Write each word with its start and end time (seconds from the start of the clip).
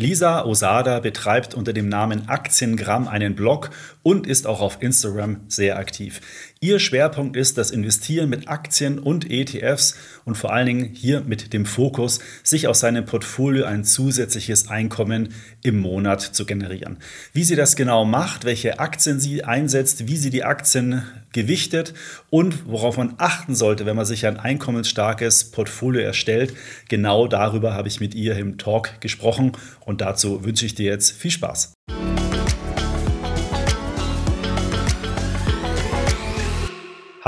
Lisa 0.00 0.44
Osada 0.44 1.00
betreibt 1.00 1.54
unter 1.54 1.72
dem 1.72 1.88
Namen 1.88 2.28
Aktiengramm 2.28 3.08
einen 3.08 3.34
Blog 3.34 3.70
und 4.04 4.28
ist 4.28 4.46
auch 4.46 4.60
auf 4.60 4.80
Instagram 4.80 5.40
sehr 5.48 5.76
aktiv. 5.76 6.20
Ihr 6.60 6.78
Schwerpunkt 6.78 7.36
ist 7.36 7.58
das 7.58 7.72
Investieren 7.72 8.28
mit 8.28 8.46
Aktien 8.46 9.00
und 9.00 9.28
ETFs 9.28 9.96
und 10.24 10.36
vor 10.36 10.52
allen 10.52 10.66
Dingen 10.66 10.84
hier 10.84 11.22
mit 11.22 11.52
dem 11.52 11.66
Fokus, 11.66 12.20
sich 12.44 12.68
aus 12.68 12.78
seinem 12.78 13.06
Portfolio 13.06 13.64
ein 13.64 13.82
zusätzliches 13.82 14.68
Einkommen 14.68 15.30
im 15.64 15.80
Monat 15.80 16.20
zu 16.20 16.46
generieren. 16.46 16.98
Wie 17.32 17.42
sie 17.42 17.56
das 17.56 17.74
genau 17.74 18.04
macht, 18.04 18.44
welche 18.44 18.78
Aktien 18.78 19.18
sie 19.18 19.42
einsetzt, 19.42 20.06
wie 20.06 20.16
sie 20.16 20.30
die 20.30 20.44
Aktien 20.44 21.02
gewichtet 21.32 21.94
und 22.30 22.66
worauf 22.66 22.96
man 22.96 23.14
achten 23.18 23.54
sollte, 23.54 23.86
wenn 23.86 23.96
man 23.96 24.06
sich 24.06 24.26
ein 24.26 24.38
einkommensstarkes 24.38 25.50
Portfolio 25.50 26.02
erstellt, 26.02 26.54
genau 26.88 27.26
darüber 27.26 27.74
habe 27.74 27.88
ich 27.88 28.00
mit 28.00 28.14
ihr 28.14 28.36
im 28.36 28.58
Talk 28.58 29.00
gesprochen 29.00 29.52
und 29.80 30.00
dazu 30.00 30.44
wünsche 30.44 30.66
ich 30.66 30.74
dir 30.74 30.86
jetzt 30.86 31.12
viel 31.12 31.30
Spaß. 31.30 31.74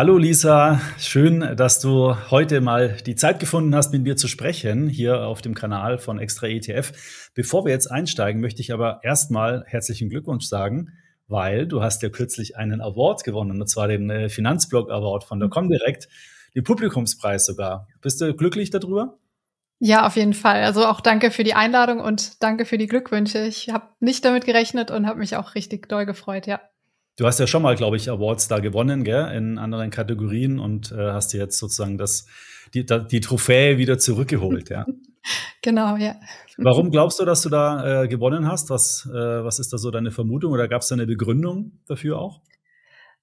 Hallo 0.01 0.17
Lisa, 0.17 0.81
schön, 0.99 1.57
dass 1.57 1.79
du 1.79 2.17
heute 2.31 2.63
mal 2.63 2.97
die 3.05 3.17
Zeit 3.17 3.39
gefunden 3.39 3.75
hast, 3.75 3.93
mit 3.93 4.03
mir 4.03 4.17
zu 4.17 4.29
sprechen, 4.29 4.89
hier 4.89 5.27
auf 5.27 5.43
dem 5.43 5.53
Kanal 5.53 5.99
von 5.99 6.19
Extra 6.19 6.47
ETF. 6.47 7.31
Bevor 7.35 7.67
wir 7.67 7.73
jetzt 7.73 7.91
einsteigen, 7.91 8.41
möchte 8.41 8.63
ich 8.63 8.73
aber 8.73 9.01
erstmal 9.03 9.63
herzlichen 9.67 10.09
Glückwunsch 10.09 10.47
sagen, 10.47 10.93
weil 11.31 11.67
du 11.67 11.83
hast 11.83 12.03
ja 12.03 12.09
kürzlich 12.09 12.57
einen 12.57 12.81
Award 12.81 13.25
gewonnen, 13.25 13.61
und 13.61 13.69
zwar 13.69 13.89
den 13.89 14.11
äh, 14.11 14.29
Finanzblog 14.29 14.91
Award 14.91 15.25
von 15.25 15.39
der 15.39 15.49
mhm. 15.49 15.53
Comdirect, 15.53 16.09
den 16.55 16.65
Publikumspreis 16.65 17.47
sogar. 17.47 17.87
Bist 18.03 18.21
du 18.21 18.35
glücklich 18.35 18.71
darüber? 18.71 19.19
Ja, 19.79 20.07
auf 20.07 20.17
jeden 20.17 20.35
Fall. 20.35 20.63
Also 20.63 20.85
auch 20.87 21.01
danke 21.01 21.31
für 21.31 21.43
die 21.43 21.55
Einladung 21.55 22.01
und 22.01 22.43
danke 22.43 22.67
für 22.67 22.77
die 22.77 22.87
Glückwünsche. 22.87 23.47
Ich 23.47 23.71
habe 23.71 23.87
nicht 23.99 24.25
damit 24.27 24.45
gerechnet 24.45 24.91
und 24.91 25.07
habe 25.07 25.21
mich 25.21 25.37
auch 25.37 25.55
richtig 25.55 25.89
doll 25.89 26.05
gefreut, 26.05 26.47
ja. 26.47 26.61
Du 27.17 27.27
hast 27.27 27.39
ja 27.39 27.47
schon 27.47 27.63
mal, 27.63 27.77
glaube 27.77 27.97
ich, 27.97 28.11
Awards 28.11 28.49
da 28.49 28.59
gewonnen, 28.61 29.05
gell, 29.05 29.31
in 29.35 29.59
anderen 29.59 29.91
Kategorien 29.91 30.59
und 30.59 30.93
äh, 30.93 31.13
hast 31.13 31.33
dir 31.33 31.39
jetzt 31.39 31.59
sozusagen 31.59 31.99
das, 31.99 32.27
die, 32.75 32.87
die 32.87 33.21
Trophäe 33.21 33.79
wieder 33.79 33.99
zurückgeholt, 33.99 34.71
ja. 34.71 34.87
genau, 35.63 35.97
ja. 35.97 36.17
Warum 36.57 36.91
glaubst 36.91 37.21
du, 37.21 37.25
dass 37.25 37.43
du 37.43 37.49
da 37.49 38.03
äh, 38.03 38.09
gewonnen 38.09 38.47
hast? 38.47 38.71
Was, 38.71 39.09
äh, 39.11 39.15
was 39.15 39.59
ist 39.59 39.73
da 39.73 39.79
so 39.79 39.91
deine 39.91 40.11
Vermutung 40.11 40.53
oder 40.53 40.69
gab 40.69 40.83
es 40.83 40.89
da 40.89 40.95
eine 40.95 41.07
Begründung 41.07 41.73
dafür 41.87 42.19
auch? 42.19 42.41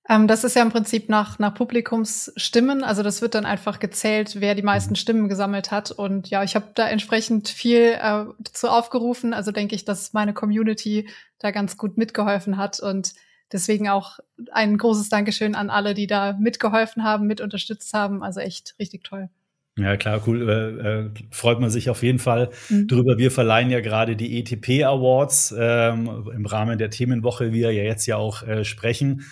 Ähm, 0.10 0.28
das 0.28 0.44
ist 0.44 0.56
ja 0.56 0.62
im 0.62 0.72
Prinzip 0.72 1.10
nach, 1.10 1.38
nach 1.38 1.54
Publikumsstimmen. 1.54 2.84
Also 2.84 3.04
das 3.04 3.22
wird 3.22 3.36
dann 3.36 3.46
einfach 3.46 3.80
gezählt, 3.80 4.40
wer 4.40 4.56
die 4.56 4.62
meisten 4.62 4.92
mhm. 4.92 4.96
Stimmen 4.96 5.30
gesammelt 5.30 5.72
hat. 5.72 5.92
Und 5.92 6.30
ja, 6.30 6.44
ich 6.44 6.56
habe 6.56 6.72
da 6.76 6.88
entsprechend 6.88 7.50
viel 7.50 7.98
äh, 8.00 8.26
zu 8.54 8.72
aufgerufen. 8.72 9.34
Also 9.34 9.52
denke 9.52 9.76
ich, 9.76 9.86
dass 9.86 10.14
meine 10.14 10.34
Community 10.34 11.10
da 11.40 11.52
ganz 11.52 11.78
gut 11.78 11.98
mitgeholfen 11.98 12.58
hat. 12.58 12.80
Und 12.80 13.14
deswegen 13.52 13.90
auch 13.90 14.20
ein 14.52 14.78
großes 14.78 15.10
Dankeschön 15.10 15.56
an 15.56 15.70
alle, 15.70 15.94
die 15.94 16.08
da 16.08 16.34
mitgeholfen 16.34 17.04
haben, 17.04 17.28
mit 17.28 17.42
unterstützt 17.42 17.94
haben. 17.94 18.24
Also 18.24 18.40
echt 18.40 18.76
richtig 18.80 19.04
toll. 19.04 19.30
Ja, 19.78 19.96
klar, 19.96 20.22
cool. 20.26 20.50
Äh, 20.50 21.04
äh, 21.06 21.10
freut 21.30 21.60
man 21.60 21.70
sich 21.70 21.90
auf 21.90 22.02
jeden 22.02 22.18
Fall 22.20 22.50
mhm. 22.70 22.88
drüber. 22.88 23.18
Wir 23.20 23.30
verleihen 23.30 23.70
ja 23.70 23.80
gerade 23.80 24.16
die 24.16 24.40
ETP 24.40 24.84
Awards 24.84 25.54
ähm, 25.58 26.30
im 26.34 26.46
Rahmen 26.48 26.80
der 26.80 26.90
Themenwoche, 26.90 27.54
wie 27.54 27.60
wir 27.62 27.72
ja 27.72 27.84
jetzt 27.84 28.08
ja 28.08 28.18
auch 28.18 28.42
äh, 28.42 28.66
sprechen. 28.66 29.24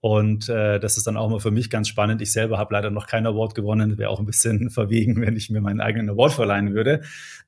Und 0.00 0.50
äh, 0.50 0.78
das 0.78 0.98
ist 0.98 1.06
dann 1.06 1.16
auch 1.16 1.30
mal 1.30 1.40
für 1.40 1.50
mich 1.50 1.70
ganz 1.70 1.88
spannend. 1.88 2.20
Ich 2.20 2.30
selber 2.30 2.58
habe 2.58 2.74
leider 2.74 2.90
noch 2.90 3.06
keinen 3.06 3.26
Award 3.26 3.54
gewonnen. 3.54 3.96
Wäre 3.96 4.10
auch 4.10 4.20
ein 4.20 4.26
bisschen 4.26 4.68
verwegen, 4.70 5.22
wenn 5.22 5.34
ich 5.34 5.48
mir 5.48 5.62
meinen 5.62 5.80
eigenen 5.80 6.10
Award 6.10 6.34
verleihen 6.34 6.74
würde. 6.74 7.00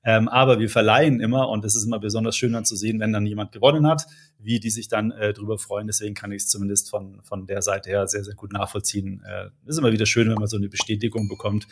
Ähm, 0.03 0.27
aber 0.27 0.59
wir 0.59 0.71
verleihen 0.71 1.21
immer 1.21 1.51
und 1.51 1.67
es 1.67 1.77
ist 1.77 1.84
immer 1.84 1.99
besonders 1.99 2.34
schön 2.34 2.55
dann 2.55 2.65
zu 2.65 2.75
sehen, 2.75 2.99
wenn 3.01 3.12
dann 3.12 3.27
jemand 3.27 3.53
gewonnen 3.53 3.87
hat, 3.87 4.07
wie 4.39 4.59
die 4.61 4.71
sich 4.71 4.89
dann 4.89 5.11
äh, 5.11 5.34
drüber 5.34 5.59
freuen. 5.59 5.89
Deswegen 5.89 6.15
kann 6.15 6.33
ich 6.33 6.45
es 6.45 6.49
zumindest 6.49 6.89
von, 6.89 7.21
von 7.23 7.47
der 7.47 7.61
Seite 7.61 7.91
her 7.91 8.07
sehr, 8.07 8.25
sehr 8.25 8.34
gut 8.34 8.55
nachvollziehen. 8.55 9.23
Äh, 9.29 9.51
ist 9.67 9.79
immer 9.79 9.93
wieder 9.93 10.07
schön, 10.07 10.31
wenn 10.31 10.39
man 10.39 10.47
so 10.47 10.56
eine 10.56 10.71
Bestätigung 10.71 11.28
bekommt 11.28 11.66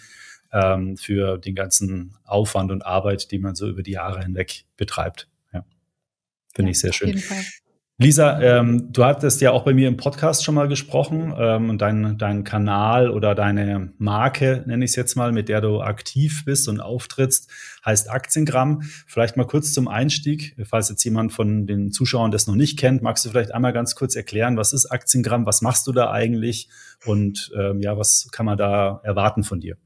ähm, 0.54 0.96
für 0.96 1.36
den 1.36 1.54
ganzen 1.54 2.16
Aufwand 2.24 2.70
und 2.70 2.86
Arbeit, 2.86 3.30
die 3.30 3.38
man 3.38 3.54
so 3.54 3.68
über 3.68 3.82
die 3.82 3.92
Jahre 3.92 4.22
hinweg 4.22 4.64
betreibt. 4.76 5.28
Ja. 5.52 5.64
Finde 6.54 6.70
ja, 6.70 6.72
ich 6.72 6.80
sehr 6.80 6.92
schön. 6.92 7.22
Lisa, 7.96 8.40
ähm, 8.40 8.92
du 8.92 9.04
hattest 9.04 9.40
ja 9.40 9.52
auch 9.52 9.62
bei 9.62 9.72
mir 9.72 9.86
im 9.86 9.96
Podcast 9.96 10.42
schon 10.42 10.56
mal 10.56 10.66
gesprochen 10.66 11.32
ähm, 11.38 11.70
und 11.70 11.80
dein, 11.80 12.18
dein 12.18 12.42
Kanal 12.42 13.08
oder 13.08 13.36
deine 13.36 13.92
Marke, 13.98 14.64
nenne 14.66 14.84
ich 14.84 14.90
es 14.90 14.96
jetzt 14.96 15.14
mal, 15.14 15.30
mit 15.30 15.48
der 15.48 15.60
du 15.60 15.80
aktiv 15.80 16.44
bist 16.44 16.68
und 16.68 16.80
auftrittst, 16.80 17.48
heißt 17.86 18.10
Aktiengramm. 18.10 18.82
Vielleicht 19.06 19.36
mal 19.36 19.46
kurz 19.46 19.72
zum 19.72 19.86
Einstieg, 19.86 20.56
falls 20.64 20.88
jetzt 20.88 21.04
jemand 21.04 21.32
von 21.32 21.68
den 21.68 21.92
Zuschauern 21.92 22.32
das 22.32 22.48
noch 22.48 22.56
nicht 22.56 22.80
kennt, 22.80 23.00
magst 23.02 23.24
du 23.26 23.30
vielleicht 23.30 23.54
einmal 23.54 23.72
ganz 23.72 23.94
kurz 23.94 24.16
erklären, 24.16 24.56
was 24.56 24.72
ist 24.72 24.86
Aktiengramm, 24.86 25.46
was 25.46 25.62
machst 25.62 25.86
du 25.86 25.92
da 25.92 26.10
eigentlich 26.10 26.68
und 27.04 27.52
ähm, 27.56 27.80
ja, 27.80 27.96
was 27.96 28.26
kann 28.32 28.44
man 28.44 28.58
da 28.58 29.02
erwarten 29.04 29.44
von 29.44 29.60
dir? 29.60 29.76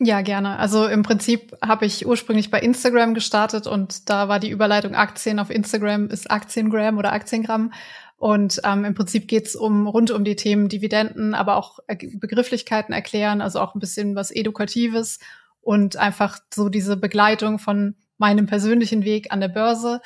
Ja, 0.00 0.22
gerne. 0.22 0.58
Also 0.58 0.86
im 0.86 1.04
Prinzip 1.04 1.56
habe 1.64 1.86
ich 1.86 2.04
ursprünglich 2.04 2.50
bei 2.50 2.58
Instagram 2.58 3.14
gestartet 3.14 3.68
und 3.68 4.10
da 4.10 4.28
war 4.28 4.40
die 4.40 4.50
Überleitung 4.50 4.94
Aktien 4.96 5.38
auf 5.38 5.50
Instagram 5.50 6.08
ist 6.08 6.30
Aktiengram 6.30 6.98
oder 6.98 7.12
Aktiengramm. 7.12 7.72
Und 8.16 8.60
ähm, 8.64 8.84
im 8.84 8.94
Prinzip 8.94 9.28
geht's 9.28 9.54
um 9.54 9.86
rund 9.86 10.10
um 10.10 10.24
die 10.24 10.34
Themen 10.34 10.68
Dividenden, 10.68 11.34
aber 11.34 11.56
auch 11.56 11.78
Begrifflichkeiten 11.86 12.92
erklären, 12.92 13.40
also 13.40 13.60
auch 13.60 13.74
ein 13.74 13.80
bisschen 13.80 14.16
was 14.16 14.30
Edukatives 14.30 15.20
und 15.60 15.96
einfach 15.96 16.38
so 16.52 16.68
diese 16.68 16.96
Begleitung 16.96 17.58
von 17.58 17.94
meinem 18.18 18.46
persönlichen 18.46 19.04
Weg 19.04 19.32
an 19.32 19.40
der 19.40 19.48
Börse. 19.48 20.00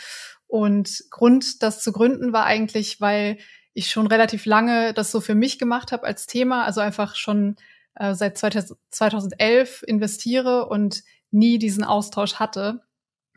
Und 0.47 1.05
Grund, 1.11 1.63
das 1.63 1.83
zu 1.83 1.93
gründen, 1.93 2.33
war 2.33 2.45
eigentlich, 2.45 3.01
weil 3.01 3.39
ich 3.73 3.91
schon 3.91 4.07
relativ 4.07 4.45
lange 4.45 4.93
das 4.93 5.13
so 5.13 5.21
für 5.21 5.35
mich 5.35 5.59
gemacht 5.59 5.93
habe 5.93 6.05
als 6.05 6.27
Thema, 6.27 6.65
also 6.65 6.81
einfach 6.81 7.15
schon 7.15 7.57
äh, 7.99 8.15
seit 8.15 8.39
2011 8.39 9.83
investiere 9.87 10.69
und 10.69 11.03
nie 11.31 11.59
diesen 11.59 11.85
Austausch 11.85 12.35
hatte. 12.35 12.81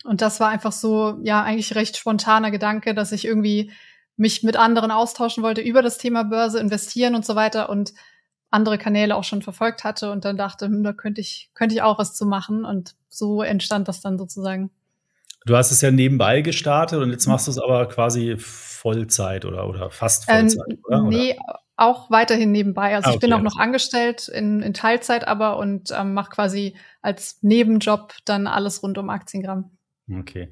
Und 0.04 0.22
das 0.22 0.40
war 0.40 0.50
einfach 0.50 0.72
so, 0.72 1.20
ja, 1.24 1.44
eigentlich 1.44 1.76
recht 1.76 1.98
spontaner 1.98 2.52
Gedanke, 2.52 2.94
dass 2.94 3.12
ich 3.12 3.26
irgendwie 3.26 3.72
mich 4.18 4.44
mit 4.44 4.56
anderen 4.56 4.92
austauschen 4.92 5.44
wollte 5.44 5.62
über 5.62 5.82
das 5.82 5.98
Thema 5.98 6.24
Börse, 6.24 6.60
investieren 6.60 7.16
und 7.16 7.26
so 7.26 7.36
weiter 7.36 7.70
und 7.70 7.94
andere 8.50 8.78
Kanäle 8.78 9.16
auch 9.16 9.24
schon 9.24 9.42
verfolgt 9.42 9.84
hatte 9.84 10.12
und 10.12 10.26
dann 10.26 10.38
dachte, 10.38 10.66
hm, 10.66 10.84
da 10.84 10.94
könnte 10.94 11.22
ich, 11.22 11.50
könnte 11.54 11.74
ich 11.74 11.82
auch 11.82 11.98
was 11.98 12.14
zu 12.14 12.26
machen 12.26 12.66
und 12.66 12.96
so 13.08 13.42
entstand 13.42 13.88
das 13.88 14.02
dann 14.02 14.18
sozusagen. 14.18 14.72
Du 15.46 15.56
hast 15.56 15.72
es 15.72 15.82
ja 15.82 15.90
nebenbei 15.90 16.42
gestartet 16.42 17.00
und 17.02 17.12
jetzt 17.12 17.26
machst 17.26 17.48
du 17.48 17.52
es 17.52 17.58
aber 17.58 17.88
quasi 17.88 18.36
Vollzeit 18.38 19.46
oder, 19.46 19.68
oder 19.68 19.90
fast 19.90 20.26
ähm, 20.28 20.50
Vollzeit, 20.50 20.70
ähm, 20.70 20.80
oder? 20.84 21.02
Nee, 21.04 21.40
auch 21.82 22.12
weiterhin 22.12 22.52
nebenbei. 22.52 22.96
Also 22.96 23.08
ah, 23.08 23.10
okay, 23.10 23.16
ich 23.16 23.22
bin 23.22 23.34
auch 23.34 23.42
noch 23.42 23.58
angestellt 23.58 24.28
in, 24.28 24.62
in 24.62 24.74
Teilzeit 24.74 25.28
aber 25.28 25.58
und 25.58 25.92
ähm, 25.92 26.14
mache 26.14 26.30
quasi 26.30 26.76
als 27.02 27.40
Nebenjob 27.42 28.14
dann 28.26 28.48
alles 28.48 28.84
rund 28.84 28.98
um 28.98 29.10
Aktiengramm. 29.10 29.72
Okay. 30.10 30.50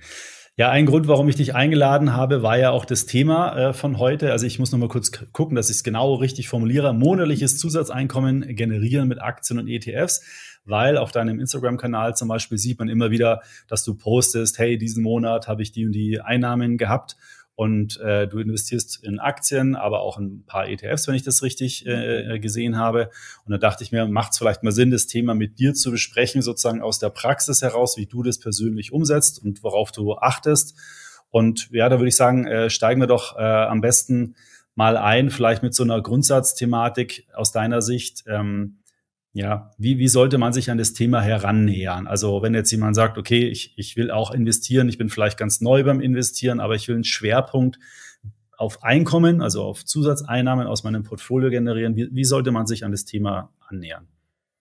Ja, 0.55 0.69
ein 0.71 0.85
Grund, 0.85 1.07
warum 1.07 1.29
ich 1.29 1.35
dich 1.35 1.55
eingeladen 1.55 2.13
habe, 2.13 2.43
war 2.43 2.57
ja 2.57 2.71
auch 2.71 2.85
das 2.85 3.05
Thema 3.05 3.69
äh, 3.69 3.73
von 3.73 3.97
heute. 3.97 4.31
Also 4.31 4.45
ich 4.45 4.59
muss 4.59 4.71
noch 4.71 4.79
mal 4.79 4.89
kurz 4.89 5.11
gucken, 5.31 5.55
dass 5.55 5.69
ich 5.69 5.77
es 5.77 5.83
genau 5.83 6.15
richtig 6.15 6.49
formuliere. 6.49 6.93
Monatliches 6.93 7.57
Zusatzeinkommen 7.57 8.55
generieren 8.55 9.07
mit 9.07 9.21
Aktien 9.21 9.59
und 9.59 9.67
ETFs, 9.67 10.21
weil 10.65 10.97
auf 10.97 11.11
deinem 11.11 11.39
Instagram-Kanal 11.39 12.15
zum 12.15 12.27
Beispiel 12.27 12.57
sieht 12.57 12.79
man 12.79 12.89
immer 12.89 13.11
wieder, 13.11 13.41
dass 13.67 13.83
du 13.83 13.95
postest, 13.95 14.59
hey, 14.59 14.77
diesen 14.77 15.03
Monat 15.03 15.47
habe 15.47 15.61
ich 15.61 15.71
die 15.71 15.85
und 15.85 15.93
die 15.93 16.19
Einnahmen 16.19 16.77
gehabt 16.77 17.15
und 17.59 17.99
äh, 17.99 18.25
du 18.25 18.39
investierst 18.39 19.03
in 19.03 19.19
Aktien, 19.19 19.75
aber 19.75 19.99
auch 19.99 20.17
in 20.17 20.27
ein 20.27 20.43
paar 20.45 20.69
ETFs, 20.69 21.09
wenn 21.09 21.15
ich 21.15 21.23
das 21.23 21.43
richtig 21.43 21.85
äh, 21.85 22.35
äh, 22.35 22.39
gesehen 22.39 22.77
habe. 22.77 23.09
Und 23.43 23.51
da 23.51 23.57
dachte 23.57 23.83
ich 23.83 23.91
mir, 23.91 24.07
macht 24.07 24.31
es 24.31 24.37
vielleicht 24.37 24.63
mal 24.63 24.71
Sinn, 24.71 24.91
das 24.91 25.07
Thema 25.07 25.35
mit 25.35 25.59
dir 25.59 25.73
zu 25.73 25.91
besprechen, 25.91 26.41
sozusagen 26.41 26.81
aus 26.81 26.99
der 26.99 27.09
Praxis 27.09 27.61
heraus, 27.61 27.97
wie 27.97 28.05
du 28.05 28.23
das 28.23 28.39
persönlich 28.39 28.93
umsetzt 28.93 29.43
und 29.43 29.61
worauf 29.61 29.91
du 29.91 30.13
achtest. 30.13 30.77
Und 31.31 31.69
ja, 31.71 31.89
da 31.89 31.99
würde 31.99 32.07
ich 32.07 32.15
sagen, 32.15 32.47
äh, 32.47 32.69
steigen 32.69 33.01
wir 33.01 33.07
doch 33.07 33.37
äh, 33.37 33.41
am 33.41 33.81
besten 33.81 34.35
mal 34.75 34.95
ein, 34.95 35.29
vielleicht 35.29 35.61
mit 35.61 35.75
so 35.75 35.83
einer 35.83 36.01
Grundsatzthematik 36.01 37.27
aus 37.33 37.51
deiner 37.51 37.81
Sicht. 37.81 38.23
Ähm, 38.25 38.78
ja, 39.33 39.71
wie, 39.77 39.99
wie 39.99 40.07
sollte 40.07 40.37
man 40.37 40.53
sich 40.53 40.71
an 40.71 40.77
das 40.77 40.93
Thema 40.93 41.21
herannähern? 41.21 42.07
Also 42.07 42.41
wenn 42.41 42.53
jetzt 42.53 42.71
jemand 42.71 42.95
sagt, 42.95 43.17
okay, 43.17 43.47
ich, 43.47 43.73
ich 43.77 43.95
will 43.95 44.11
auch 44.11 44.31
investieren, 44.31 44.89
ich 44.89 44.97
bin 44.97 45.09
vielleicht 45.09 45.37
ganz 45.37 45.61
neu 45.61 45.83
beim 45.83 46.01
Investieren, 46.01 46.59
aber 46.59 46.75
ich 46.75 46.87
will 46.87 46.95
einen 46.95 47.03
Schwerpunkt 47.03 47.79
auf 48.57 48.83
Einkommen, 48.83 49.41
also 49.41 49.63
auf 49.63 49.85
Zusatzeinnahmen 49.85 50.67
aus 50.67 50.83
meinem 50.83 51.03
Portfolio 51.03 51.49
generieren, 51.49 51.95
wie, 51.95 52.09
wie 52.11 52.25
sollte 52.25 52.51
man 52.51 52.67
sich 52.67 52.83
an 52.83 52.91
das 52.91 53.05
Thema 53.05 53.53
annähern? 53.67 54.07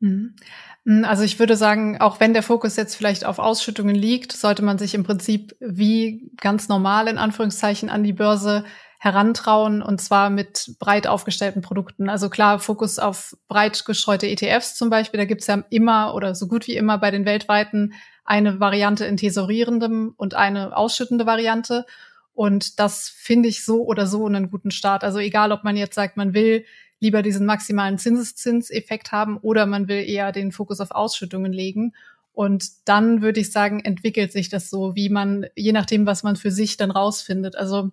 Mhm. 0.01 0.37
Mhm, 0.85 1.05
also 1.05 1.23
ich 1.23 1.39
würde 1.39 1.57
sagen, 1.57 2.01
auch 2.01 2.21
wenn 2.21 2.33
der 2.33 2.43
Fokus 2.43 2.77
jetzt 2.77 2.95
vielleicht 2.95 3.25
auf 3.25 3.39
Ausschüttungen 3.39 3.95
liegt, 3.95 4.33
sollte 4.33 4.63
man 4.63 4.79
sich 4.79 4.95
im 4.95 5.03
Prinzip 5.03 5.57
wie 5.61 6.31
ganz 6.41 6.69
normal 6.69 7.09
in 7.09 7.19
Anführungszeichen 7.19 7.91
an 7.91 8.05
die 8.05 8.13
Börse 8.13 8.65
herantrauen 8.99 9.81
und 9.81 10.01
zwar 10.01 10.29
mit 10.29 10.75
breit 10.81 11.07
aufgestellten 11.07 11.63
Produkten. 11.63 12.09
Also 12.09 12.29
klar, 12.29 12.59
Fokus 12.59 12.99
auf 12.99 13.37
breit 13.47 13.85
gestreute 13.85 14.27
ETFs 14.27 14.75
zum 14.75 14.91
Beispiel, 14.91 15.19
da 15.19 15.25
gibt's 15.25 15.47
ja 15.47 15.63
immer 15.71 16.15
oder 16.15 16.35
so 16.35 16.49
gut 16.49 16.67
wie 16.67 16.77
immer 16.77 16.99
bei 16.99 17.13
den 17.13 17.25
weltweiten 17.25 17.95
eine 18.25 18.61
Variante 18.61 19.07
in 19.07 19.17
tesorierendem 19.17 20.15
und 20.17 20.35
eine 20.35 20.77
ausschüttende 20.77 21.27
Variante. 21.27 21.87
Und 22.35 22.79
das 22.79 23.09
finde 23.09 23.49
ich 23.49 23.65
so 23.65 23.85
oder 23.85 24.07
so 24.07 24.27
einen 24.27 24.51
guten 24.51 24.71
Start. 24.71 25.03
Also 25.03 25.19
egal, 25.19 25.51
ob 25.51 25.65
man 25.65 25.77
jetzt 25.77 25.95
sagt, 25.95 26.17
man 26.17 26.35
will 26.35 26.65
lieber 27.01 27.23
diesen 27.23 27.47
maximalen 27.47 27.99
Zinseszinseffekt 27.99 29.13
haben 29.13 29.39
oder 29.39 29.65
man 29.67 29.89
will 29.89 30.05
eher 30.07 30.33
den 30.33 30.53
Fokus 30.53 30.81
auf 30.81 30.91
Ausschüttungen 30.91 31.53
legen. 31.53 31.95
Und 32.33 32.65
dann 32.85 33.23
würde 33.23 33.41
ich 33.41 33.51
sagen, 33.51 33.81
entwickelt 33.81 34.31
sich 34.31 34.49
das 34.49 34.71
so, 34.71 34.95
wie 34.95 35.09
man, 35.09 35.47
je 35.57 35.73
nachdem, 35.73 36.07
was 36.07 36.23
man 36.23 36.37
für 36.37 36.51
sich 36.51 36.77
dann 36.77 36.91
rausfindet. 36.91 37.57
Also 37.57 37.91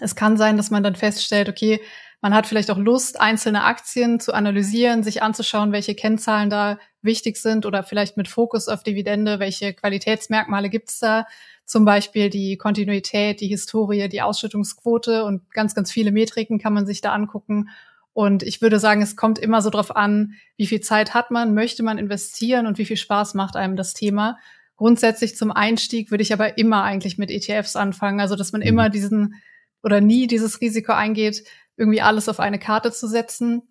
es 0.00 0.16
kann 0.16 0.36
sein, 0.36 0.56
dass 0.56 0.70
man 0.70 0.82
dann 0.82 0.94
feststellt, 0.94 1.48
okay, 1.48 1.80
man 2.20 2.34
hat 2.34 2.46
vielleicht 2.46 2.70
auch 2.70 2.78
Lust, 2.78 3.20
einzelne 3.20 3.62
Aktien 3.64 4.18
zu 4.18 4.32
analysieren, 4.32 5.04
sich 5.04 5.22
anzuschauen, 5.22 5.70
welche 5.72 5.94
Kennzahlen 5.94 6.50
da 6.50 6.78
wichtig 7.00 7.36
sind 7.36 7.64
oder 7.64 7.84
vielleicht 7.84 8.16
mit 8.16 8.26
Fokus 8.26 8.68
auf 8.68 8.82
Dividende, 8.82 9.38
welche 9.38 9.72
Qualitätsmerkmale 9.72 10.68
gibt's 10.68 10.98
da 10.98 11.26
zum 11.68 11.84
Beispiel 11.84 12.30
die 12.30 12.56
Kontinuität, 12.56 13.42
die 13.42 13.46
Historie, 13.46 14.08
die 14.08 14.22
Ausschüttungsquote 14.22 15.24
und 15.24 15.52
ganz, 15.52 15.74
ganz 15.74 15.92
viele 15.92 16.12
Metriken 16.12 16.58
kann 16.58 16.72
man 16.72 16.86
sich 16.86 17.02
da 17.02 17.12
angucken. 17.12 17.68
Und 18.14 18.42
ich 18.42 18.62
würde 18.62 18.80
sagen, 18.80 19.02
es 19.02 19.16
kommt 19.16 19.38
immer 19.38 19.60
so 19.60 19.68
drauf 19.68 19.94
an, 19.94 20.32
wie 20.56 20.66
viel 20.66 20.80
Zeit 20.80 21.12
hat 21.12 21.30
man, 21.30 21.52
möchte 21.52 21.82
man 21.82 21.98
investieren 21.98 22.66
und 22.66 22.78
wie 22.78 22.86
viel 22.86 22.96
Spaß 22.96 23.34
macht 23.34 23.54
einem 23.54 23.76
das 23.76 23.92
Thema. 23.92 24.38
Grundsätzlich 24.76 25.36
zum 25.36 25.52
Einstieg 25.52 26.10
würde 26.10 26.22
ich 26.22 26.32
aber 26.32 26.56
immer 26.56 26.84
eigentlich 26.84 27.18
mit 27.18 27.30
ETFs 27.30 27.76
anfangen, 27.76 28.18
also 28.18 28.34
dass 28.34 28.52
man 28.52 28.62
mhm. 28.62 28.66
immer 28.66 28.88
diesen 28.88 29.34
oder 29.82 30.00
nie 30.00 30.26
dieses 30.26 30.60
Risiko 30.60 30.92
eingeht, 30.92 31.44
irgendwie 31.76 32.00
alles 32.00 32.28
auf 32.28 32.40
eine 32.40 32.58
Karte 32.58 32.92
zu 32.92 33.06
setzen. 33.06 33.62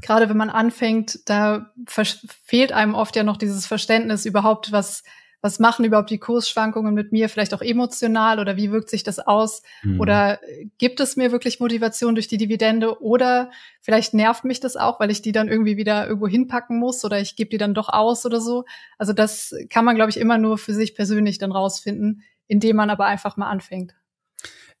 Gerade 0.00 0.28
wenn 0.28 0.36
man 0.36 0.50
anfängt, 0.50 1.20
da 1.26 1.72
fehlt 1.86 2.72
einem 2.72 2.94
oft 2.94 3.16
ja 3.16 3.22
noch 3.22 3.36
dieses 3.36 3.66
Verständnis 3.66 4.26
überhaupt, 4.26 4.72
was 4.72 5.02
was 5.46 5.58
machen 5.60 5.84
überhaupt 5.84 6.10
die 6.10 6.18
Kursschwankungen 6.18 6.94
mit 6.94 7.12
mir, 7.12 7.28
vielleicht 7.28 7.54
auch 7.54 7.62
emotional 7.62 8.40
oder 8.40 8.56
wie 8.56 8.72
wirkt 8.72 8.90
sich 8.90 9.04
das 9.04 9.18
aus? 9.20 9.62
Mhm. 9.82 10.00
Oder 10.00 10.40
gibt 10.78 10.98
es 10.98 11.16
mir 11.16 11.30
wirklich 11.30 11.60
Motivation 11.60 12.16
durch 12.16 12.26
die 12.26 12.36
Dividende 12.36 13.00
oder 13.00 13.50
vielleicht 13.80 14.12
nervt 14.12 14.44
mich 14.44 14.60
das 14.60 14.76
auch, 14.76 14.98
weil 14.98 15.10
ich 15.10 15.22
die 15.22 15.32
dann 15.32 15.48
irgendwie 15.48 15.76
wieder 15.76 16.06
irgendwo 16.06 16.26
hinpacken 16.26 16.78
muss 16.78 17.04
oder 17.04 17.20
ich 17.20 17.36
gebe 17.36 17.50
die 17.50 17.58
dann 17.58 17.74
doch 17.74 17.88
aus 17.88 18.26
oder 18.26 18.40
so. 18.40 18.64
Also 18.98 19.12
das 19.12 19.54
kann 19.70 19.84
man, 19.84 19.94
glaube 19.94 20.10
ich, 20.10 20.16
immer 20.16 20.36
nur 20.36 20.58
für 20.58 20.74
sich 20.74 20.94
persönlich 20.94 21.38
dann 21.38 21.52
rausfinden, 21.52 22.22
indem 22.48 22.76
man 22.76 22.90
aber 22.90 23.06
einfach 23.06 23.36
mal 23.36 23.48
anfängt. 23.48 23.94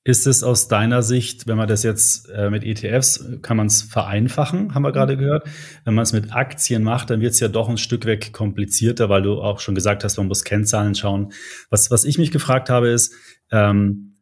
Ist 0.06 0.28
es 0.28 0.44
aus 0.44 0.68
deiner 0.68 1.02
Sicht, 1.02 1.48
wenn 1.48 1.56
man 1.56 1.66
das 1.66 1.82
jetzt 1.82 2.30
äh, 2.30 2.48
mit 2.48 2.62
ETFs, 2.62 3.24
kann 3.42 3.56
man 3.56 3.66
es 3.66 3.82
vereinfachen, 3.82 4.72
haben 4.72 4.82
wir 4.82 4.92
gerade 4.92 5.16
mhm. 5.16 5.18
gehört. 5.18 5.48
Wenn 5.84 5.94
man 5.94 6.04
es 6.04 6.12
mit 6.12 6.32
Aktien 6.32 6.84
macht, 6.84 7.10
dann 7.10 7.20
wird 7.20 7.32
es 7.32 7.40
ja 7.40 7.48
doch 7.48 7.68
ein 7.68 7.76
Stück 7.76 8.04
weg 8.04 8.32
komplizierter, 8.32 9.08
weil 9.08 9.22
du 9.22 9.42
auch 9.42 9.58
schon 9.58 9.74
gesagt 9.74 10.04
hast, 10.04 10.16
man 10.16 10.28
muss 10.28 10.44
Kennzahlen 10.44 10.94
schauen. 10.94 11.32
Was, 11.70 11.90
was 11.90 12.04
ich 12.04 12.18
mich 12.18 12.30
gefragt 12.30 12.70
habe, 12.70 12.86
ist, 12.90 13.14
ähm, 13.50 14.15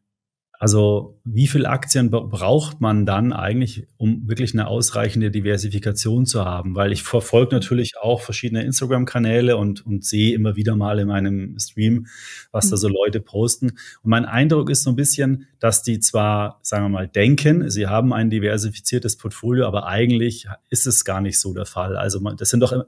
also 0.65 1.21
wie 1.25 1.47
viel 1.47 1.67
Aktien 1.67 2.11
braucht 2.11 2.81
man 2.81 3.05
dann 3.05 3.35
eigentlich, 3.35 3.87
um 3.99 4.27
wirklich 4.27 4.55
eine 4.55 4.67
ausreichende 4.67 5.31
Diversifikation 5.31 6.25
zu 6.25 6.47
haben? 6.47 6.75
Weil 6.75 6.91
ich 6.91 7.03
verfolge 7.03 7.55
natürlich 7.55 7.99
auch 8.01 8.23
verschiedene 8.23 8.63
Instagram-Kanäle 8.65 9.59
und, 9.59 9.85
und 9.85 10.07
sehe 10.07 10.35
immer 10.35 10.57
wieder 10.57 10.75
mal 10.75 10.99
in 11.01 11.09
meinem 11.09 11.59
Stream, 11.59 12.07
was 12.51 12.71
da 12.71 12.79
so 12.79 12.89
mhm. 12.89 12.95
Leute 12.95 13.21
posten. 13.21 13.73
Und 13.73 14.09
mein 14.09 14.25
Eindruck 14.25 14.71
ist 14.71 14.85
so 14.85 14.91
ein 14.91 14.97
bisschen, 14.97 15.49
dass 15.61 15.83
die 15.83 16.01
zwar, 16.01 16.61
sagen 16.63 16.87
wir 16.87 16.89
mal, 16.89 17.09
denken, 17.09 17.69
sie 17.69 17.87
haben 17.87 18.15
ein 18.15 18.31
diversifiziertes 18.31 19.19
Portfolio, 19.19 19.67
aber 19.67 19.87
eigentlich 19.87 20.49
ist 20.71 20.87
es 20.87 21.05
gar 21.05 21.21
nicht 21.21 21.39
so 21.39 21.53
der 21.53 21.67
Fall. 21.67 21.95
Also 21.95 22.21
man, 22.21 22.39
das 22.39 22.49
sind 22.49 22.61
doch 22.61 22.87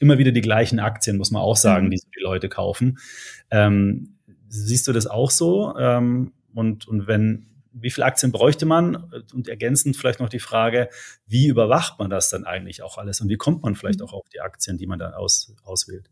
immer 0.00 0.18
wieder 0.18 0.32
die 0.32 0.40
gleichen 0.40 0.80
Aktien, 0.80 1.18
muss 1.18 1.30
man 1.30 1.42
auch 1.42 1.56
sagen, 1.56 1.86
mhm. 1.86 1.90
die 1.90 2.00
die 2.16 2.20
Leute 2.20 2.48
kaufen. 2.48 2.98
Ähm, 3.52 4.16
siehst 4.48 4.88
du 4.88 4.92
das 4.92 5.06
auch 5.06 5.30
so? 5.30 5.76
Ähm, 5.78 6.32
und, 6.54 6.86
und 6.88 7.06
wenn, 7.06 7.46
wie 7.72 7.90
viele 7.90 8.06
Aktien 8.06 8.32
bräuchte 8.32 8.66
man? 8.66 9.10
Und 9.32 9.48
ergänzend 9.48 9.96
vielleicht 9.96 10.20
noch 10.20 10.28
die 10.28 10.38
Frage, 10.38 10.88
wie 11.26 11.46
überwacht 11.46 11.98
man 11.98 12.10
das 12.10 12.30
dann 12.30 12.44
eigentlich 12.44 12.82
auch 12.82 12.98
alles? 12.98 13.20
Und 13.20 13.28
wie 13.28 13.36
kommt 13.36 13.62
man 13.62 13.74
vielleicht 13.74 14.00
mhm. 14.00 14.06
auch 14.06 14.12
auf 14.12 14.28
die 14.28 14.40
Aktien, 14.40 14.78
die 14.78 14.86
man 14.86 14.98
dann 14.98 15.14
aus, 15.14 15.54
auswählt? 15.64 16.10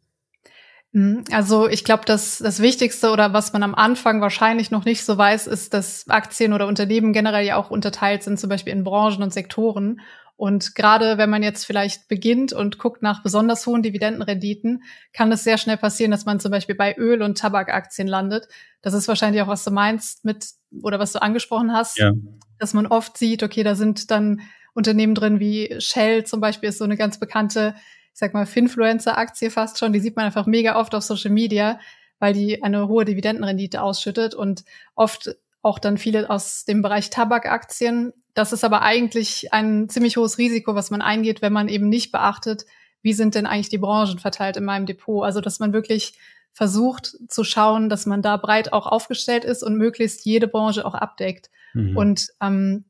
Mhm. 0.92 1.24
Also 1.30 1.68
ich 1.68 1.84
glaube, 1.84 2.04
dass 2.04 2.38
das 2.38 2.60
Wichtigste 2.60 3.10
oder 3.10 3.32
was 3.32 3.52
man 3.52 3.62
am 3.62 3.74
Anfang 3.74 4.20
wahrscheinlich 4.20 4.70
noch 4.70 4.84
nicht 4.84 5.04
so 5.04 5.16
weiß, 5.16 5.46
ist, 5.46 5.72
dass 5.74 6.08
Aktien 6.08 6.52
oder 6.52 6.66
Unternehmen 6.66 7.12
generell 7.12 7.44
ja 7.44 7.56
auch 7.56 7.70
unterteilt 7.70 8.22
sind, 8.22 8.40
zum 8.40 8.48
Beispiel 8.48 8.72
in 8.72 8.84
Branchen 8.84 9.22
und 9.22 9.32
Sektoren. 9.32 10.00
Und 10.40 10.74
gerade 10.74 11.18
wenn 11.18 11.28
man 11.28 11.42
jetzt 11.42 11.66
vielleicht 11.66 12.08
beginnt 12.08 12.54
und 12.54 12.78
guckt 12.78 13.02
nach 13.02 13.22
besonders 13.22 13.66
hohen 13.66 13.82
Dividendenrenditen, 13.82 14.84
kann 15.12 15.30
es 15.30 15.44
sehr 15.44 15.58
schnell 15.58 15.76
passieren, 15.76 16.10
dass 16.10 16.24
man 16.24 16.40
zum 16.40 16.50
Beispiel 16.50 16.74
bei 16.74 16.96
Öl- 16.96 17.20
und 17.20 17.36
Tabakaktien 17.36 18.08
landet. 18.08 18.48
Das 18.80 18.94
ist 18.94 19.06
wahrscheinlich 19.06 19.42
auch, 19.42 19.48
was 19.48 19.64
du 19.64 19.70
meinst 19.70 20.24
mit 20.24 20.46
oder 20.80 20.98
was 20.98 21.12
du 21.12 21.20
angesprochen 21.20 21.74
hast, 21.74 21.98
ja. 21.98 22.12
dass 22.58 22.72
man 22.72 22.86
oft 22.86 23.18
sieht, 23.18 23.42
okay, 23.42 23.62
da 23.62 23.74
sind 23.74 24.10
dann 24.10 24.40
Unternehmen 24.72 25.14
drin 25.14 25.40
wie 25.40 25.76
Shell 25.78 26.24
zum 26.24 26.40
Beispiel 26.40 26.70
ist 26.70 26.78
so 26.78 26.84
eine 26.84 26.96
ganz 26.96 27.20
bekannte, 27.20 27.74
ich 28.14 28.18
sag 28.18 28.32
mal, 28.32 28.46
Finfluencer-Aktie 28.46 29.50
fast 29.50 29.78
schon. 29.78 29.92
Die 29.92 30.00
sieht 30.00 30.16
man 30.16 30.24
einfach 30.24 30.46
mega 30.46 30.80
oft 30.80 30.94
auf 30.94 31.02
Social 31.02 31.32
Media, 31.32 31.78
weil 32.18 32.32
die 32.32 32.62
eine 32.62 32.88
hohe 32.88 33.04
Dividendenrendite 33.04 33.82
ausschüttet 33.82 34.34
und 34.34 34.64
oft 34.94 35.36
auch 35.60 35.78
dann 35.78 35.98
viele 35.98 36.30
aus 36.30 36.64
dem 36.64 36.80
Bereich 36.80 37.10
Tabakaktien. 37.10 38.14
Das 38.34 38.52
ist 38.52 38.64
aber 38.64 38.82
eigentlich 38.82 39.52
ein 39.52 39.88
ziemlich 39.88 40.16
hohes 40.16 40.38
Risiko, 40.38 40.74
was 40.74 40.90
man 40.90 41.02
eingeht, 41.02 41.42
wenn 41.42 41.52
man 41.52 41.68
eben 41.68 41.88
nicht 41.88 42.12
beachtet, 42.12 42.64
wie 43.02 43.12
sind 43.12 43.34
denn 43.34 43.46
eigentlich 43.46 43.70
die 43.70 43.78
Branchen 43.78 44.18
verteilt 44.18 44.56
in 44.56 44.64
meinem 44.64 44.86
Depot. 44.86 45.24
Also, 45.24 45.40
dass 45.40 45.58
man 45.58 45.72
wirklich 45.72 46.14
versucht 46.52 47.16
zu 47.28 47.44
schauen, 47.44 47.88
dass 47.88 48.06
man 48.06 48.22
da 48.22 48.36
breit 48.36 48.72
auch 48.72 48.86
aufgestellt 48.86 49.44
ist 49.44 49.62
und 49.62 49.76
möglichst 49.76 50.24
jede 50.24 50.48
Branche 50.48 50.84
auch 50.84 50.94
abdeckt. 50.94 51.50
Mhm. 51.74 51.96
Und 51.96 52.28
ähm, 52.40 52.84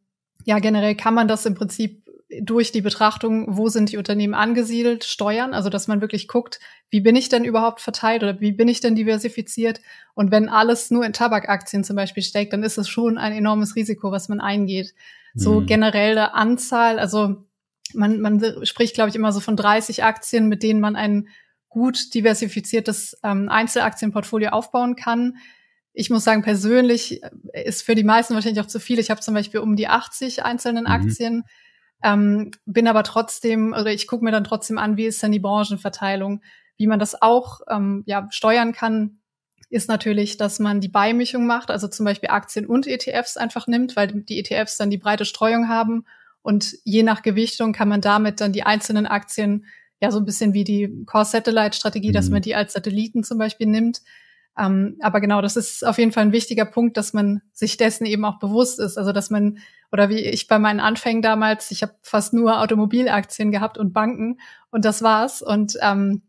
ja, 0.45 0.59
generell 0.59 0.95
kann 0.95 1.15
man 1.15 1.29
das 1.29 1.47
im 1.47 1.55
Prinzip 1.55 2.03
durch 2.43 2.71
die 2.71 2.81
Betrachtung, 2.81 3.57
wo 3.57 3.69
sind 3.69 3.91
die 3.91 3.97
Unternehmen 3.97 4.35
angesiedelt, 4.35 5.05
steuern. 5.05 5.53
Also 5.53 5.69
dass 5.69 5.89
man 5.89 6.01
wirklich 6.01 6.29
guckt, 6.29 6.61
wie 6.89 7.01
bin 7.01 7.17
ich 7.17 7.29
denn 7.29 7.45
überhaupt 7.45 7.81
verteilt 7.81 8.23
oder 8.23 8.41
wie 8.41 8.53
bin 8.53 8.69
ich 8.69 8.81
denn 8.81 8.95
diversifiziert. 8.95 9.81
Und 10.15 10.31
wenn 10.31 10.49
alles 10.49 10.91
nur 10.91 11.05
in 11.05 11.13
Tabakaktien 11.13 11.83
zum 11.83 11.97
Beispiel 11.97 12.23
steckt, 12.23 12.53
dann 12.53 12.63
ist 12.63 12.79
es 12.79 12.89
schon 12.89 13.19
ein 13.19 13.33
enormes 13.33 13.75
Risiko, 13.75 14.13
was 14.13 14.29
man 14.29 14.41
eingeht. 14.41 14.95
So 15.35 15.61
mhm. 15.61 15.67
generelle 15.67 16.35
Anzahl, 16.35 16.99
also 16.99 17.45
man, 17.95 18.21
man 18.21 18.65
spricht, 18.65 18.95
glaube 18.95 19.11
ich, 19.11 19.17
immer 19.17 19.33
so 19.33 19.41
von 19.41 19.57
30 19.57 20.05
Aktien, 20.05 20.49
mit 20.49 20.63
denen 20.63 20.81
man 20.81 20.97
ein 20.97 21.29
gut 21.69 22.15
diversifiziertes 22.15 23.19
ähm, 23.23 23.49
Einzelaktienportfolio 23.49 24.51
aufbauen 24.51 24.97
kann. 24.97 25.37
Ich 25.93 26.11
muss 26.11 26.25
sagen, 26.25 26.43
persönlich 26.43 27.23
ist 27.53 27.83
für 27.83 27.95
die 27.95 28.05
meisten 28.05 28.35
wahrscheinlich 28.35 28.61
auch 28.61 28.69
zu 28.69 28.79
viel. 28.79 28.99
Ich 28.99 29.11
habe 29.11 29.21
zum 29.21 29.35
Beispiel 29.35 29.61
um 29.61 29.77
die 29.77 29.89
80 29.89 30.45
einzelnen 30.45 30.85
mhm. 30.85 30.91
Aktien. 30.91 31.45
Ähm, 32.03 32.51
bin 32.65 32.89
aber 32.89 33.03
trotzdem, 33.03 33.73
oder 33.73 33.93
ich 33.93 34.07
gucke 34.07 34.25
mir 34.25 34.33
dann 34.33 34.45
trotzdem 34.45 34.79
an, 34.79 34.97
wie 34.97 35.05
ist 35.07 35.23
denn 35.23 35.33
die 35.33 35.39
Branchenverteilung. 35.39 36.43
Wie 36.77 36.87
man 36.87 36.99
das 36.99 37.21
auch 37.21 37.61
ähm, 37.69 38.03
ja, 38.07 38.27
steuern 38.31 38.73
kann, 38.73 39.19
ist 39.69 39.89
natürlich, 39.89 40.37
dass 40.37 40.59
man 40.59 40.81
die 40.81 40.89
Beimischung 40.89 41.47
macht, 41.47 41.71
also 41.71 41.89
zum 41.89 42.05
Beispiel 42.05 42.31
Aktien 42.31 42.67
und 42.67 42.87
ETFs 42.87 43.37
einfach 43.37 43.67
nimmt, 43.67 43.97
weil 43.97 44.09
die 44.09 44.39
ETFs 44.39 44.77
dann 44.77 44.91
die 44.91 44.99
breite 44.99 45.25
Streuung 45.25 45.69
haben 45.69 46.05
und 46.43 46.77
je 46.85 47.03
nach 47.03 47.23
Gewichtung 47.23 47.73
kann 47.73 47.89
man 47.89 48.01
damit 48.01 48.41
dann 48.41 48.53
die 48.53 48.65
einzelnen 48.65 49.07
Aktien 49.07 49.67
ja 50.01 50.11
so 50.11 50.19
ein 50.19 50.25
bisschen 50.25 50.55
wie 50.55 50.65
die 50.65 51.05
Core-Satellite-Strategie, 51.07 52.09
mhm. 52.09 52.15
dass 52.15 52.31
man 52.31 52.43
die 52.43 52.55
als 52.55 52.73
Satelliten 52.73 53.23
zum 53.23 53.39
Beispiel 53.39 53.67
nimmt. 53.67 54.01
Ähm, 54.59 54.97
aber 55.01 55.21
genau, 55.21 55.41
das 55.41 55.57
ist 55.57 55.87
auf 55.87 55.99
jeden 55.99 56.13
Fall 56.13 56.25
ein 56.25 56.33
wichtiger 56.33 56.65
Punkt, 56.65 56.97
dass 56.97 57.13
man 57.13 57.43
sich 57.53 57.77
dessen 57.77 58.07
eben 58.07 58.25
auch 58.25 58.39
bewusst 58.39 58.81
ist. 58.81 58.99
Also 58.99 59.13
dass 59.13 59.31
man, 59.31 59.59
oder 59.93 60.09
wie 60.09 60.19
ich 60.19 60.49
bei 60.49 60.59
meinen 60.59 60.81
Anfängen 60.81 61.23
damals, 61.23 61.71
ich 61.71 61.83
habe 61.83 61.95
fast 62.03 62.33
nur 62.33 62.61
Automobilaktien 62.61 63.51
gehabt 63.51 63.79
und 63.79 63.93
Banken 63.93 64.39
und 64.71 64.85
das 64.85 65.03
war's. 65.03 65.43
Und 65.43 65.77
ähm, 65.81 66.23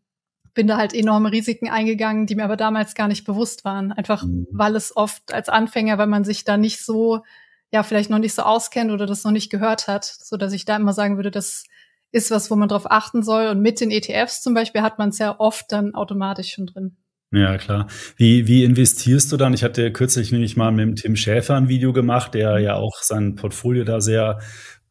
bin 0.54 0.68
da 0.68 0.78
halt 0.78 0.94
enorme 0.94 1.32
Risiken 1.32 1.70
eingegangen, 1.70 2.26
die 2.26 2.36
mir 2.36 2.44
aber 2.44 2.58
damals 2.58 2.96
gar 2.96 3.08
nicht 3.08 3.26
bewusst 3.26 3.64
waren. 3.66 3.92
Einfach 3.92 4.24
mhm. 4.24 4.48
weil 4.52 4.76
es 4.76 4.96
oft 4.96 5.34
als 5.34 5.50
Anfänger, 5.50 5.98
weil 5.98 6.08
man 6.08 6.24
sich 6.24 6.44
da 6.44 6.58
nicht 6.58 6.84
so, 6.84 7.24
ja, 7.72 7.84
vielleicht 7.84 8.10
noch 8.10 8.20
nicht 8.20 8.34
so 8.34 8.44
auskennt 8.44 8.92
oder 8.92 9.06
das 9.06 9.24
noch 9.24 9.32
nicht 9.32 9.50
gehört 9.50 9.88
hat, 9.88 10.06
so 10.06 10.38
dass 10.38 10.54
ich 10.54 10.66
da 10.66 10.76
immer 10.76 10.94
sagen 10.94 11.16
würde, 11.16 11.32
das 11.32 11.64
ist 12.12 12.32
was, 12.32 12.52
wo 12.52 12.56
man 12.56 12.68
drauf 12.68 12.92
achten 12.92 13.24
soll. 13.24 13.48
Und 13.48 13.62
mit 13.62 13.80
den 13.80 13.92
ETFs 13.92 14.42
zum 14.42 14.54
Beispiel 14.54 14.82
hat 14.82 15.00
man 15.00 15.10
es 15.10 15.20
ja 15.20 15.40
oft 15.40 15.72
dann 15.72 15.96
automatisch 15.96 16.54
schon 16.54 16.66
drin. 16.66 16.98
Ja, 17.32 17.58
klar. 17.58 17.88
Wie, 18.18 18.46
wie 18.48 18.66
investierst 18.66 19.32
du 19.32 19.38
dann? 19.38 19.54
Ich 19.54 19.64
hatte 19.64 19.92
kürzlich 19.94 20.34
nämlich 20.34 20.58
mal 20.58 20.72
mit 20.72 20.84
dem 20.84 20.96
Tim 20.96 21.16
Schäfer 21.16 21.56
ein 21.56 21.70
Video 21.70 21.94
gemacht, 21.94 22.34
der 22.34 22.60
ja 22.60 22.76
auch 22.76 23.02
sein 23.02 23.36
Portfolio 23.36 23.86
da 23.86 24.02
sehr 24.02 24.40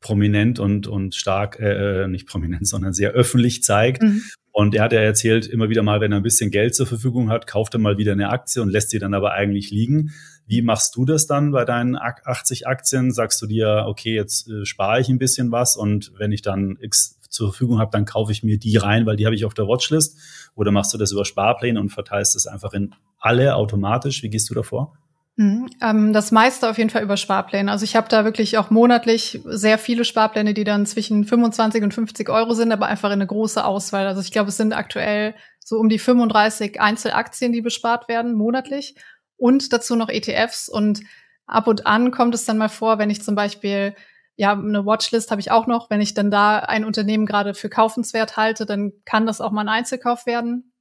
prominent 0.01 0.59
und, 0.59 0.87
und 0.87 1.15
stark, 1.15 1.61
äh, 1.61 2.05
äh 2.05 2.09
nicht 2.09 2.27
prominent, 2.27 2.67
sondern 2.67 2.95
sehr 2.95 3.11
öffentlich 3.11 3.63
zeigt. 3.63 4.03
Mhm. 4.03 4.23
Und 4.53 4.75
er 4.75 4.85
hat 4.85 4.93
ja 4.93 5.01
erzählt, 5.01 5.47
immer 5.47 5.69
wieder 5.69 5.83
mal, 5.83 6.01
wenn 6.01 6.13
er 6.13 6.17
ein 6.17 6.25
bisschen 6.25 6.51
Geld 6.51 6.75
zur 6.75 6.87
Verfügung 6.87 7.31
hat, 7.31 7.47
kauft 7.47 7.75
er 7.75 7.79
mal 7.79 7.99
wieder 7.99 8.13
eine 8.13 8.31
Aktie 8.31 8.63
und 8.63 8.71
lässt 8.71 8.91
sie 8.91 8.99
dann 8.99 9.15
aber 9.15 9.33
eigentlich 9.33 9.71
liegen. 9.71 10.13
Wie 10.47 10.63
machst 10.63 10.97
du 10.97 11.05
das 11.05 11.27
dann 11.27 11.53
bei 11.53 11.65
deinen 11.65 11.95
80 11.97 12.67
Aktien? 12.67 13.13
Sagst 13.13 13.41
du 13.43 13.47
dir, 13.47 13.85
okay, 13.87 14.15
jetzt 14.15 14.49
äh, 14.49 14.65
spare 14.65 15.01
ich 15.01 15.09
ein 15.09 15.19
bisschen 15.19 15.53
was 15.53 15.77
und 15.77 16.13
wenn 16.17 16.33
ich 16.33 16.43
dann 16.43 16.79
x 16.81 17.20
zur 17.31 17.51
Verfügung 17.51 17.79
habe, 17.79 17.91
dann 17.93 18.05
kaufe 18.05 18.33
ich 18.33 18.43
mir 18.43 18.59
die 18.59 18.77
rein, 18.77 19.07
weil 19.07 19.17
die 19.17 19.25
habe 19.25 19.35
ich 19.35 19.45
auf 19.45 19.55
der 19.55 19.67
Watchlist. 19.67 20.19
Oder 20.55 20.73
machst 20.73 20.93
du 20.93 20.99
das 20.99 21.13
über 21.13 21.25
Sparpläne 21.25 21.81
und 21.81 21.91
verteilst 21.91 22.37
es 22.37 22.47
einfach 22.47 22.73
in 22.75 22.95
alle 23.19 23.55
automatisch? 23.55 24.23
Wie 24.23 24.29
gehst 24.29 24.51
du 24.51 24.55
davor? 24.55 24.93
Mhm, 25.37 25.71
ähm, 25.81 26.13
das 26.13 26.33
meiste 26.33 26.69
auf 26.69 26.77
jeden 26.77 26.91
Fall 26.91 27.03
über 27.03 27.17
Sparpläne. 27.17 27.71
Also 27.71 27.85
ich 27.85 27.97
habe 27.97 28.09
da 28.09 28.25
wirklich 28.25 28.59
auch 28.59 28.69
monatlich 28.69 29.41
sehr 29.47 29.79
viele 29.79 30.05
Sparpläne, 30.05 30.53
die 30.53 30.65
dann 30.65 30.85
zwischen 30.85 31.25
25 31.25 31.83
und 31.83 31.95
50 31.95 32.29
Euro 32.29 32.53
sind, 32.53 32.73
aber 32.73 32.87
einfach 32.87 33.09
in 33.09 33.15
eine 33.15 33.27
große 33.27 33.65
Auswahl. 33.65 34.07
Also 34.07 34.21
ich 34.21 34.33
glaube, 34.33 34.51
es 34.51 34.59
sind 34.59 34.75
aktuell 34.75 35.35
so 35.65 35.79
um 35.79 35.89
die 35.89 35.99
35 35.99 36.81
Einzelaktien, 36.81 37.53
die 37.53 37.63
bespart 37.63 38.09
werden 38.09 38.35
monatlich 38.35 38.97
und 39.37 39.73
dazu 39.73 39.97
noch 39.97 40.09
ETFs 40.09 40.69
und 40.69 41.01
ab 41.47 41.69
und 41.69 41.87
an 41.87 42.11
kommt 42.11 42.35
es 42.35 42.45
dann 42.45 42.59
mal 42.59 42.69
vor, 42.69 42.99
wenn 42.99 43.09
ich 43.09 43.23
zum 43.23 43.35
Beispiel 43.35 43.95
ja, 44.41 44.53
eine 44.53 44.87
Watchlist 44.87 45.31
habe 45.31 45.43
ich 45.43 45.51
auch 45.51 45.67
noch. 45.67 45.91
Wenn 45.91 46.01
ich 46.01 46.15
dann 46.15 46.31
da 46.31 46.61
ein 46.61 46.87
Unternehmen 46.87 47.27
gerade 47.27 47.53
für 47.53 47.69
kaufenswert 47.69 48.39
halte, 48.39 48.65
dann 48.65 48.95
kann 49.05 49.27
das 49.27 49.43
auch 49.43 49.51
mal 49.51 49.61
ein 49.61 49.69
Einzelkauf 49.69 50.25
werden. 50.25 50.73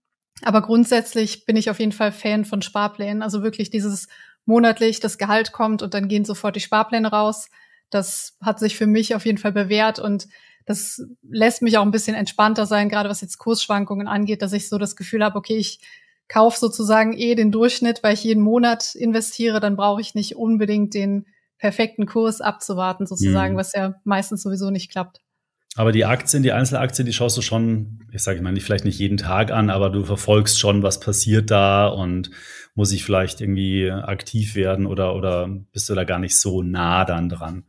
Aber 0.43 0.61
grundsätzlich 0.61 1.45
bin 1.45 1.57
ich 1.57 1.69
auf 1.69 1.77
jeden 1.77 1.91
Fall 1.91 2.13
Fan 2.13 2.45
von 2.45 2.61
Sparplänen. 2.61 3.21
Also 3.21 3.43
wirklich 3.43 3.69
dieses 3.69 4.07
monatlich, 4.45 5.01
das 5.01 5.17
Gehalt 5.17 5.51
kommt 5.51 5.81
und 5.81 5.93
dann 5.93 6.07
gehen 6.07 6.23
sofort 6.23 6.55
die 6.55 6.61
Sparpläne 6.61 7.09
raus. 7.09 7.49
Das 7.89 8.37
hat 8.41 8.59
sich 8.59 8.77
für 8.77 8.87
mich 8.87 9.13
auf 9.13 9.25
jeden 9.25 9.37
Fall 9.37 9.51
bewährt 9.51 9.99
und 9.99 10.29
das 10.65 11.03
lässt 11.29 11.61
mich 11.61 11.77
auch 11.77 11.83
ein 11.83 11.91
bisschen 11.91 12.15
entspannter 12.15 12.65
sein, 12.65 12.87
gerade 12.87 13.09
was 13.09 13.19
jetzt 13.19 13.39
Kursschwankungen 13.39 14.07
angeht, 14.07 14.41
dass 14.41 14.53
ich 14.53 14.69
so 14.69 14.77
das 14.77 14.95
Gefühl 14.95 15.21
habe, 15.21 15.37
okay, 15.37 15.57
ich 15.57 15.81
kaufe 16.29 16.57
sozusagen 16.57 17.11
eh 17.11 17.35
den 17.35 17.51
Durchschnitt, 17.51 18.03
weil 18.03 18.13
ich 18.13 18.23
jeden 18.23 18.41
Monat 18.41 18.95
investiere, 18.95 19.59
dann 19.59 19.75
brauche 19.75 19.99
ich 19.99 20.15
nicht 20.15 20.37
unbedingt 20.37 20.93
den 20.93 21.25
perfekten 21.59 22.05
Kurs 22.05 22.41
abzuwarten, 22.41 23.05
sozusagen, 23.05 23.53
mhm. 23.53 23.57
was 23.57 23.73
ja 23.73 23.95
meistens 24.03 24.41
sowieso 24.41 24.71
nicht 24.71 24.91
klappt. 24.91 25.21
Aber 25.75 25.91
die 25.91 26.05
Aktien, 26.05 26.41
die 26.41 26.51
Einzelaktien, 26.51 27.05
die 27.05 27.13
schaust 27.13 27.37
du 27.37 27.41
schon, 27.41 28.03
ich 28.11 28.23
sage 28.23 28.41
mal, 28.41 28.55
vielleicht 28.59 28.85
nicht 28.85 28.97
jeden 28.97 29.17
Tag 29.17 29.51
an, 29.51 29.69
aber 29.69 29.89
du 29.89 30.03
verfolgst 30.03 30.59
schon, 30.59 30.81
was 30.81 30.99
passiert 30.99 31.51
da 31.51 31.87
und 31.87 32.31
muss 32.73 32.91
ich 32.91 33.03
vielleicht 33.03 33.39
irgendwie 33.39 33.91
aktiv 33.91 34.55
werden 34.55 34.87
oder, 34.87 35.15
oder 35.15 35.47
bist 35.71 35.87
du 35.89 35.95
da 35.95 36.05
gar 36.05 36.19
nicht 36.19 36.37
so 36.37 36.63
nah 36.63 37.05
dann 37.05 37.29
dran? 37.29 37.65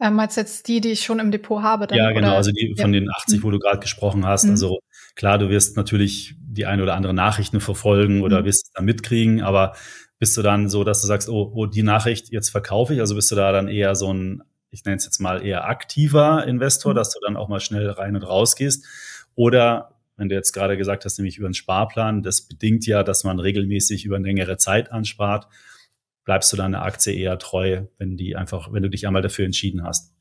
Ähm, 0.00 0.14
meinst 0.14 0.36
jetzt 0.36 0.68
die, 0.68 0.80
die 0.80 0.90
ich 0.90 1.04
schon 1.04 1.20
im 1.20 1.30
Depot 1.30 1.62
habe? 1.62 1.86
Dann, 1.86 1.96
ja, 1.96 2.10
genau, 2.12 2.28
oder? 2.28 2.36
also 2.36 2.50
die 2.50 2.74
von 2.78 2.92
ja. 2.92 3.00
den 3.00 3.10
80, 3.10 3.42
wo 3.42 3.50
du 3.50 3.58
gerade 3.58 3.80
gesprochen 3.80 4.26
hast. 4.26 4.44
Mhm. 4.44 4.50
Also 4.50 4.78
klar, 5.14 5.38
du 5.38 5.48
wirst 5.48 5.76
natürlich 5.76 6.34
die 6.38 6.66
ein 6.66 6.80
oder 6.80 6.94
andere 6.94 7.14
Nachrichten 7.14 7.60
verfolgen 7.60 8.22
oder 8.22 8.40
mhm. 8.40 8.44
wirst 8.46 8.70
da 8.74 8.82
mitkriegen, 8.82 9.42
aber 9.42 9.74
bist 10.18 10.36
du 10.36 10.42
dann 10.42 10.68
so, 10.68 10.84
dass 10.84 11.00
du 11.00 11.06
sagst, 11.06 11.28
oh, 11.28 11.52
oh, 11.54 11.66
die 11.66 11.82
Nachricht 11.82 12.30
jetzt 12.30 12.50
verkaufe 12.50 12.94
ich? 12.94 13.00
Also 13.00 13.14
bist 13.14 13.30
du 13.30 13.34
da 13.34 13.52
dann 13.52 13.68
eher 13.68 13.94
so 13.94 14.12
ein, 14.12 14.42
ich 14.70 14.84
nenne 14.84 14.96
es 14.96 15.04
jetzt 15.04 15.20
mal 15.20 15.44
eher 15.44 15.66
aktiver 15.66 16.46
Investor, 16.46 16.92
mhm. 16.92 16.96
dass 16.96 17.12
du 17.12 17.20
dann 17.24 17.36
auch 17.36 17.48
mal 17.48 17.60
schnell 17.60 17.88
rein 17.90 18.16
und 18.16 18.22
raus 18.22 18.56
gehst? 18.56 18.86
Oder 19.34 19.96
wenn 20.16 20.28
du 20.28 20.34
jetzt 20.34 20.52
gerade 20.52 20.78
gesagt 20.78 21.04
hast, 21.04 21.18
nämlich 21.18 21.36
über 21.36 21.46
einen 21.46 21.54
Sparplan, 21.54 22.22
das 22.22 22.42
bedingt 22.42 22.86
ja, 22.86 23.02
dass 23.02 23.24
man 23.24 23.38
regelmäßig 23.38 24.04
über 24.06 24.16
eine 24.16 24.26
längere 24.26 24.56
Zeit 24.56 24.90
anspart, 24.90 25.46
bleibst 26.24 26.52
du 26.52 26.56
dann 26.56 26.72
der 26.72 26.82
Aktie 26.82 27.12
eher 27.12 27.38
treu, 27.38 27.82
wenn 27.98 28.16
die 28.16 28.34
einfach, 28.34 28.72
wenn 28.72 28.82
du 28.82 28.90
dich 28.90 29.06
einmal 29.06 29.22
dafür 29.22 29.44
entschieden 29.44 29.84
hast. 29.84 30.15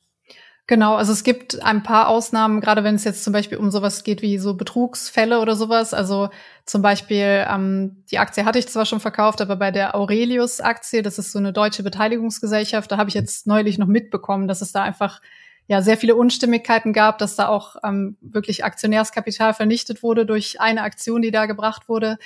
Genau, 0.68 0.96
also 0.96 1.12
es 1.12 1.24
gibt 1.24 1.62
ein 1.62 1.84
paar 1.84 2.08
Ausnahmen, 2.08 2.60
gerade 2.60 2.84
wenn 2.84 2.96
es 2.96 3.04
jetzt 3.04 3.24
zum 3.24 3.34
Beispiel 3.34 3.60
um 3.60 3.70
sowas 3.70 4.04
geht 4.04 4.24
wie 4.24 4.40
so 4.40 4.56
Betrugsfälle 4.56 5.40
oder 5.40 5.56
sowas. 5.56 5.94
Also 5.94 6.30
zum 6.66 6.82
Beispiel, 6.82 7.46
ähm, 7.48 8.04
die 8.10 8.18
Aktie 8.18 8.46
hatte 8.46 8.58
ich 8.58 8.68
zwar 8.68 8.86
schon 8.88 9.00
verkauft, 9.00 9.42
aber 9.42 9.58
bei 9.58 9.70
der 9.70 9.94
Aurelius-Aktie, 9.94 11.04
das 11.04 11.20
ist 11.20 11.32
so 11.32 11.38
eine 11.38 11.54
deutsche 11.54 11.84
Beteiligungsgesellschaft, 11.84 12.92
da 12.92 12.98
habe 12.98 13.10
ich 13.10 13.14
jetzt 13.14 13.46
neulich 13.46 13.78
noch 13.78 13.86
mitbekommen, 13.86 14.48
dass 14.48 14.62
es 14.62 14.72
da 14.72 14.82
einfach 14.82 15.22
ja 15.68 15.84
sehr 15.84 15.98
viele 15.98 16.16
Unstimmigkeiten 16.16 16.94
gab, 16.94 17.20
dass 17.20 17.36
da 17.36 17.48
auch 17.48 17.76
ähm, 17.84 18.18
wirklich 18.22 18.66
Aktionärskapital 18.66 19.54
vernichtet 19.54 20.02
wurde 20.02 20.26
durch 20.26 20.62
eine 20.62 20.82
Aktion, 20.82 21.22
die 21.22 21.32
da 21.32 21.46
gebracht 21.46 21.88
wurde. 21.90 22.18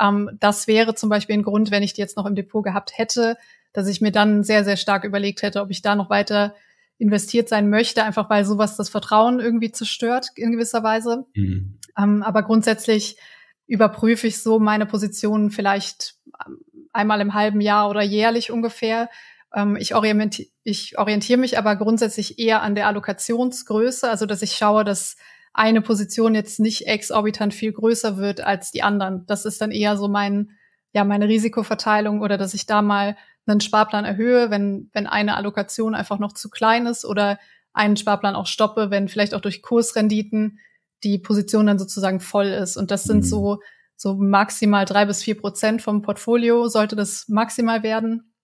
Ähm, 0.00 0.30
das 0.38 0.68
wäre 0.68 0.94
zum 0.94 1.08
Beispiel 1.08 1.36
ein 1.36 1.42
Grund, 1.42 1.72
wenn 1.72 1.82
ich 1.82 1.94
die 1.94 2.00
jetzt 2.00 2.16
noch 2.16 2.26
im 2.26 2.36
Depot 2.36 2.62
gehabt 2.62 2.96
hätte, 2.96 3.36
dass 3.72 3.88
ich 3.88 4.00
mir 4.00 4.12
dann 4.12 4.44
sehr, 4.44 4.64
sehr 4.64 4.76
stark 4.76 5.02
überlegt 5.02 5.42
hätte, 5.42 5.60
ob 5.60 5.70
ich 5.70 5.82
da 5.82 5.96
noch 5.96 6.10
weiter 6.10 6.54
investiert 6.98 7.48
sein 7.48 7.70
möchte, 7.70 8.02
einfach 8.02 8.28
weil 8.28 8.44
sowas 8.44 8.76
das 8.76 8.88
Vertrauen 8.88 9.40
irgendwie 9.40 9.70
zerstört 9.70 10.28
in 10.34 10.52
gewisser 10.52 10.82
Weise. 10.82 11.26
Mhm. 11.34 11.78
Ähm, 11.96 12.22
aber 12.22 12.42
grundsätzlich 12.42 13.18
überprüfe 13.66 14.26
ich 14.26 14.42
so 14.42 14.58
meine 14.58 14.86
Positionen 14.86 15.50
vielleicht 15.50 16.16
ähm, 16.44 16.58
einmal 16.92 17.20
im 17.20 17.34
halben 17.34 17.60
Jahr 17.60 17.88
oder 17.88 18.02
jährlich 18.02 18.50
ungefähr. 18.50 19.08
Ähm, 19.54 19.76
ich, 19.76 19.94
orientiere, 19.94 20.48
ich 20.64 20.98
orientiere 20.98 21.38
mich 21.38 21.56
aber 21.56 21.76
grundsätzlich 21.76 22.38
eher 22.38 22.62
an 22.62 22.74
der 22.74 22.88
Allokationsgröße, 22.88 24.08
also 24.08 24.26
dass 24.26 24.42
ich 24.42 24.52
schaue, 24.52 24.84
dass 24.84 25.16
eine 25.52 25.80
Position 25.82 26.34
jetzt 26.34 26.60
nicht 26.60 26.86
exorbitant 26.86 27.54
viel 27.54 27.72
größer 27.72 28.16
wird 28.16 28.40
als 28.40 28.70
die 28.70 28.82
anderen. 28.82 29.24
Das 29.26 29.44
ist 29.44 29.60
dann 29.60 29.70
eher 29.70 29.96
so 29.96 30.08
mein, 30.08 30.50
ja, 30.92 31.04
meine 31.04 31.28
Risikoverteilung 31.28 32.20
oder 32.20 32.38
dass 32.38 32.54
ich 32.54 32.66
da 32.66 32.82
mal 32.82 33.16
einen 33.52 33.60
Sparplan 33.60 34.04
erhöhe, 34.04 34.50
wenn, 34.50 34.90
wenn 34.92 35.06
eine 35.06 35.36
Allokation 35.36 35.94
einfach 35.94 36.18
noch 36.18 36.32
zu 36.32 36.50
klein 36.50 36.86
ist 36.86 37.04
oder 37.04 37.38
einen 37.72 37.96
Sparplan 37.96 38.34
auch 38.34 38.46
stoppe, 38.46 38.90
wenn 38.90 39.08
vielleicht 39.08 39.34
auch 39.34 39.40
durch 39.40 39.62
Kursrenditen 39.62 40.58
die 41.04 41.18
Position 41.18 41.66
dann 41.66 41.78
sozusagen 41.78 42.20
voll 42.20 42.46
ist. 42.46 42.76
Und 42.76 42.90
das 42.90 43.04
sind 43.04 43.18
mhm. 43.18 43.28
so, 43.28 43.60
so 43.96 44.14
maximal 44.14 44.84
drei 44.84 45.06
bis 45.06 45.22
vier 45.22 45.40
Prozent 45.40 45.82
vom 45.82 46.02
Portfolio 46.02 46.68
sollte 46.68 46.96
das 46.96 47.26
maximal 47.28 47.82
werden. 47.82 48.34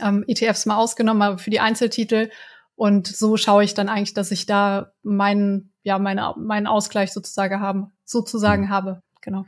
Ähm, 0.00 0.24
ETFs 0.26 0.66
mal 0.66 0.76
ausgenommen, 0.76 1.22
aber 1.22 1.38
für 1.38 1.50
die 1.50 1.60
Einzeltitel. 1.60 2.30
Und 2.74 3.06
so 3.06 3.36
schaue 3.36 3.64
ich 3.64 3.74
dann 3.74 3.88
eigentlich, 3.88 4.14
dass 4.14 4.30
ich 4.30 4.46
da 4.46 4.92
meinen, 5.02 5.72
ja, 5.82 5.98
meine, 5.98 6.34
meinen 6.36 6.66
Ausgleich 6.66 7.12
sozusagen 7.12 7.60
haben, 7.60 7.92
sozusagen 8.04 8.64
mhm. 8.64 8.70
habe. 8.70 9.02
Genau. 9.20 9.44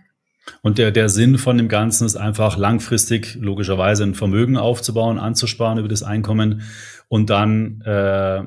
Und 0.63 0.79
der, 0.79 0.91
der 0.91 1.09
Sinn 1.09 1.39
von 1.39 1.57
dem 1.57 1.69
Ganzen 1.69 2.05
ist 2.05 2.17
einfach 2.17 2.57
langfristig 2.57 3.37
logischerweise 3.41 4.05
ein 4.05 4.15
Vermögen 4.15 4.57
aufzubauen, 4.57 5.19
anzusparen 5.19 5.79
über 5.79 5.89
das 5.89 6.03
Einkommen 6.03 6.63
und 7.09 7.31
dann 7.31 7.81
äh, 7.83 8.45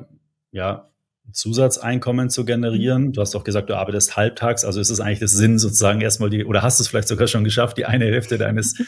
ja 0.52 0.90
Zusatzeinkommen 1.32 2.30
zu 2.30 2.44
generieren. 2.44 3.12
Du 3.12 3.20
hast 3.20 3.34
doch 3.34 3.44
gesagt, 3.44 3.68
du 3.68 3.74
arbeitest 3.74 4.16
halbtags, 4.16 4.64
also 4.64 4.80
ist 4.80 4.90
es 4.90 5.00
eigentlich 5.00 5.18
das 5.18 5.32
Sinn 5.32 5.58
sozusagen 5.58 6.00
erstmal 6.00 6.30
die, 6.30 6.44
oder 6.44 6.62
hast 6.62 6.78
du 6.78 6.82
es 6.82 6.88
vielleicht 6.88 7.08
sogar 7.08 7.26
schon 7.26 7.44
geschafft, 7.44 7.76
die 7.78 7.84
eine 7.84 8.04
Hälfte 8.04 8.38
deines 8.38 8.80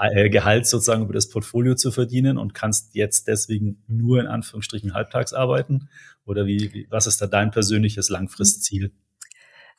äh, 0.00 0.28
Gehalts 0.28 0.70
sozusagen 0.70 1.04
über 1.04 1.14
das 1.14 1.28
Portfolio 1.28 1.74
zu 1.74 1.90
verdienen 1.90 2.36
und 2.38 2.54
kannst 2.54 2.94
jetzt 2.94 3.28
deswegen 3.28 3.82
nur 3.88 4.20
in 4.20 4.26
Anführungsstrichen 4.26 4.94
halbtags 4.94 5.32
arbeiten? 5.32 5.88
Oder 6.24 6.46
wie, 6.46 6.72
wie 6.72 6.86
was 6.90 7.06
ist 7.06 7.22
da 7.22 7.26
dein 7.26 7.50
persönliches 7.50 8.10
Langfristziel? 8.10 8.92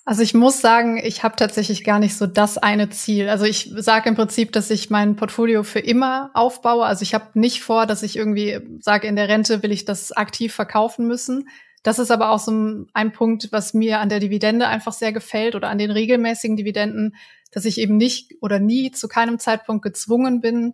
Also 0.07 0.21
ich 0.21 0.33
muss 0.33 0.61
sagen, 0.61 0.95
ich 0.95 1.23
habe 1.23 1.35
tatsächlich 1.35 1.83
gar 1.83 1.99
nicht 1.99 2.15
so 2.15 2.27
das 2.27 2.57
eine 2.57 2.89
Ziel. 2.89 3.27
Also 3.27 3.43
ich 3.43 3.73
sage 3.75 4.07
im 4.07 4.15
Prinzip, 4.15 4.53
dass 4.53 4.69
ich 4.69 4.89
mein 4.89 5.17
Portfolio 5.17 5.63
für 5.63 5.79
immer 5.79 6.31
aufbaue. 6.33 6.85
Also 6.85 7.03
ich 7.03 7.13
habe 7.13 7.37
nicht 7.37 7.61
vor, 7.61 7.85
dass 7.85 8.03
ich 8.03 8.15
irgendwie 8.15 8.57
sage, 8.79 9.05
in 9.05 9.17
der 9.17 9.27
Rente 9.27 9.63
will 9.63 9.73
ich 9.73 9.83
das 9.83 10.13
aktiv 10.13 10.53
verkaufen 10.55 11.07
müssen. 11.07 11.49
Das 11.83 11.99
ist 11.99 12.09
aber 12.09 12.29
auch 12.29 12.39
so 12.39 12.85
ein 12.93 13.11
Punkt, 13.11 13.49
was 13.51 13.73
mir 13.73 13.99
an 13.99 14.07
der 14.07 14.21
Dividende 14.21 14.69
einfach 14.69 14.93
sehr 14.93 15.11
gefällt 15.11 15.55
oder 15.55 15.67
an 15.67 15.77
den 15.77 15.91
regelmäßigen 15.91 16.55
Dividenden, 16.55 17.13
dass 17.51 17.65
ich 17.65 17.77
eben 17.77 17.97
nicht 17.97 18.31
oder 18.39 18.59
nie 18.59 18.91
zu 18.91 19.09
keinem 19.09 19.39
Zeitpunkt 19.39 19.83
gezwungen 19.83 20.39
bin, 20.39 20.73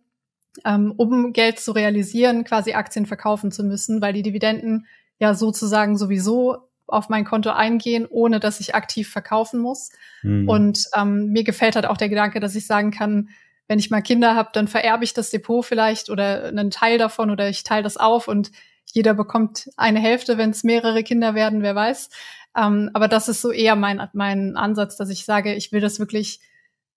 ähm, 0.63 0.93
um 0.95 1.33
Geld 1.33 1.59
zu 1.59 1.71
realisieren, 1.71 2.43
quasi 2.43 2.73
Aktien 2.73 3.07
verkaufen 3.07 3.51
zu 3.51 3.63
müssen, 3.63 3.99
weil 3.99 4.13
die 4.13 4.21
Dividenden 4.21 4.85
ja 5.17 5.33
sozusagen 5.33 5.97
sowieso 5.97 6.69
auf 6.87 7.09
mein 7.09 7.25
Konto 7.25 7.49
eingehen, 7.49 8.05
ohne 8.09 8.39
dass 8.39 8.59
ich 8.59 8.75
aktiv 8.75 9.09
verkaufen 9.09 9.59
muss. 9.59 9.91
Mhm. 10.21 10.49
Und 10.49 10.85
ähm, 10.95 11.27
mir 11.27 11.43
gefällt 11.43 11.75
halt 11.75 11.85
auch 11.85 11.97
der 11.97 12.09
Gedanke, 12.09 12.39
dass 12.39 12.55
ich 12.55 12.67
sagen 12.67 12.91
kann, 12.91 13.29
wenn 13.67 13.79
ich 13.79 13.89
mal 13.89 14.01
Kinder 14.01 14.35
habe, 14.35 14.49
dann 14.53 14.67
vererbe 14.67 15.03
ich 15.03 15.13
das 15.13 15.29
Depot 15.29 15.65
vielleicht 15.65 16.09
oder 16.09 16.45
einen 16.45 16.69
Teil 16.69 16.97
davon 16.97 17.31
oder 17.31 17.49
ich 17.49 17.63
teile 17.63 17.83
das 17.83 17.97
auf 17.97 18.27
und 18.27 18.51
jeder 18.85 19.13
bekommt 19.13 19.69
eine 19.77 19.99
Hälfte, 19.99 20.37
wenn 20.37 20.51
es 20.51 20.63
mehrere 20.63 21.03
Kinder 21.03 21.33
werden, 21.33 21.61
wer 21.63 21.73
weiß. 21.73 22.09
Ähm, 22.55 22.91
aber 22.93 23.07
das 23.07 23.29
ist 23.29 23.41
so 23.41 23.51
eher 23.51 23.75
mein, 23.75 24.07
mein 24.13 24.55
Ansatz, 24.57 24.97
dass 24.97 25.09
ich 25.09 25.25
sage, 25.25 25.55
ich 25.55 25.71
will 25.71 25.81
das 25.81 25.99
wirklich 25.99 26.41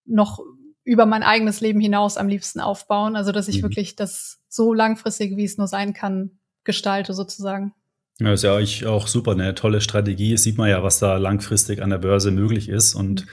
noch 0.04 0.40
über 0.84 1.06
mein 1.06 1.22
eigenes 1.22 1.60
Leben 1.60 1.80
hinaus 1.80 2.16
am 2.16 2.28
liebsten 2.28 2.60
aufbauen. 2.60 3.16
Also 3.16 3.32
dass 3.32 3.48
ich 3.48 3.58
mhm. 3.58 3.62
wirklich 3.62 3.96
das 3.96 4.40
so 4.48 4.72
langfristig, 4.72 5.36
wie 5.36 5.44
es 5.44 5.58
nur 5.58 5.68
sein 5.68 5.94
kann, 5.94 6.38
gestalte 6.64 7.14
sozusagen. 7.14 7.74
Ja, 8.18 8.32
ist 8.32 8.44
ja 8.44 8.58
ich 8.58 8.87
auch 8.87 9.08
super, 9.08 9.32
eine 9.32 9.54
tolle 9.54 9.80
Strategie. 9.80 10.37
Sieht 10.38 10.56
man 10.56 10.70
ja, 10.70 10.82
was 10.82 10.99
da 10.99 11.16
langfristig 11.18 11.82
an 11.82 11.90
der 11.90 11.99
Börse 11.99 12.30
möglich 12.30 12.68
ist. 12.68 12.94
Und 12.94 13.26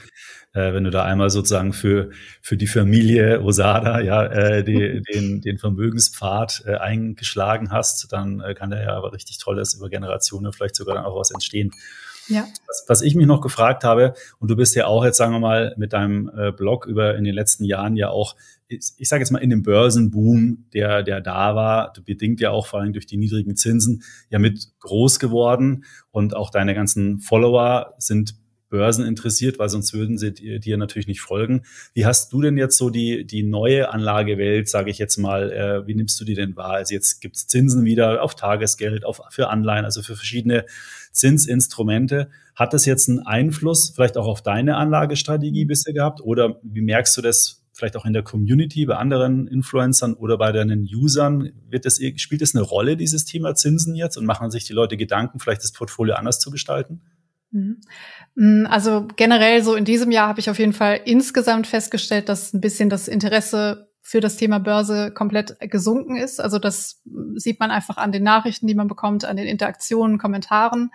äh, 0.52 0.74
wenn 0.74 0.84
du 0.84 0.90
da 0.90 1.04
einmal 1.04 1.30
sozusagen 1.30 1.72
für, 1.72 2.10
für 2.42 2.58
die 2.58 2.66
Familie 2.66 3.42
Osada 3.42 4.00
ja, 4.00 4.24
äh, 4.24 4.62
die, 4.62 5.02
den, 5.14 5.40
den 5.40 5.58
Vermögenspfad 5.58 6.64
äh, 6.66 6.76
eingeschlagen 6.76 7.70
hast, 7.70 8.12
dann 8.12 8.40
äh, 8.40 8.54
kann 8.54 8.70
da 8.70 8.80
ja 8.80 8.94
aber 8.94 9.12
richtig 9.14 9.38
Tolles 9.38 9.74
über 9.74 9.88
Generationen 9.88 10.52
vielleicht 10.52 10.76
sogar 10.76 10.96
dann 10.96 11.06
auch 11.06 11.18
was 11.18 11.30
entstehen. 11.30 11.70
Ja. 12.28 12.46
Was, 12.66 12.84
was 12.88 13.02
ich 13.02 13.14
mich 13.14 13.26
noch 13.26 13.40
gefragt 13.40 13.84
habe, 13.84 14.14
und 14.38 14.50
du 14.50 14.56
bist 14.56 14.74
ja 14.74 14.86
auch 14.86 15.04
jetzt, 15.04 15.16
sagen 15.16 15.32
wir 15.32 15.40
mal, 15.40 15.74
mit 15.76 15.92
deinem 15.92 16.30
äh, 16.36 16.52
Blog 16.52 16.86
über 16.86 17.16
in 17.16 17.24
den 17.24 17.34
letzten 17.34 17.64
Jahren 17.64 17.96
ja 17.96 18.10
auch 18.10 18.34
ich 18.74 19.08
sage 19.08 19.20
jetzt 19.22 19.30
mal 19.30 19.38
in 19.38 19.50
dem 19.50 19.62
Börsenboom, 19.62 20.66
der, 20.72 21.02
der 21.02 21.20
da 21.20 21.54
war, 21.54 21.92
bedingt 22.04 22.40
ja 22.40 22.50
auch 22.50 22.66
vor 22.66 22.80
allem 22.80 22.92
durch 22.92 23.06
die 23.06 23.16
niedrigen 23.16 23.56
Zinsen, 23.56 24.02
ja 24.30 24.38
mit 24.38 24.68
groß 24.80 25.18
geworden 25.18 25.84
und 26.10 26.34
auch 26.34 26.50
deine 26.50 26.74
ganzen 26.74 27.18
Follower 27.20 27.94
sind 27.98 28.36
Börsen 28.74 29.16
weil 29.58 29.68
sonst 29.68 29.94
würden 29.94 30.18
sie 30.18 30.32
dir 30.32 30.76
natürlich 30.76 31.06
nicht 31.06 31.20
folgen. 31.20 31.62
Wie 31.92 32.06
hast 32.06 32.32
du 32.32 32.42
denn 32.42 32.58
jetzt 32.58 32.76
so 32.76 32.90
die, 32.90 33.24
die 33.24 33.44
neue 33.44 33.90
Anlagewelt, 33.90 34.68
sage 34.68 34.90
ich 34.90 34.98
jetzt 34.98 35.16
mal, 35.16 35.52
äh, 35.52 35.86
wie 35.86 35.94
nimmst 35.94 36.20
du 36.20 36.24
die 36.24 36.34
denn 36.34 36.56
wahr? 36.56 36.72
Also 36.72 36.92
jetzt 36.92 37.20
gibt's 37.20 37.46
Zinsen 37.46 37.84
wieder 37.84 38.20
auf 38.20 38.34
Tagesgeld, 38.34 39.04
auf, 39.04 39.20
für 39.30 39.48
Anleihen, 39.48 39.84
also 39.84 40.02
für 40.02 40.16
verschiedene 40.16 40.64
Zinsinstrumente. 41.12 42.30
Hat 42.56 42.72
das 42.72 42.84
jetzt 42.84 43.08
einen 43.08 43.20
Einfluss 43.20 43.92
vielleicht 43.94 44.16
auch 44.16 44.26
auf 44.26 44.42
deine 44.42 44.76
Anlagestrategie 44.76 45.66
bisher 45.66 45.94
gehabt? 45.94 46.20
Oder 46.20 46.58
wie 46.64 46.80
merkst 46.80 47.16
du 47.16 47.22
das 47.22 47.63
vielleicht 47.74 47.96
auch 47.96 48.04
in 48.04 48.12
der 48.12 48.22
Community, 48.22 48.86
bei 48.86 48.96
anderen 48.96 49.46
Influencern 49.46 50.14
oder 50.14 50.38
bei 50.38 50.52
deinen 50.52 50.82
Usern? 50.82 51.52
Wird 51.68 51.84
das, 51.84 52.00
spielt 52.16 52.40
das 52.40 52.54
eine 52.54 52.62
Rolle, 52.64 52.96
dieses 52.96 53.24
Thema 53.24 53.54
Zinsen 53.54 53.94
jetzt? 53.94 54.16
Und 54.16 54.24
machen 54.24 54.50
sich 54.50 54.64
die 54.64 54.72
Leute 54.72 54.96
Gedanken, 54.96 55.40
vielleicht 55.40 55.62
das 55.62 55.72
Portfolio 55.72 56.14
anders 56.14 56.38
zu 56.38 56.50
gestalten? 56.50 57.02
Mhm. 57.54 57.80
Mm, 58.34 58.66
also 58.66 59.06
generell 59.16 59.62
so 59.62 59.74
in 59.74 59.84
diesem 59.84 60.10
Jahr 60.10 60.28
habe 60.28 60.40
ich 60.40 60.50
auf 60.50 60.58
jeden 60.58 60.72
Fall 60.72 61.00
insgesamt 61.04 61.66
festgestellt, 61.66 62.28
dass 62.28 62.52
ein 62.52 62.60
bisschen 62.60 62.90
das 62.90 63.08
Interesse 63.08 63.88
für 64.06 64.20
das 64.20 64.36
Thema 64.36 64.58
Börse 64.58 65.12
komplett 65.12 65.56
gesunken 65.60 66.16
ist. 66.16 66.40
Also 66.40 66.58
das 66.58 67.00
sieht 67.36 67.58
man 67.58 67.70
einfach 67.70 67.96
an 67.96 68.12
den 68.12 68.22
Nachrichten, 68.22 68.66
die 68.66 68.74
man 68.74 68.88
bekommt, 68.88 69.24
an 69.24 69.36
den 69.36 69.46
Interaktionen, 69.46 70.18
Kommentaren, 70.18 70.90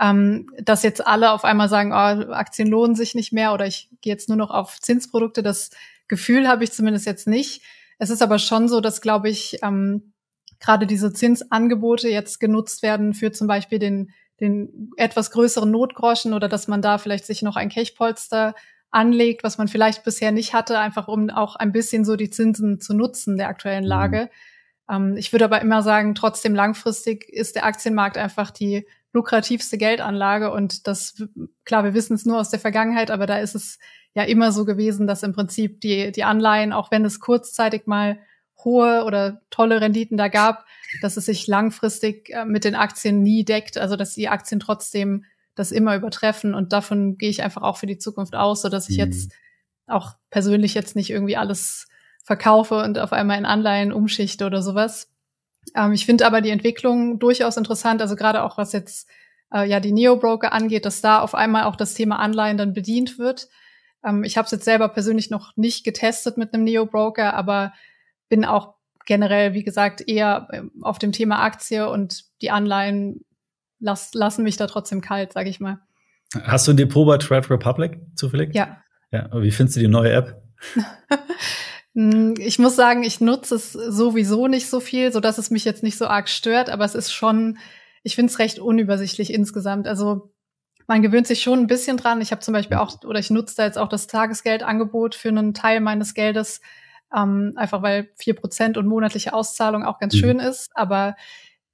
ähm, 0.00 0.48
dass 0.60 0.82
jetzt 0.82 1.06
alle 1.06 1.30
auf 1.30 1.44
einmal 1.44 1.68
sagen, 1.68 1.92
oh, 1.92 2.32
Aktien 2.32 2.68
lohnen 2.68 2.96
sich 2.96 3.14
nicht 3.14 3.32
mehr 3.32 3.52
oder 3.52 3.66
ich 3.66 3.90
gehe 4.00 4.12
jetzt 4.12 4.28
nur 4.28 4.38
noch 4.38 4.50
auf 4.50 4.80
Zinsprodukte. 4.80 5.42
Das 5.42 5.70
Gefühl 6.08 6.48
habe 6.48 6.64
ich 6.64 6.72
zumindest 6.72 7.06
jetzt 7.06 7.26
nicht. 7.26 7.62
Es 7.98 8.10
ist 8.10 8.22
aber 8.22 8.38
schon 8.38 8.68
so, 8.68 8.80
dass, 8.80 9.00
glaube 9.00 9.28
ich, 9.28 9.58
ähm, 9.62 10.12
gerade 10.60 10.86
diese 10.86 11.12
Zinsangebote 11.12 12.08
jetzt 12.08 12.40
genutzt 12.40 12.82
werden 12.82 13.14
für 13.14 13.32
zum 13.32 13.46
Beispiel 13.46 13.78
den 13.78 14.12
den 14.40 14.92
etwas 14.96 15.30
größeren 15.30 15.70
Notgroschen 15.70 16.32
oder 16.32 16.48
dass 16.48 16.68
man 16.68 16.82
da 16.82 16.98
vielleicht 16.98 17.26
sich 17.26 17.42
noch 17.42 17.56
ein 17.56 17.68
Kechpolster 17.68 18.54
anlegt, 18.90 19.44
was 19.44 19.58
man 19.58 19.68
vielleicht 19.68 20.04
bisher 20.04 20.32
nicht 20.32 20.54
hatte, 20.54 20.78
einfach 20.78 21.08
um 21.08 21.28
auch 21.30 21.56
ein 21.56 21.72
bisschen 21.72 22.04
so 22.04 22.16
die 22.16 22.30
Zinsen 22.30 22.80
zu 22.80 22.94
nutzen 22.94 23.36
der 23.36 23.48
aktuellen 23.48 23.84
mhm. 23.84 23.88
Lage. 23.88 24.30
Mhm. 24.88 24.94
Ähm, 24.94 25.16
ich 25.16 25.32
würde 25.32 25.44
aber 25.44 25.60
immer 25.60 25.82
sagen, 25.82 26.14
trotzdem 26.14 26.54
langfristig 26.54 27.28
ist 27.28 27.56
der 27.56 27.66
Aktienmarkt 27.66 28.16
einfach 28.16 28.50
die 28.50 28.86
lukrativste 29.12 29.78
Geldanlage 29.78 30.50
und 30.50 30.86
das, 30.86 31.14
klar, 31.64 31.84
wir 31.84 31.94
wissen 31.94 32.14
es 32.14 32.26
nur 32.26 32.38
aus 32.38 32.50
der 32.50 32.60
Vergangenheit, 32.60 33.10
aber 33.10 33.26
da 33.26 33.38
ist 33.38 33.54
es 33.54 33.78
ja 34.14 34.22
immer 34.22 34.52
so 34.52 34.64
gewesen, 34.64 35.06
dass 35.06 35.22
im 35.22 35.32
Prinzip 35.32 35.80
die, 35.80 36.12
die 36.12 36.24
Anleihen, 36.24 36.72
auch 36.72 36.90
wenn 36.90 37.04
es 37.04 37.20
kurzzeitig 37.20 37.86
mal 37.86 38.18
hohe 38.64 39.04
oder 39.04 39.40
tolle 39.50 39.80
Renditen 39.80 40.16
da 40.16 40.28
gab, 40.28 40.66
dass 41.00 41.16
es 41.16 41.26
sich 41.26 41.46
langfristig 41.46 42.30
äh, 42.30 42.44
mit 42.44 42.64
den 42.64 42.74
Aktien 42.74 43.22
nie 43.22 43.44
deckt, 43.44 43.78
also 43.78 43.96
dass 43.96 44.14
die 44.14 44.28
Aktien 44.28 44.60
trotzdem 44.60 45.24
das 45.54 45.72
immer 45.72 45.96
übertreffen 45.96 46.54
und 46.54 46.72
davon 46.72 47.16
gehe 47.16 47.30
ich 47.30 47.42
einfach 47.42 47.62
auch 47.62 47.76
für 47.76 47.86
die 47.86 47.98
Zukunft 47.98 48.34
aus, 48.34 48.62
so 48.62 48.68
dass 48.68 48.88
ich 48.88 48.98
mhm. 48.98 49.04
jetzt 49.04 49.32
auch 49.86 50.12
persönlich 50.30 50.74
jetzt 50.74 50.96
nicht 50.96 51.10
irgendwie 51.10 51.36
alles 51.36 51.88
verkaufe 52.22 52.82
und 52.82 52.98
auf 52.98 53.12
einmal 53.12 53.38
in 53.38 53.46
Anleihen 53.46 53.92
umschichte 53.92 54.44
oder 54.46 54.62
sowas. 54.62 55.10
Ähm, 55.74 55.92
ich 55.92 56.06
finde 56.06 56.26
aber 56.26 56.40
die 56.40 56.50
Entwicklung 56.50 57.18
durchaus 57.18 57.56
interessant, 57.56 58.00
also 58.02 58.16
gerade 58.16 58.42
auch 58.42 58.58
was 58.58 58.72
jetzt 58.72 59.08
äh, 59.52 59.68
ja 59.68 59.80
die 59.80 59.92
Neo-Broker 59.92 60.52
angeht, 60.52 60.84
dass 60.84 61.00
da 61.00 61.20
auf 61.20 61.34
einmal 61.34 61.64
auch 61.64 61.76
das 61.76 61.94
Thema 61.94 62.18
Anleihen 62.18 62.58
dann 62.58 62.72
bedient 62.72 63.18
wird. 63.18 63.48
Ähm, 64.04 64.24
ich 64.24 64.36
habe 64.36 64.46
es 64.46 64.52
jetzt 64.52 64.64
selber 64.64 64.88
persönlich 64.88 65.30
noch 65.30 65.56
nicht 65.56 65.84
getestet 65.84 66.36
mit 66.36 66.54
einem 66.54 66.64
Neo-Broker, 66.64 67.34
aber 67.34 67.72
bin 68.28 68.44
auch 68.44 68.74
generell, 69.06 69.54
wie 69.54 69.64
gesagt, 69.64 70.06
eher 70.06 70.48
ähm, 70.52 70.70
auf 70.82 70.98
dem 70.98 71.12
Thema 71.12 71.42
Aktie 71.42 71.88
und 71.88 72.24
die 72.42 72.50
Anleihen 72.50 73.24
las, 73.80 74.12
lassen 74.14 74.44
mich 74.44 74.56
da 74.56 74.66
trotzdem 74.66 75.00
kalt, 75.00 75.32
sage 75.32 75.48
ich 75.48 75.60
mal. 75.60 75.78
Hast 76.42 76.68
du 76.68 76.72
ein 76.72 76.76
Depot 76.76 77.06
bei 77.06 77.16
Trade 77.16 77.48
Republic 77.50 77.98
zufällig? 78.14 78.54
Ja. 78.54 78.82
Ja, 79.10 79.30
wie 79.32 79.50
findest 79.50 79.76
du 79.76 79.80
die 79.80 79.88
neue 79.88 80.12
App? 80.12 80.42
Hm, 81.94 82.34
ich 82.38 82.58
muss 82.58 82.76
sagen, 82.76 83.02
ich 83.02 83.20
nutze 83.20 83.54
es 83.54 83.72
sowieso 83.72 84.46
nicht 84.46 84.68
so 84.68 84.80
viel, 84.80 85.12
so 85.12 85.20
dass 85.20 85.38
es 85.38 85.50
mich 85.50 85.64
jetzt 85.64 85.82
nicht 85.82 85.98
so 85.98 86.06
arg 86.06 86.28
stört, 86.28 86.70
aber 86.70 86.84
es 86.84 86.94
ist 86.94 87.12
schon, 87.12 87.58
ich 88.02 88.14
finde 88.14 88.32
es 88.32 88.38
recht 88.38 88.58
unübersichtlich 88.58 89.32
insgesamt. 89.32 89.86
Also 89.86 90.32
man 90.86 91.02
gewöhnt 91.02 91.26
sich 91.26 91.42
schon 91.42 91.60
ein 91.60 91.66
bisschen 91.66 91.98
dran. 91.98 92.20
Ich 92.20 92.30
habe 92.32 92.40
zum 92.40 92.54
Beispiel 92.54 92.78
auch, 92.78 93.02
oder 93.04 93.20
ich 93.20 93.30
nutze 93.30 93.56
da 93.56 93.64
jetzt 93.64 93.78
auch 93.78 93.88
das 93.88 94.06
Tagesgeldangebot 94.06 95.14
für 95.14 95.28
einen 95.28 95.54
Teil 95.54 95.80
meines 95.80 96.14
Geldes, 96.14 96.60
ähm, 97.14 97.52
einfach 97.56 97.82
weil 97.82 98.10
vier 98.16 98.34
Prozent 98.34 98.76
und 98.76 98.86
monatliche 98.86 99.34
Auszahlung 99.34 99.84
auch 99.84 99.98
ganz 99.98 100.14
mhm. 100.14 100.18
schön 100.18 100.38
ist. 100.40 100.70
Aber 100.74 101.14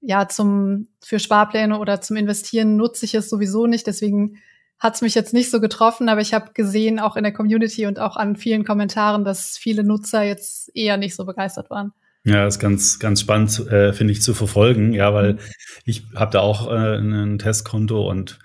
ja, 0.01 0.29
zum 0.29 0.89
für 1.01 1.19
Sparpläne 1.19 1.79
oder 1.79 2.01
zum 2.01 2.17
Investieren 2.17 2.77
nutze 2.77 3.07
ich 3.07 3.15
es 3.15 3.31
sowieso 3.31 3.67
nicht. 3.67 3.87
Deswegen 3.87 4.43
hat 4.79 4.95
es 4.97 5.03
mich 5.03 5.15
jetzt 5.15 5.33
nicht 5.33 5.51
so 5.51 5.61
getroffen, 5.61 6.09
aber 6.09 6.21
ich 6.21 6.35
habe 6.35 6.53
gesehen, 6.53 6.99
auch 6.99 7.17
in 7.17 7.25
der 7.25 7.33
Community 7.33 7.87
und 7.87 7.99
auch 7.99 8.17
an 8.17 8.37
vielen 8.37 8.65
Kommentaren, 8.65 9.25
dass 9.25 9.57
viele 9.57 9.85
Nutzer 9.85 10.23
jetzt 10.23 10.71
eher 10.75 10.97
nicht 10.97 11.15
so 11.15 11.25
begeistert 11.25 11.71
waren. 11.71 11.93
Ja, 12.25 12.47
ist 12.47 12.59
ganz, 12.59 12.99
ganz 12.99 13.21
spannend, 13.21 13.67
äh, 13.71 13.93
finde 13.93 14.13
ich, 14.13 14.23
zu 14.23 14.33
verfolgen, 14.33 14.93
ja, 14.93 15.13
weil 15.13 15.35
mhm. 15.35 15.39
ich 15.85 16.05
habe 16.15 16.31
da 16.31 16.41
auch 16.41 16.71
äh, 16.71 16.97
ein 16.97 17.39
Testkonto 17.39 18.09
und 18.09 18.39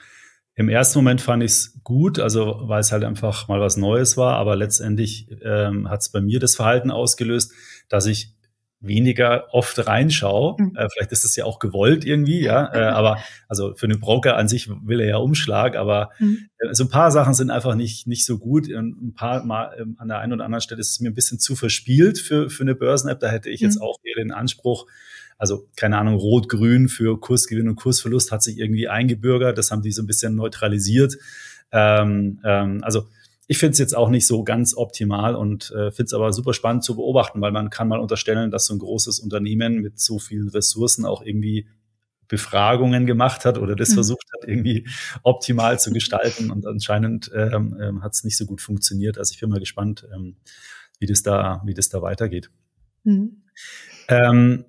im 0.56 0.68
ersten 0.68 1.00
Moment 1.00 1.22
fand 1.22 1.42
ich 1.42 1.52
es 1.52 1.80
gut, 1.86 2.20
also 2.20 2.60
weil 2.64 2.82
es 2.82 2.92
halt 2.92 3.06
einfach 3.06 3.48
mal 3.48 3.62
was 3.62 3.78
Neues 3.78 4.18
war, 4.18 4.36
aber 4.36 4.58
letztendlich 4.58 5.30
ähm, 5.42 5.90
hat 5.90 6.02
es 6.02 6.12
bei 6.12 6.20
mir 6.20 6.42
das 6.42 6.58
Verhalten 6.58 6.92
ausgelöst, 6.92 7.54
dass 7.88 8.06
ich 8.06 8.34
weniger 8.82 9.54
oft 9.54 9.86
reinschaue. 9.88 10.56
Mhm. 10.58 10.76
Äh, 10.76 10.88
vielleicht 10.90 11.12
ist 11.12 11.26
es 11.26 11.36
ja 11.36 11.46
auch 11.46 11.60
gewollt 11.60 12.06
irgendwie, 12.06 12.42
ja. 12.42 12.70
Äh, 12.80 12.84
aber 12.84 13.18
also 13.48 13.74
für 13.76 13.88
einen 13.88 14.00
Broker 14.00 14.38
an 14.38 14.48
sich 14.48 14.70
will 14.70 15.00
er 15.00 15.08
ja 15.08 15.18
Umschlag, 15.18 15.76
aber 15.76 16.12
mhm. 16.20 16.50
äh, 16.60 16.74
so 16.74 16.84
ein 16.84 16.90
paar 16.90 17.12
Sachen 17.12 17.34
sind 17.34 17.50
einfach 17.50 17.76
nicht 17.76 18.08
nicht 18.08 18.26
so 18.26 18.38
gut. 18.38 18.72
Und 18.72 19.02
ein 19.02 19.14
paar 19.14 19.44
Mal 19.44 19.76
ähm, 19.80 19.96
an 19.98 20.08
der 20.08 20.20
einen 20.20 20.34
oder 20.34 20.46
anderen 20.46 20.62
Stelle 20.62 20.80
ist 20.80 20.92
es 20.92 21.00
mir 21.00 21.10
ein 21.10 21.16
bisschen 21.16 21.40
zu 21.40 21.56
verspielt 21.56 22.20
für 22.20 22.50
für 22.50 22.64
eine 22.64 22.76
Börsen-App. 22.76 23.20
Da 23.20 23.30
hätte 23.30 23.50
ich 23.50 23.62
mhm. 23.62 23.68
jetzt 23.68 23.82
auch 23.82 23.98
eher 24.04 24.24
den 24.24 24.32
Anspruch, 24.32 24.86
also 25.38 25.68
keine 25.76 25.98
Ahnung, 25.98 26.16
Rot-Grün 26.16 26.90
für 26.90 27.20
Kursgewinn 27.20 27.70
und 27.70 27.76
Kursverlust 27.76 28.32
hat 28.32 28.44
sich 28.44 28.60
irgendwie 28.60 28.88
eingebürgert. 28.88 29.58
Das 29.58 29.72
haben 29.72 29.82
die 29.82 29.92
so 29.92 30.04
ein 30.04 30.08
bisschen 30.08 30.36
neutralisiert. 30.36 31.16
Ähm, 31.72 32.40
ähm, 32.44 32.84
also 32.84 33.08
ich 33.52 33.58
finde 33.58 33.72
es 33.72 33.80
jetzt 33.80 33.98
auch 33.98 34.10
nicht 34.10 34.28
so 34.28 34.44
ganz 34.44 34.78
optimal 34.78 35.34
und 35.34 35.72
äh, 35.72 35.92
finde 35.92 36.04
es 36.04 36.14
aber 36.14 36.32
super 36.34 36.54
spannend 36.54 36.84
zu 36.84 36.96
beobachten, 36.96 37.42
weil 37.42 37.52
man 37.52 37.72
kann 37.72 37.88
mal 37.88 38.00
unterstellen, 38.00 38.52
dass 38.52 38.68
so 38.68 38.76
ein 38.76 38.80
großes 38.80 39.20
Unternehmen 39.20 39.82
mit 39.82 40.00
so 40.00 40.20
vielen 40.20 40.50
Ressourcen 40.50 41.04
auch 41.04 41.24
irgendwie 41.24 41.68
Befragungen 42.28 43.08
gemacht 43.08 43.46
hat 43.46 43.58
oder 43.58 43.76
das 43.76 43.90
mhm. 43.90 43.94
versucht 43.96 44.28
hat, 44.36 44.48
irgendwie 44.48 44.88
optimal 45.24 45.80
zu 45.80 45.92
gestalten. 45.92 46.52
Und 46.52 46.68
anscheinend 46.68 47.32
ähm, 47.34 47.76
ähm, 47.82 48.04
hat 48.04 48.14
es 48.14 48.24
nicht 48.24 48.38
so 48.38 48.46
gut 48.46 48.62
funktioniert. 48.62 49.18
Also 49.18 49.34
ich 49.34 49.40
bin 49.40 49.50
mal 49.50 49.60
gespannt, 49.60 50.08
ähm, 50.14 50.36
wie 51.00 51.08
das 51.08 51.24
da, 51.24 51.64
wie 51.66 51.74
das 51.74 51.90
da 51.90 52.04
weitergeht. 52.04 52.52
Mhm. 53.04 53.46
Ähm, 54.10 54.66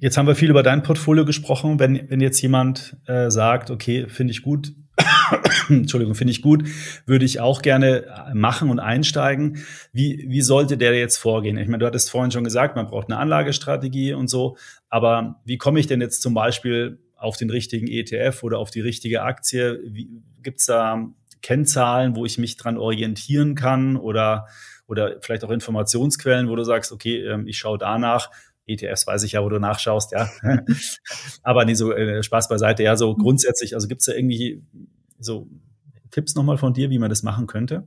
Jetzt 0.00 0.16
haben 0.18 0.26
wir 0.26 0.34
viel 0.34 0.50
über 0.50 0.64
dein 0.64 0.82
Portfolio 0.82 1.24
gesprochen. 1.24 1.78
Wenn, 1.78 2.10
wenn 2.10 2.20
jetzt 2.20 2.40
jemand 2.42 2.96
äh, 3.06 3.30
sagt, 3.30 3.70
okay, 3.70 4.08
finde 4.08 4.32
ich 4.32 4.42
gut, 4.42 4.74
Entschuldigung, 5.68 6.14
finde 6.14 6.30
ich 6.30 6.42
gut, 6.42 6.68
würde 7.06 7.24
ich 7.24 7.40
auch 7.40 7.62
gerne 7.62 8.06
machen 8.34 8.70
und 8.70 8.78
einsteigen. 8.78 9.58
Wie, 9.92 10.24
wie 10.28 10.40
sollte 10.40 10.76
der 10.76 10.94
jetzt 10.98 11.18
vorgehen? 11.18 11.58
Ich 11.58 11.68
meine, 11.68 11.78
du 11.78 11.86
hattest 11.86 12.10
vorhin 12.10 12.30
schon 12.30 12.44
gesagt, 12.44 12.76
man 12.76 12.86
braucht 12.86 13.10
eine 13.10 13.18
Anlagestrategie 13.18 14.14
und 14.14 14.28
so. 14.28 14.56
Aber 14.88 15.40
wie 15.44 15.58
komme 15.58 15.80
ich 15.80 15.86
denn 15.86 16.00
jetzt 16.00 16.22
zum 16.22 16.34
Beispiel 16.34 16.98
auf 17.16 17.36
den 17.36 17.50
richtigen 17.50 17.88
ETF 17.88 18.42
oder 18.42 18.58
auf 18.58 18.70
die 18.70 18.80
richtige 18.80 19.22
Aktie? 19.22 19.80
Gibt 20.42 20.60
es 20.60 20.66
da 20.66 21.08
Kennzahlen, 21.42 22.16
wo 22.16 22.24
ich 22.24 22.38
mich 22.38 22.56
dran 22.56 22.78
orientieren 22.78 23.54
kann 23.54 23.96
oder, 23.96 24.46
oder 24.86 25.16
vielleicht 25.20 25.44
auch 25.44 25.50
Informationsquellen, 25.50 26.48
wo 26.48 26.56
du 26.56 26.64
sagst, 26.64 26.92
okay, 26.92 27.24
ähm, 27.24 27.46
ich 27.46 27.58
schaue 27.58 27.78
danach, 27.78 28.30
ETFs 28.66 29.06
weiß 29.06 29.22
ich 29.22 29.32
ja, 29.32 29.42
wo 29.42 29.48
du 29.48 29.58
nachschaust, 29.58 30.12
ja. 30.12 30.30
Aber 31.42 31.64
nee, 31.64 31.74
so 31.74 31.92
äh, 31.92 32.22
Spaß 32.22 32.48
beiseite, 32.48 32.82
ja, 32.82 32.96
so 32.96 33.14
grundsätzlich, 33.14 33.74
also 33.74 33.88
gibt's 33.88 34.06
da 34.06 34.12
irgendwie 34.12 34.62
so 35.18 35.48
Tipps 36.10 36.34
nochmal 36.34 36.58
von 36.58 36.72
dir, 36.72 36.90
wie 36.90 36.98
man 36.98 37.10
das 37.10 37.22
machen 37.22 37.46
könnte? 37.46 37.86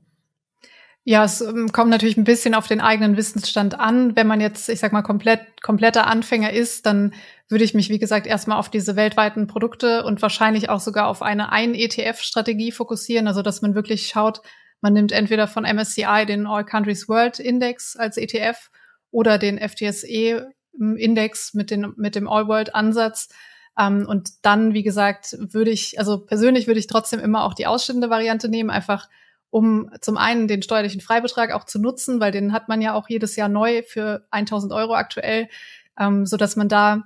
Ja, 1.06 1.24
es 1.24 1.42
ähm, 1.42 1.72
kommt 1.72 1.89
natürlich 1.89 2.18
ein 2.18 2.24
bisschen 2.24 2.54
auf 2.54 2.68
den 2.68 2.82
eigenen 2.82 3.18
Wissensstand 3.18 3.80
an. 3.80 4.15
Wenn 4.15 4.28
man 4.28 4.42
jetzt, 4.42 4.70
ich 4.70 4.80
sag 4.80 4.92
mal, 4.92 5.02
komplett, 5.02 5.62
kompletter 5.62 6.08
Anfänger 6.08 6.52
ist, 6.52 6.86
dann 6.86 7.13
würde 7.48 7.63
ich 7.63 7.74
mich, 7.74 7.89
wie 7.89 8.00
gesagt, 8.00 8.28
erstmal 8.28 8.60
auf 8.60 8.70
diese 8.70 8.96
weltweiten 8.96 9.48
Produkte 9.48 10.04
und 10.04 10.22
wahrscheinlich 10.22 10.70
auch 10.70 10.80
sogar 10.80 11.08
auf 11.08 11.22
eine 11.22 11.52
Ein-ETF-Strategie 11.52 12.72
fokussieren. 12.72 13.28
Also, 13.28 13.42
dass 13.42 13.62
man 13.62 13.76
wirklich 13.76 14.08
schaut, 14.08 14.42
man 14.82 14.94
nimmt 14.94 15.12
entweder 15.12 15.48
von 15.48 15.63
MSCI 15.63 16.26
den 16.28 16.46
All 16.46 16.65
Countries 16.65 17.08
World 17.10 17.39
Index 17.39 17.96
als 17.96 18.18
ETF 18.18 18.70
oder 19.10 19.38
den 19.38 19.58
FTSE 19.58 20.50
Index 20.77 21.53
mit, 21.53 21.71
den, 21.71 21.93
mit 21.97 22.15
dem 22.15 22.27
All-World-Ansatz. 22.27 23.29
Ähm, 23.77 24.05
und 24.08 24.45
dann, 24.45 24.73
wie 24.73 24.84
gesagt, 24.84 25.36
würde 25.39 25.71
ich, 25.71 25.99
also 25.99 26.19
persönlich 26.19 26.67
würde 26.67 26.79
ich 26.79 26.88
trotzdem 26.88 27.19
immer 27.19 27.43
auch 27.43 27.53
die 27.53 27.67
ausschüttende 27.67 28.10
Variante 28.10 28.49
nehmen, 28.49 28.69
einfach 28.69 29.08
um 29.51 29.89
zum 30.01 30.17
einen 30.17 30.47
den 30.47 30.62
steuerlichen 30.62 31.01
Freibetrag 31.01 31.53
auch 31.53 31.63
zu 31.63 31.79
nutzen, 31.79 32.19
weil 32.19 32.32
den 32.32 32.53
hat 32.53 32.67
man 32.67 32.82
ja 32.82 32.93
auch 32.93 33.10
jedes 33.10 33.36
Jahr 33.36 33.49
neu 33.49 33.82
für 33.84 34.25
1000 34.32 34.73
Euro 34.73 34.93
aktuell, 34.93 35.49
ähm, 35.97 36.25
so 36.25 36.38
dass 36.38 36.55
man 36.55 36.69
da 36.69 37.03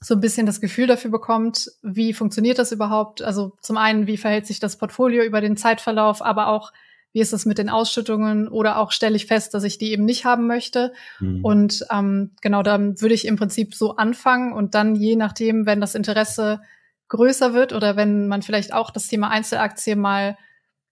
so 0.00 0.14
ein 0.14 0.20
bisschen 0.20 0.46
das 0.46 0.60
Gefühl 0.60 0.86
dafür 0.86 1.10
bekommt, 1.10 1.70
wie 1.82 2.12
funktioniert 2.12 2.58
das 2.58 2.70
überhaupt? 2.70 3.22
Also 3.22 3.56
zum 3.62 3.78
einen, 3.78 4.06
wie 4.06 4.18
verhält 4.18 4.46
sich 4.46 4.60
das 4.60 4.76
Portfolio 4.76 5.24
über 5.24 5.40
den 5.40 5.56
Zeitverlauf, 5.56 6.20
aber 6.22 6.48
auch, 6.48 6.72
wie 7.16 7.20
ist 7.20 7.32
es 7.32 7.46
mit 7.46 7.56
den 7.56 7.70
Ausschüttungen 7.70 8.46
oder 8.46 8.76
auch 8.76 8.92
stelle 8.92 9.16
ich 9.16 9.24
fest, 9.24 9.54
dass 9.54 9.64
ich 9.64 9.78
die 9.78 9.90
eben 9.90 10.04
nicht 10.04 10.26
haben 10.26 10.46
möchte. 10.46 10.92
Mhm. 11.18 11.42
Und 11.42 11.86
ähm, 11.90 12.32
genau, 12.42 12.62
dann 12.62 13.00
würde 13.00 13.14
ich 13.14 13.26
im 13.26 13.36
Prinzip 13.36 13.74
so 13.74 13.96
anfangen 13.96 14.52
und 14.52 14.74
dann 14.74 14.94
je 14.94 15.16
nachdem, 15.16 15.64
wenn 15.64 15.80
das 15.80 15.94
Interesse 15.94 16.60
größer 17.08 17.54
wird 17.54 17.72
oder 17.72 17.96
wenn 17.96 18.28
man 18.28 18.42
vielleicht 18.42 18.74
auch 18.74 18.90
das 18.90 19.08
Thema 19.08 19.30
Einzelaktie 19.30 19.96
mal 19.96 20.36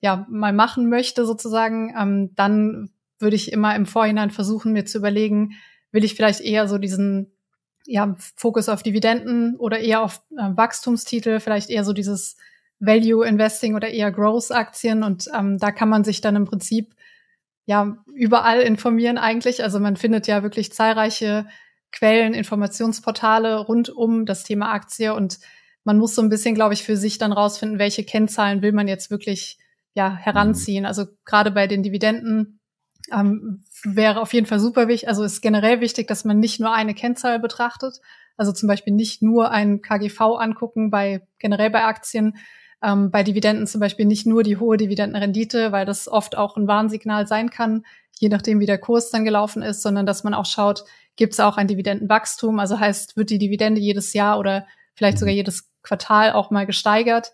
ja 0.00 0.26
mal 0.30 0.54
machen 0.54 0.88
möchte 0.88 1.26
sozusagen, 1.26 1.94
ähm, 1.94 2.30
dann 2.37 2.88
würde 3.18 3.37
ich 3.37 3.52
immer 3.52 3.76
im 3.76 3.84
Vorhinein 3.84 4.30
versuchen, 4.30 4.72
mir 4.72 4.87
zu 4.87 4.96
überlegen, 4.96 5.50
will 5.92 6.04
ich 6.04 6.14
vielleicht 6.14 6.40
eher 6.40 6.68
so 6.68 6.78
diesen 6.78 7.32
ja, 7.84 8.16
Fokus 8.34 8.70
auf 8.70 8.82
Dividenden 8.82 9.56
oder 9.56 9.78
eher 9.78 10.00
auf 10.00 10.22
äh, 10.30 10.56
Wachstumstitel, 10.56 11.38
vielleicht 11.38 11.68
eher 11.68 11.84
so 11.84 11.92
dieses 11.92 12.38
Value 12.80 13.26
Investing 13.26 13.74
oder 13.74 13.88
eher 13.88 14.10
Growth 14.10 14.50
Aktien 14.50 15.02
und 15.02 15.28
ähm, 15.34 15.58
da 15.58 15.70
kann 15.72 15.88
man 15.88 16.04
sich 16.04 16.20
dann 16.20 16.37
im 16.37 16.44
Prinzip 16.44 16.94
ja 17.66 17.96
überall 18.14 18.60
informieren 18.60 19.18
eigentlich. 19.18 19.62
Also 19.62 19.80
man 19.80 19.96
findet 19.96 20.26
ja 20.26 20.42
wirklich 20.42 20.72
zahlreiche 20.72 21.46
Quellen, 21.92 22.34
Informationsportale 22.34 23.58
rund 23.58 23.88
um 23.88 24.26
das 24.26 24.44
Thema 24.44 24.72
Aktie 24.72 25.14
und 25.14 25.38
man 25.84 25.98
muss 25.98 26.14
so 26.14 26.22
ein 26.22 26.30
bisschen, 26.30 26.54
glaube 26.54 26.74
ich, 26.74 26.82
für 26.82 26.96
sich 26.96 27.18
dann 27.18 27.32
rausfinden, 27.32 27.78
welche 27.78 28.04
Kennzahlen 28.04 28.62
will 28.62 28.72
man 28.72 28.88
jetzt 28.88 29.10
wirklich 29.10 29.58
ja 29.94 30.14
heranziehen. 30.14 30.87
Also 30.87 31.06
gerade 31.24 31.50
bei 31.50 31.66
den 31.66 31.82
Dividenden 31.82 32.58
ähm, 33.12 33.62
wäre 33.84 34.20
auf 34.20 34.32
jeden 34.32 34.46
Fall 34.46 34.60
super 34.60 34.88
wichtig. 34.88 35.08
Also 35.08 35.22
ist 35.22 35.42
generell 35.42 35.80
wichtig, 35.80 36.08
dass 36.08 36.24
man 36.24 36.38
nicht 36.38 36.58
nur 36.58 36.72
eine 36.72 36.94
Kennzahl 36.94 37.38
betrachtet. 37.38 38.00
Also 38.37 38.52
zum 38.52 38.66
Beispiel 38.66 38.94
nicht 38.94 39.22
nur 39.22 39.50
ein 39.50 39.82
KGV 39.82 40.20
angucken 40.20 40.90
bei 40.90 41.26
generell 41.38 41.70
bei 41.70 41.84
Aktien, 41.84 42.37
ähm, 42.82 43.10
bei 43.10 43.22
Dividenden 43.22 43.66
zum 43.66 43.80
Beispiel 43.80 44.06
nicht 44.06 44.26
nur 44.26 44.42
die 44.42 44.58
hohe 44.58 44.76
Dividendenrendite, 44.76 45.72
weil 45.72 45.87
das 45.87 46.08
oft 46.08 46.37
auch 46.37 46.56
ein 46.56 46.68
Warnsignal 46.68 47.26
sein 47.26 47.50
kann, 47.50 47.84
je 48.18 48.28
nachdem 48.28 48.60
wie 48.60 48.66
der 48.66 48.78
Kurs 48.78 49.10
dann 49.10 49.24
gelaufen 49.24 49.62
ist, 49.62 49.82
sondern 49.82 50.06
dass 50.06 50.24
man 50.24 50.34
auch 50.34 50.46
schaut, 50.46 50.84
gibt 51.16 51.32
es 51.32 51.40
auch 51.40 51.56
ein 51.56 51.68
Dividendenwachstum? 51.68 52.58
Also 52.58 52.78
heißt, 52.78 53.16
wird 53.16 53.30
die 53.30 53.38
Dividende 53.38 53.80
jedes 53.80 54.12
Jahr 54.12 54.38
oder 54.38 54.66
vielleicht 54.94 55.18
sogar 55.18 55.32
mhm. 55.32 55.38
jedes 55.38 55.70
Quartal 55.82 56.32
auch 56.32 56.50
mal 56.50 56.66
gesteigert? 56.66 57.32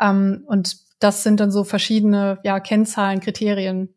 Ähm, 0.00 0.44
und 0.46 0.78
das 0.98 1.22
sind 1.22 1.40
dann 1.40 1.50
so 1.50 1.64
verschiedene 1.64 2.38
ja, 2.44 2.60
Kennzahlen, 2.60 3.20
Kriterien, 3.20 3.94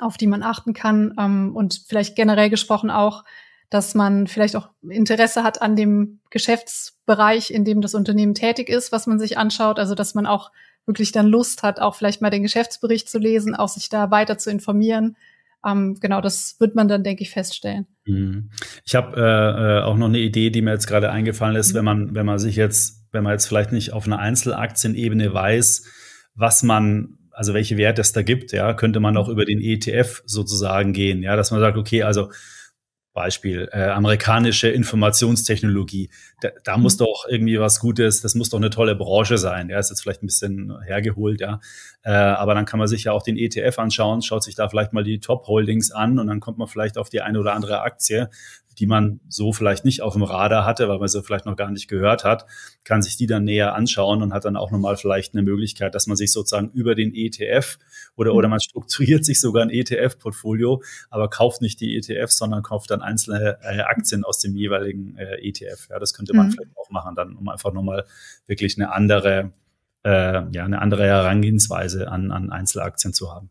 auf 0.00 0.16
die 0.16 0.26
man 0.26 0.42
achten 0.42 0.72
kann. 0.72 1.14
Ähm, 1.18 1.54
und 1.54 1.82
vielleicht 1.86 2.16
generell 2.16 2.50
gesprochen 2.50 2.90
auch, 2.90 3.24
dass 3.70 3.94
man 3.94 4.26
vielleicht 4.26 4.56
auch 4.56 4.70
Interesse 4.88 5.42
hat 5.42 5.60
an 5.60 5.76
dem 5.76 6.20
Geschäftsbereich, 6.30 7.50
in 7.50 7.64
dem 7.64 7.80
das 7.80 7.94
Unternehmen 7.94 8.34
tätig 8.34 8.68
ist, 8.68 8.92
was 8.92 9.06
man 9.06 9.18
sich 9.18 9.36
anschaut. 9.36 9.78
Also 9.78 9.94
dass 9.94 10.14
man 10.14 10.26
auch 10.26 10.50
wirklich 10.86 11.12
dann 11.12 11.26
Lust 11.26 11.62
hat, 11.62 11.80
auch 11.80 11.94
vielleicht 11.94 12.22
mal 12.22 12.30
den 12.30 12.42
Geschäftsbericht 12.42 13.08
zu 13.08 13.18
lesen, 13.18 13.54
auch 13.54 13.68
sich 13.68 13.88
da 13.90 14.10
weiter 14.10 14.38
zu 14.38 14.50
informieren. 14.50 15.16
Ähm, 15.66 15.98
genau, 16.00 16.20
das 16.20 16.56
wird 16.60 16.74
man 16.76 16.88
dann, 16.88 17.04
denke 17.04 17.22
ich, 17.22 17.30
feststellen. 17.30 17.86
Mhm. 18.06 18.50
Ich 18.86 18.94
habe 18.94 19.16
äh, 19.20 19.80
äh, 19.80 19.82
auch 19.82 19.96
noch 19.96 20.06
eine 20.06 20.18
Idee, 20.18 20.50
die 20.50 20.62
mir 20.62 20.72
jetzt 20.72 20.86
gerade 20.86 21.10
eingefallen 21.10 21.56
ist, 21.56 21.72
mhm. 21.72 21.76
wenn 21.76 21.84
man, 21.84 22.14
wenn 22.14 22.26
man 22.26 22.38
sich 22.38 22.56
jetzt, 22.56 23.06
wenn 23.12 23.24
man 23.24 23.32
jetzt 23.32 23.46
vielleicht 23.46 23.72
nicht 23.72 23.92
auf 23.92 24.06
einer 24.06 24.18
Einzelaktienebene 24.18 25.34
weiß, 25.34 25.84
was 26.34 26.62
man 26.62 27.14
also 27.38 27.54
welche 27.54 27.76
Werte 27.76 28.00
es 28.00 28.12
da 28.12 28.22
gibt, 28.22 28.50
ja, 28.50 28.74
könnte 28.74 28.98
man 28.98 29.16
auch 29.16 29.28
über 29.28 29.44
den 29.44 29.60
ETF 29.60 30.24
sozusagen 30.26 30.92
gehen, 30.92 31.22
ja, 31.22 31.36
dass 31.36 31.52
man 31.52 31.60
sagt, 31.60 31.78
okay, 31.78 32.02
also 32.02 32.32
Beispiel 33.18 33.68
äh, 33.72 33.88
amerikanische 33.88 34.68
Informationstechnologie, 34.68 36.08
da, 36.40 36.50
da 36.62 36.76
muss 36.76 36.94
mhm. 36.94 37.04
doch 37.04 37.26
irgendwie 37.28 37.58
was 37.58 37.80
Gutes, 37.80 38.20
das 38.20 38.36
muss 38.36 38.50
doch 38.50 38.58
eine 38.58 38.70
tolle 38.70 38.94
Branche 38.94 39.38
sein. 39.38 39.68
Ja, 39.68 39.80
ist 39.80 39.90
jetzt 39.90 40.02
vielleicht 40.02 40.22
ein 40.22 40.26
bisschen 40.26 40.72
hergeholt, 40.84 41.40
ja, 41.40 41.58
äh, 42.04 42.12
aber 42.12 42.54
dann 42.54 42.64
kann 42.64 42.78
man 42.78 42.86
sich 42.86 43.04
ja 43.04 43.12
auch 43.12 43.22
den 43.22 43.36
ETF 43.36 43.80
anschauen, 43.80 44.22
schaut 44.22 44.44
sich 44.44 44.54
da 44.54 44.68
vielleicht 44.68 44.92
mal 44.92 45.02
die 45.02 45.18
Top 45.18 45.48
Holdings 45.48 45.90
an 45.90 46.20
und 46.20 46.28
dann 46.28 46.38
kommt 46.38 46.58
man 46.58 46.68
vielleicht 46.68 46.96
auf 46.96 47.08
die 47.08 47.20
eine 47.20 47.40
oder 47.40 47.54
andere 47.54 47.80
Aktie, 47.80 48.30
die 48.78 48.86
man 48.86 49.20
so 49.28 49.52
vielleicht 49.52 49.84
nicht 49.84 50.02
auf 50.02 50.12
dem 50.12 50.22
Radar 50.22 50.64
hatte, 50.64 50.88
weil 50.88 50.98
man 50.98 51.08
sie 51.08 51.22
vielleicht 51.22 51.46
noch 51.46 51.56
gar 51.56 51.70
nicht 51.70 51.88
gehört 51.88 52.24
hat, 52.24 52.46
kann 52.84 53.02
sich 53.02 53.16
die 53.16 53.26
dann 53.26 53.44
näher 53.44 53.74
anschauen 53.74 54.22
und 54.22 54.32
hat 54.32 54.44
dann 54.44 54.56
auch 54.56 54.70
nochmal 54.70 54.96
vielleicht 54.96 55.34
eine 55.34 55.42
Möglichkeit, 55.42 55.94
dass 55.94 56.06
man 56.06 56.16
sich 56.16 56.32
sozusagen 56.32 56.70
über 56.70 56.94
den 56.94 57.12
ETF 57.14 57.78
oder, 58.16 58.34
oder 58.34 58.48
man 58.48 58.60
strukturiert 58.60 59.24
sich 59.24 59.40
sogar 59.40 59.64
ein 59.64 59.70
ETF-Portfolio, 59.70 60.82
aber 61.10 61.28
kauft 61.28 61.60
nicht 61.60 61.80
die 61.80 61.96
ETFs, 61.96 62.38
sondern 62.38 62.62
kauft 62.62 62.90
dann 62.90 63.02
einzelne 63.02 63.58
äh, 63.62 63.80
Aktien 63.80 64.24
aus 64.24 64.38
dem 64.38 64.54
jeweiligen 64.54 65.16
äh, 65.16 65.36
ETF. 65.46 65.88
Ja, 65.90 65.98
das 65.98 66.14
könnte 66.14 66.34
man 66.34 66.46
mhm. 66.46 66.52
vielleicht 66.52 66.76
auch 66.76 66.90
machen, 66.90 67.14
dann 67.16 67.34
um 67.34 67.48
einfach 67.48 67.72
nochmal 67.72 68.04
wirklich 68.46 68.76
eine 68.76 68.92
andere, 68.92 69.52
äh, 70.04 70.42
ja, 70.52 70.64
eine 70.64 70.80
andere 70.80 71.04
Herangehensweise 71.04 72.08
an, 72.10 72.30
an 72.30 72.50
Einzelaktien 72.50 73.12
zu 73.12 73.34
haben. 73.34 73.50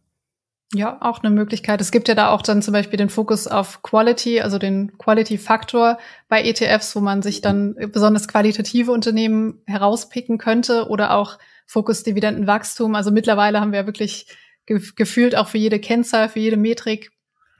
Ja, 0.74 0.98
auch 1.02 1.24
eine 1.24 1.34
Möglichkeit. 1.34 1.80
Es 1.80 1.92
gibt 1.92 2.10
ja 2.10 2.16
da 2.16 2.30
auch 2.30 2.42
dann 2.42 2.62
zum 2.62 2.74
Beispiel 2.74 2.98
den 2.98 3.10
Fokus 3.10 3.48
auf 3.48 3.84
Quality, 3.84 4.42
also 4.42 4.58
den 4.58 4.98
Quality-Faktor 4.98 5.98
bei 6.28 6.44
ETFs, 6.44 6.94
wo 6.96 7.00
man 7.00 7.22
sich 7.22 7.40
dann 7.40 7.76
besonders 7.94 8.28
qualitative 8.28 8.92
Unternehmen 8.92 9.62
herauspicken 9.66 10.38
könnte 10.38 10.90
oder 10.90 11.16
auch 11.16 11.38
Fokus 11.66 12.04
Dividendenwachstum. 12.04 12.96
Also 12.96 13.12
mittlerweile 13.12 13.62
haben 13.62 13.72
wir 13.72 13.86
wirklich 13.86 14.28
ge 14.66 14.82
gefühlt 14.96 15.38
auch 15.38 15.48
für 15.48 15.58
jede 15.58 15.80
Kennzahl, 15.80 16.28
für 16.28 16.40
jede 16.40 16.58
Metrik 16.58 17.12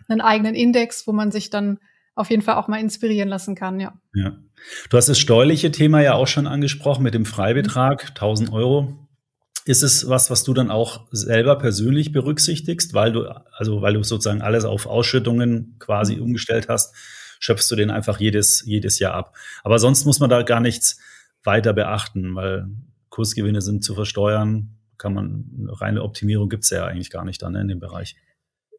einen 0.10 0.22
eigenen 0.22 0.56
Index, 0.56 1.08
wo 1.08 1.14
man 1.14 1.32
sich 1.32 1.50
dann 1.50 1.80
auf 2.14 2.30
jeden 2.30 2.42
Fall 2.42 2.56
auch 2.56 2.68
mal 2.68 2.80
inspirieren 2.80 3.30
lassen 3.30 3.56
kann, 3.56 3.80
ja. 3.80 3.94
Ja. 4.16 4.36
Du 4.90 4.98
hast 4.98 5.08
das 5.08 5.20
steuerliche 5.20 5.72
Thema 5.72 6.02
ja 6.02 6.14
auch 6.16 6.28
schon 6.28 6.48
angesprochen 6.48 7.04
mit 7.04 7.14
dem 7.14 7.26
Freibetrag, 7.26 8.10
1000 8.10 8.52
Euro. 8.52 9.07
Ist 9.68 9.84
es 9.84 10.08
was, 10.08 10.30
was 10.30 10.46
du 10.46 10.54
dann 10.54 10.72
auch 10.72 11.08
selber 11.12 11.58
persönlich 11.58 12.14
berücksichtigst, 12.14 12.94
weil 12.94 13.12
du, 13.12 13.24
also 13.52 13.82
weil 13.82 13.96
du 13.96 14.04
sozusagen 14.04 14.42
alles 14.42 14.64
auf 14.64 14.86
Ausschüttungen 14.86 15.76
quasi 15.78 16.16
mhm. 16.16 16.22
umgestellt 16.24 16.70
hast, 16.70 16.96
schöpfst 17.40 17.70
du 17.70 17.76
den 17.76 17.90
einfach 17.90 18.18
jedes, 18.18 18.64
jedes 18.66 18.98
Jahr 19.00 19.14
ab. 19.14 19.36
Aber 19.66 19.78
sonst 19.78 20.06
muss 20.06 20.22
man 20.22 20.30
da 20.30 20.42
gar 20.44 20.62
nichts 20.62 21.00
weiter 21.44 21.74
beachten, 21.74 22.34
weil 22.34 22.70
Kursgewinne 23.10 23.62
sind 23.62 23.84
zu 23.84 23.94
versteuern, 23.94 24.78
kann 24.98 25.14
man, 25.14 25.70
reine 25.70 26.02
Optimierung 26.02 26.48
gibt's 26.48 26.70
ja 26.70 26.86
eigentlich 26.86 27.10
gar 27.10 27.26
nicht 27.26 27.42
dann 27.42 27.52
ne, 27.52 27.62
in 27.62 27.68
dem 27.68 27.80
Bereich. 27.80 28.16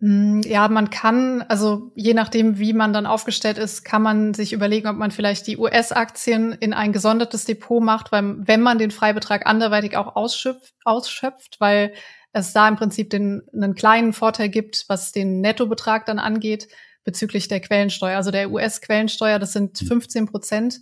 Mm, 0.01 0.43
ja, 0.45 0.69
man 0.69 0.91
kann, 0.91 1.43
also 1.43 1.91
je 1.97 2.15
nachdem, 2.15 2.59
wie 2.59 2.73
man 2.73 2.93
dann 2.93 3.07
aufgestellt 3.07 3.59
ist, 3.59 3.85
kann 3.85 4.03
man 4.03 4.33
sich 4.33 4.53
überlegen, 4.53 4.89
ob 4.89 4.97
man 4.97 5.11
vielleicht 5.11 5.47
die 5.47 5.59
US-Aktien 5.59 6.53
in 6.53 6.73
ein 6.73 6.93
gesondertes 6.93 7.45
Depot 7.45 7.83
macht, 7.83 8.13
weil 8.13 8.37
wenn 8.47 8.61
man 8.63 8.79
den 8.79 8.93
Freibetrag 8.93 9.47
anderweitig 9.47 9.97
auch 9.97 10.15
ausschöpft, 10.15 10.75
ausschöpft 10.85 11.57
weil 11.61 11.95
es 12.33 12.53
da 12.53 12.69
im 12.69 12.77
Prinzip 12.77 13.11
den, 13.11 13.43
einen 13.53 13.75
kleinen 13.75 14.13
Vorteil 14.13 14.49
gibt, 14.51 14.85
was 14.89 15.11
den 15.13 15.41
Nettobetrag 15.41 16.07
dann 16.07 16.21
angeht, 16.21 16.69
bezüglich 17.03 17.49
der 17.49 17.61
Quellensteuer. 17.61 18.17
Also 18.17 18.31
der 18.31 18.51
US-Quellensteuer, 18.51 19.39
das 19.39 19.53
sind 19.53 19.79
15 19.79 20.27
hm. 20.27 20.29
Prozent. 20.31 20.81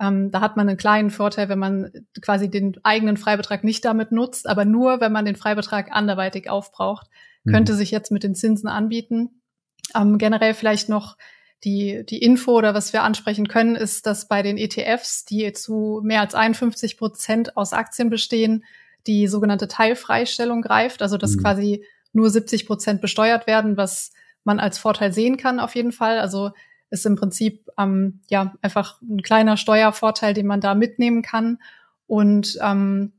Ähm, 0.00 0.30
da 0.30 0.40
hat 0.40 0.56
man 0.56 0.68
einen 0.68 0.78
kleinen 0.78 1.10
Vorteil, 1.10 1.48
wenn 1.48 1.58
man 1.58 1.92
quasi 2.20 2.50
den 2.50 2.76
eigenen 2.82 3.16
Freibetrag 3.16 3.62
nicht 3.62 3.84
damit 3.84 4.10
nutzt, 4.10 4.48
aber 4.48 4.64
nur, 4.64 5.00
wenn 5.00 5.12
man 5.12 5.24
den 5.24 5.36
Freibetrag 5.36 5.92
anderweitig 5.92 6.50
aufbraucht 6.50 7.08
könnte 7.46 7.72
mhm. 7.72 7.76
sich 7.76 7.90
jetzt 7.90 8.10
mit 8.10 8.22
den 8.22 8.34
Zinsen 8.34 8.68
anbieten. 8.68 9.42
Ähm, 9.94 10.18
generell 10.18 10.54
vielleicht 10.54 10.88
noch 10.88 11.16
die, 11.64 12.04
die 12.04 12.18
Info 12.18 12.52
oder 12.52 12.74
was 12.74 12.92
wir 12.92 13.02
ansprechen 13.02 13.48
können, 13.48 13.76
ist, 13.76 14.06
dass 14.06 14.28
bei 14.28 14.42
den 14.42 14.58
ETFs, 14.58 15.24
die 15.24 15.52
zu 15.52 16.00
mehr 16.04 16.20
als 16.20 16.34
51 16.34 16.98
Prozent 16.98 17.56
aus 17.56 17.72
Aktien 17.72 18.10
bestehen, 18.10 18.64
die 19.06 19.26
sogenannte 19.28 19.68
Teilfreistellung 19.68 20.62
greift, 20.62 21.00
also 21.02 21.16
dass 21.16 21.36
mhm. 21.36 21.40
quasi 21.40 21.84
nur 22.12 22.30
70 22.30 22.66
Prozent 22.66 23.00
besteuert 23.00 23.46
werden, 23.46 23.76
was 23.76 24.12
man 24.44 24.60
als 24.60 24.78
Vorteil 24.78 25.12
sehen 25.12 25.36
kann 25.36 25.60
auf 25.60 25.74
jeden 25.74 25.92
Fall. 25.92 26.18
Also 26.18 26.50
ist 26.90 27.06
im 27.06 27.16
Prinzip 27.16 27.68
ähm, 27.78 28.20
ja 28.28 28.54
einfach 28.62 29.00
ein 29.02 29.22
kleiner 29.22 29.56
Steuervorteil, 29.56 30.34
den 30.34 30.46
man 30.46 30.60
da 30.60 30.74
mitnehmen 30.74 31.22
kann. 31.22 31.58
Und 32.06 32.58
ähm, 32.62 33.12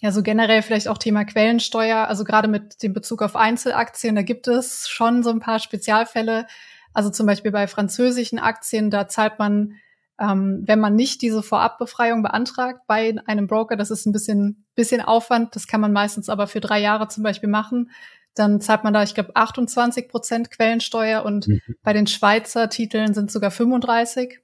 ja, 0.00 0.12
so 0.12 0.22
generell 0.22 0.62
vielleicht 0.62 0.88
auch 0.88 0.98
Thema 0.98 1.24
Quellensteuer, 1.24 2.08
also 2.08 2.24
gerade 2.24 2.48
mit 2.48 2.82
dem 2.82 2.92
Bezug 2.92 3.22
auf 3.22 3.36
Einzelaktien, 3.36 4.14
da 4.14 4.22
gibt 4.22 4.46
es 4.48 4.88
schon 4.88 5.22
so 5.22 5.30
ein 5.30 5.40
paar 5.40 5.58
Spezialfälle. 5.58 6.46
Also 6.92 7.10
zum 7.10 7.26
Beispiel 7.26 7.50
bei 7.50 7.66
französischen 7.66 8.38
Aktien, 8.38 8.90
da 8.90 9.08
zahlt 9.08 9.38
man, 9.38 9.74
ähm, 10.18 10.62
wenn 10.66 10.80
man 10.80 10.94
nicht 10.94 11.22
diese 11.22 11.42
Vorabbefreiung 11.42 12.22
beantragt 12.22 12.80
bei 12.86 13.16
einem 13.26 13.46
Broker, 13.46 13.76
das 13.76 13.90
ist 13.90 14.06
ein 14.06 14.12
bisschen, 14.12 14.66
bisschen 14.74 15.00
Aufwand, 15.00 15.54
das 15.56 15.66
kann 15.66 15.80
man 15.80 15.92
meistens 15.92 16.28
aber 16.28 16.46
für 16.46 16.60
drei 16.60 16.80
Jahre 16.80 17.08
zum 17.08 17.22
Beispiel 17.22 17.48
machen, 17.50 17.90
dann 18.34 18.60
zahlt 18.60 18.84
man 18.84 18.92
da, 18.92 19.02
ich 19.02 19.14
glaube, 19.14 19.34
28 19.34 20.08
Prozent 20.08 20.50
Quellensteuer 20.50 21.24
und 21.24 21.48
mhm. 21.48 21.60
bei 21.82 21.92
den 21.92 22.06
Schweizer 22.06 22.68
Titeln 22.68 23.14
sind 23.14 23.30
sogar 23.30 23.50
35. 23.50 24.40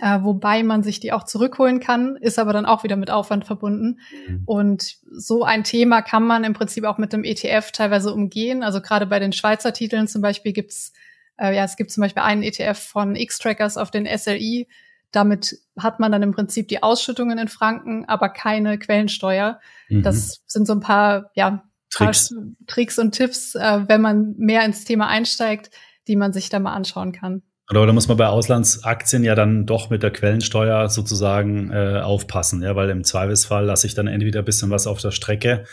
äh, 0.00 0.22
wobei 0.22 0.62
man 0.62 0.82
sich 0.82 1.00
die 1.00 1.12
auch 1.12 1.24
zurückholen 1.24 1.80
kann, 1.80 2.16
ist 2.16 2.38
aber 2.38 2.52
dann 2.52 2.66
auch 2.66 2.84
wieder 2.84 2.96
mit 2.96 3.10
Aufwand 3.10 3.44
verbunden. 3.44 4.00
Mhm. 4.26 4.42
Und 4.46 4.96
so 5.10 5.44
ein 5.44 5.64
Thema 5.64 6.02
kann 6.02 6.24
man 6.24 6.44
im 6.44 6.54
Prinzip 6.54 6.84
auch 6.84 6.98
mit 6.98 7.12
dem 7.12 7.24
ETF 7.24 7.72
teilweise 7.72 8.12
umgehen. 8.12 8.62
Also 8.62 8.80
gerade 8.80 9.06
bei 9.06 9.18
den 9.18 9.32
Schweizer 9.32 9.72
Titeln 9.72 10.08
zum 10.08 10.22
Beispiel 10.22 10.52
gibt's 10.52 10.92
äh, 11.38 11.54
ja, 11.54 11.64
es 11.64 11.76
gibt 11.76 11.90
zum 11.90 12.02
Beispiel 12.02 12.22
einen 12.22 12.42
ETF 12.42 12.78
von 12.78 13.16
X-Trackers 13.16 13.76
auf 13.76 13.90
den 13.90 14.06
SLI. 14.06 14.68
Damit 15.10 15.58
hat 15.78 16.00
man 16.00 16.12
dann 16.12 16.22
im 16.22 16.32
Prinzip 16.32 16.68
die 16.68 16.82
Ausschüttungen 16.82 17.38
in 17.38 17.48
Franken, 17.48 18.04
aber 18.06 18.28
keine 18.28 18.78
Quellensteuer. 18.78 19.60
Mhm. 19.88 20.02
Das 20.02 20.42
sind 20.46 20.66
so 20.66 20.74
ein 20.74 20.80
paar, 20.80 21.30
ja, 21.34 21.64
Tricks, 21.90 22.34
Tricks 22.66 22.98
und 22.98 23.12
Tipps, 23.12 23.54
äh, 23.54 23.82
wenn 23.86 24.00
man 24.00 24.34
mehr 24.38 24.64
ins 24.64 24.84
Thema 24.84 25.08
einsteigt, 25.08 25.70
die 26.08 26.16
man 26.16 26.32
sich 26.32 26.48
da 26.48 26.58
mal 26.58 26.72
anschauen 26.72 27.12
kann. 27.12 27.42
Aber 27.68 27.86
da 27.86 27.92
muss 27.92 28.08
man 28.08 28.16
bei 28.16 28.26
Auslandsaktien 28.26 29.24
ja 29.24 29.34
dann 29.34 29.66
doch 29.66 29.88
mit 29.88 30.02
der 30.02 30.10
Quellensteuer 30.10 30.88
sozusagen 30.88 31.70
äh, 31.70 32.00
aufpassen, 32.02 32.62
ja, 32.62 32.76
weil 32.76 32.90
im 32.90 33.04
Zweifelsfall 33.04 33.64
lasse 33.64 33.86
ich 33.86 33.94
dann 33.94 34.08
entweder 34.08 34.40
ein 34.40 34.44
bisschen 34.44 34.70
was 34.70 34.86
auf 34.86 35.00
der 35.00 35.10
Strecke 35.10 35.64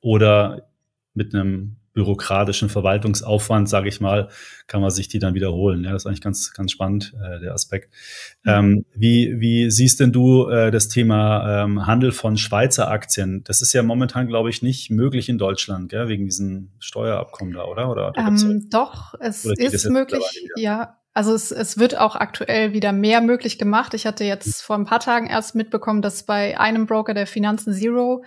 oder 0.00 0.68
mit 1.12 1.34
einem 1.34 1.76
bürokratischen 1.94 2.68
Verwaltungsaufwand, 2.68 3.68
sage 3.68 3.88
ich 3.88 4.00
mal, 4.00 4.28
kann 4.66 4.80
man 4.80 4.90
sich 4.90 5.08
die 5.08 5.20
dann 5.20 5.34
wiederholen. 5.34 5.84
Ja, 5.84 5.92
das 5.92 6.02
ist 6.02 6.06
eigentlich 6.06 6.20
ganz, 6.20 6.52
ganz 6.52 6.72
spannend, 6.72 7.14
äh, 7.22 7.38
der 7.40 7.54
Aspekt. 7.54 7.94
Mhm. 8.42 8.50
Ähm, 8.50 8.84
wie, 8.94 9.40
wie 9.40 9.70
siehst 9.70 10.00
denn 10.00 10.12
du 10.12 10.48
äh, 10.48 10.72
das 10.72 10.88
Thema 10.88 11.62
ähm, 11.62 11.86
Handel 11.86 12.10
von 12.10 12.36
Schweizer 12.36 12.90
Aktien? 12.90 13.44
Das 13.44 13.62
ist 13.62 13.72
ja 13.72 13.82
momentan, 13.84 14.26
glaube 14.26 14.50
ich, 14.50 14.60
nicht 14.60 14.90
möglich 14.90 15.28
in 15.28 15.38
Deutschland, 15.38 15.88
gell, 15.88 16.08
wegen 16.08 16.24
diesem 16.24 16.72
Steuerabkommen 16.80 17.54
da, 17.54 17.64
oder? 17.64 17.88
oder 17.88 18.12
ähm, 18.16 18.68
doch, 18.70 19.14
es 19.20 19.44
ist 19.44 19.88
möglich, 19.88 20.24
ja. 20.56 20.98
Also 21.14 21.32
es, 21.32 21.52
es 21.52 21.78
wird 21.78 21.96
auch 21.96 22.16
aktuell 22.16 22.72
wieder 22.72 22.92
mehr 22.92 23.20
möglich 23.20 23.58
gemacht. 23.58 23.94
Ich 23.94 24.04
hatte 24.04 24.24
jetzt 24.24 24.62
vor 24.62 24.76
ein 24.76 24.84
paar 24.84 24.98
Tagen 24.98 25.28
erst 25.28 25.54
mitbekommen, 25.54 26.02
dass 26.02 26.24
bei 26.24 26.58
einem 26.58 26.86
Broker 26.86 27.14
der 27.14 27.28
Finanzen 27.28 27.72
Zero, 27.72 28.24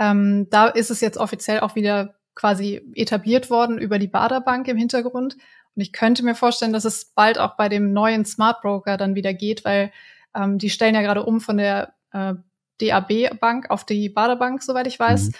ähm, 0.00 0.48
da 0.50 0.66
ist 0.66 0.90
es 0.90 1.00
jetzt 1.00 1.16
offiziell 1.16 1.60
auch 1.60 1.76
wieder 1.76 2.16
quasi 2.34 2.82
etabliert 2.94 3.50
worden 3.50 3.78
über 3.78 4.00
die 4.00 4.08
Baderbank 4.08 4.66
im 4.66 4.76
Hintergrund. 4.76 5.36
Und 5.76 5.82
ich 5.82 5.92
könnte 5.92 6.24
mir 6.24 6.34
vorstellen, 6.34 6.72
dass 6.72 6.84
es 6.84 7.04
bald 7.04 7.38
auch 7.38 7.56
bei 7.56 7.68
dem 7.68 7.92
neuen 7.92 8.24
Smart 8.24 8.60
Broker 8.62 8.96
dann 8.96 9.14
wieder 9.14 9.32
geht, 9.32 9.64
weil 9.64 9.92
ähm, 10.34 10.58
die 10.58 10.70
stellen 10.70 10.96
ja 10.96 11.02
gerade 11.02 11.22
um 11.22 11.40
von 11.40 11.56
der 11.56 11.94
äh, 12.12 12.34
DAB 12.80 13.38
Bank 13.38 13.70
auf 13.70 13.84
die 13.84 14.08
Baderbank, 14.08 14.60
soweit 14.62 14.88
ich 14.88 14.98
weiß. 14.98 15.28
Mhm. 15.28 15.34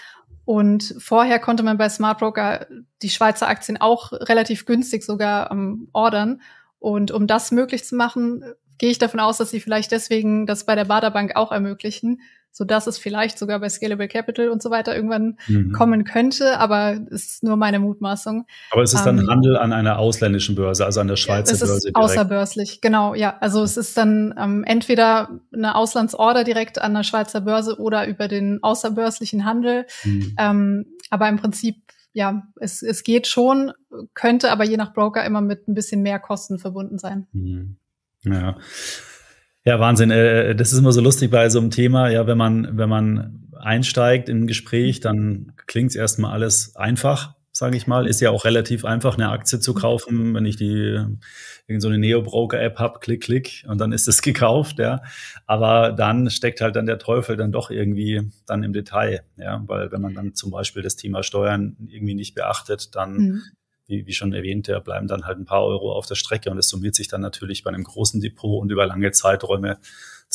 Und 0.45 0.95
vorher 0.99 1.39
konnte 1.39 1.63
man 1.63 1.77
bei 1.77 1.89
Smart 1.89 2.19
Broker 2.19 2.67
die 3.01 3.09
Schweizer 3.09 3.47
Aktien 3.47 3.81
auch 3.81 4.13
relativ 4.13 4.65
günstig 4.65 5.03
sogar 5.03 5.51
ähm, 5.51 5.89
ordern. 5.91 6.41
Und 6.85 7.09
um 7.09 7.25
das 7.25 7.51
möglich 7.51 7.83
zu 7.83 7.95
machen, 7.95 8.43
gehe 8.77 8.91
ich 8.91 8.99
davon 8.99 9.19
aus, 9.19 9.39
dass 9.39 9.49
sie 9.49 9.59
vielleicht 9.59 9.91
deswegen 9.91 10.45
das 10.45 10.67
bei 10.67 10.75
der 10.75 10.85
Baderbank 10.85 11.35
auch 11.35 11.51
ermöglichen, 11.51 12.21
so 12.51 12.63
dass 12.63 12.85
es 12.85 12.99
vielleicht 12.99 13.39
sogar 13.39 13.59
bei 13.59 13.69
Scalable 13.69 14.07
Capital 14.07 14.49
und 14.49 14.61
so 14.61 14.69
weiter 14.69 14.95
irgendwann 14.95 15.39
mhm. 15.47 15.71
kommen 15.71 16.03
könnte, 16.03 16.59
aber 16.59 16.99
ist 17.09 17.43
nur 17.43 17.55
meine 17.55 17.79
Mutmaßung. 17.79 18.45
Aber 18.69 18.83
es 18.83 18.93
ist 18.93 19.03
dann 19.03 19.17
ähm, 19.17 19.27
Handel 19.31 19.57
an 19.57 19.73
einer 19.73 19.97
ausländischen 19.97 20.53
Börse, 20.53 20.85
also 20.85 20.99
an 20.99 21.07
der 21.07 21.15
Schweizer 21.15 21.53
es 21.53 21.59
Börse. 21.61 21.73
Es 21.73 21.85
ist 21.85 21.95
außerbörslich, 21.95 22.81
genau, 22.81 23.15
ja. 23.15 23.35
Also 23.39 23.63
es 23.63 23.77
ist 23.77 23.97
dann 23.97 24.35
ähm, 24.37 24.63
entweder 24.63 25.39
eine 25.55 25.73
Auslandsorder 25.73 26.43
direkt 26.43 26.79
an 26.79 26.93
der 26.93 27.01
Schweizer 27.01 27.41
Börse 27.41 27.79
oder 27.79 28.07
über 28.07 28.27
den 28.27 28.59
außerbörslichen 28.61 29.43
Handel. 29.43 29.87
Mhm. 30.03 30.35
Ähm, 30.37 30.85
aber 31.09 31.27
im 31.29 31.37
Prinzip 31.37 31.77
ja, 32.15 32.47
es, 32.55 32.81
es 32.81 33.03
geht 33.03 33.27
schon, 33.27 33.73
könnte 34.13 34.49
aber 34.49 34.63
je 34.63 34.77
nach 34.77 34.93
Broker 34.93 35.25
immer 35.25 35.41
mit 35.41 35.67
ein 35.67 35.73
bisschen 35.73 36.01
mehr 36.01 36.17
Kosten 36.17 36.59
verbunden 36.59 36.97
sein. 36.97 37.27
Mhm. 37.33 37.75
Ja. 38.23 38.57
Ja, 39.65 39.79
Wahnsinn. 39.81 40.11
Äh, 40.11 40.55
das 40.55 40.71
ist 40.71 40.79
immer 40.79 40.93
so 40.93 41.01
lustig 41.01 41.29
bei 41.29 41.49
so 41.49 41.59
einem 41.59 41.71
Thema. 41.71 42.09
Ja, 42.09 42.25
wenn 42.25 42.37
man, 42.37 42.77
wenn 42.77 42.87
man 42.87 43.49
einsteigt 43.59 44.29
in 44.29 44.43
ein 44.43 44.47
Gespräch, 44.47 45.01
dann 45.01 45.51
klingt 45.67 45.89
es 45.89 45.97
erstmal 45.97 46.31
alles 46.31 46.77
einfach, 46.77 47.34
sage 47.55 47.77
ich 47.77 47.87
mal. 47.87 48.05
Ist 48.05 48.19
ja 48.19 48.31
auch 48.31 48.43
relativ 48.43 48.83
einfach, 48.83 49.15
eine 49.15 49.29
Aktie 49.29 49.61
zu 49.61 49.73
kaufen, 49.73 50.33
wenn 50.33 50.45
ich 50.45 50.57
die 50.57 50.99
irgend 51.67 51.81
so 51.81 51.87
eine 51.87 51.97
Neo-Broker-App 51.97 52.79
habe, 52.79 52.99
klick, 52.99 53.23
klick, 53.23 53.63
und 53.67 53.79
dann 53.79 53.93
ist 53.93 54.09
es 54.09 54.21
gekauft, 54.21 54.77
ja. 54.77 55.01
Aber 55.45 55.93
dann 55.93 56.29
steckt 56.29 56.59
halt 56.59 56.75
dann 56.75 56.85
der 56.85 56.99
Teufel 56.99 57.37
dann 57.37 57.53
doch 57.53 57.69
irgendwie 57.69 58.29
dann 58.45 58.63
im 58.63 58.73
Detail, 58.73 59.21
ja. 59.37 59.63
Weil 59.67 59.89
wenn 59.93 60.01
man 60.01 60.13
dann 60.13 60.35
zum 60.35 60.51
Beispiel 60.51 60.81
das 60.83 60.97
Thema 60.97 61.23
Steuern 61.23 61.77
irgendwie 61.87 62.13
nicht 62.13 62.35
beachtet, 62.35 62.93
dann 62.93 63.17
mhm 63.17 63.43
wie, 63.87 64.07
wie 64.07 64.13
schon 64.13 64.33
erwähnt, 64.33 64.67
da 64.67 64.79
bleiben 64.79 65.07
dann 65.07 65.25
halt 65.25 65.37
ein 65.37 65.45
paar 65.45 65.63
Euro 65.63 65.93
auf 65.93 66.07
der 66.07 66.15
Strecke 66.15 66.49
und 66.49 66.57
es 66.57 66.69
summiert 66.69 66.95
sich 66.95 67.07
dann 67.07 67.21
natürlich 67.21 67.63
bei 67.63 67.69
einem 67.69 67.83
großen 67.83 68.19
Depot 68.19 68.59
und 68.59 68.71
über 68.71 68.87
lange 68.87 69.11
Zeiträume 69.11 69.77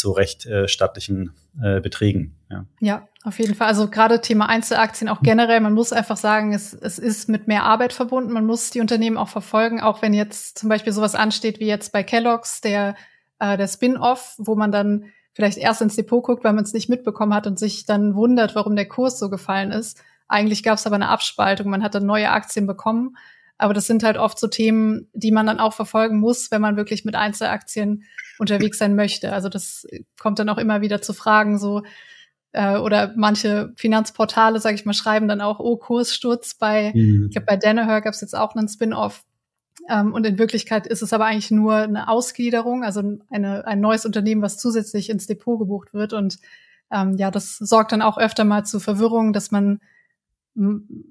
zu 0.00 0.12
recht 0.12 0.46
äh, 0.46 0.66
stattlichen 0.66 1.34
äh, 1.62 1.80
Beträgen. 1.80 2.34
Ja. 2.48 2.64
ja, 2.80 3.08
auf 3.22 3.38
jeden 3.38 3.54
Fall. 3.54 3.68
Also 3.68 3.88
gerade 3.88 4.22
Thema 4.22 4.48
Einzelaktien 4.48 5.10
auch 5.10 5.20
generell, 5.20 5.60
man 5.60 5.74
muss 5.74 5.92
einfach 5.92 6.16
sagen, 6.16 6.54
es, 6.54 6.72
es 6.72 6.98
ist 6.98 7.28
mit 7.28 7.46
mehr 7.46 7.64
Arbeit 7.64 7.92
verbunden. 7.92 8.32
Man 8.32 8.46
muss 8.46 8.70
die 8.70 8.80
Unternehmen 8.80 9.18
auch 9.18 9.28
verfolgen, 9.28 9.80
auch 9.80 10.00
wenn 10.00 10.14
jetzt 10.14 10.58
zum 10.58 10.70
Beispiel 10.70 10.94
sowas 10.94 11.14
ansteht 11.14 11.60
wie 11.60 11.66
jetzt 11.66 11.92
bei 11.92 12.02
Kellogg's, 12.02 12.62
der, 12.62 12.96
äh, 13.40 13.58
der 13.58 13.68
Spin-off, 13.68 14.36
wo 14.38 14.54
man 14.54 14.72
dann 14.72 15.04
vielleicht 15.34 15.58
erst 15.58 15.82
ins 15.82 15.96
Depot 15.96 16.24
guckt, 16.24 16.44
weil 16.44 16.54
man 16.54 16.64
es 16.64 16.72
nicht 16.72 16.88
mitbekommen 16.88 17.34
hat 17.34 17.46
und 17.46 17.58
sich 17.58 17.84
dann 17.84 18.14
wundert, 18.14 18.54
warum 18.54 18.74
der 18.76 18.88
Kurs 18.88 19.18
so 19.18 19.28
gefallen 19.28 19.70
ist. 19.70 20.02
Eigentlich 20.28 20.62
gab 20.62 20.78
es 20.78 20.86
aber 20.86 20.96
eine 20.96 21.08
Abspaltung, 21.08 21.68
man 21.68 21.82
hat 21.82 21.94
dann 21.94 22.06
neue 22.06 22.30
Aktien 22.30 22.66
bekommen. 22.66 23.16
Aber 23.60 23.74
das 23.74 23.86
sind 23.86 24.02
halt 24.02 24.16
oft 24.16 24.38
so 24.38 24.46
Themen, 24.46 25.08
die 25.12 25.32
man 25.32 25.46
dann 25.46 25.60
auch 25.60 25.74
verfolgen 25.74 26.18
muss, 26.18 26.50
wenn 26.50 26.62
man 26.62 26.76
wirklich 26.76 27.04
mit 27.04 27.14
Einzelaktien 27.14 28.04
unterwegs 28.38 28.78
sein 28.78 28.94
möchte. 28.94 29.34
Also 29.34 29.50
das 29.50 29.86
kommt 30.18 30.38
dann 30.38 30.48
auch 30.48 30.56
immer 30.56 30.80
wieder 30.80 31.02
zu 31.02 31.12
Fragen 31.12 31.58
so, 31.58 31.82
äh, 32.52 32.78
oder 32.78 33.12
manche 33.16 33.72
Finanzportale, 33.76 34.60
sage 34.60 34.76
ich 34.76 34.86
mal, 34.86 34.94
schreiben 34.94 35.28
dann 35.28 35.42
auch, 35.42 35.60
oh, 35.60 35.76
Kurssturz 35.76 36.54
bei, 36.54 36.92
mhm. 36.94 37.26
ich 37.26 37.32
glaube, 37.32 37.46
bei 37.46 37.56
Danaher 37.56 38.00
gab 38.00 38.14
es 38.14 38.22
jetzt 38.22 38.34
auch 38.36 38.54
einen 38.54 38.68
Spin-off. 38.68 39.24
Ähm, 39.90 40.14
und 40.14 40.24
in 40.26 40.38
Wirklichkeit 40.38 40.86
ist 40.86 41.02
es 41.02 41.12
aber 41.12 41.26
eigentlich 41.26 41.50
nur 41.50 41.74
eine 41.74 42.08
Ausgliederung, 42.08 42.82
also 42.82 43.18
eine, 43.28 43.66
ein 43.66 43.80
neues 43.80 44.06
Unternehmen, 44.06 44.40
was 44.40 44.56
zusätzlich 44.56 45.10
ins 45.10 45.26
Depot 45.26 45.58
gebucht 45.58 45.92
wird. 45.92 46.14
Und 46.14 46.38
ähm, 46.90 47.18
ja, 47.18 47.30
das 47.30 47.58
sorgt 47.58 47.92
dann 47.92 48.00
auch 48.00 48.16
öfter 48.16 48.44
mal 48.44 48.64
zu 48.64 48.80
Verwirrung, 48.80 49.34
dass 49.34 49.50
man 49.50 49.80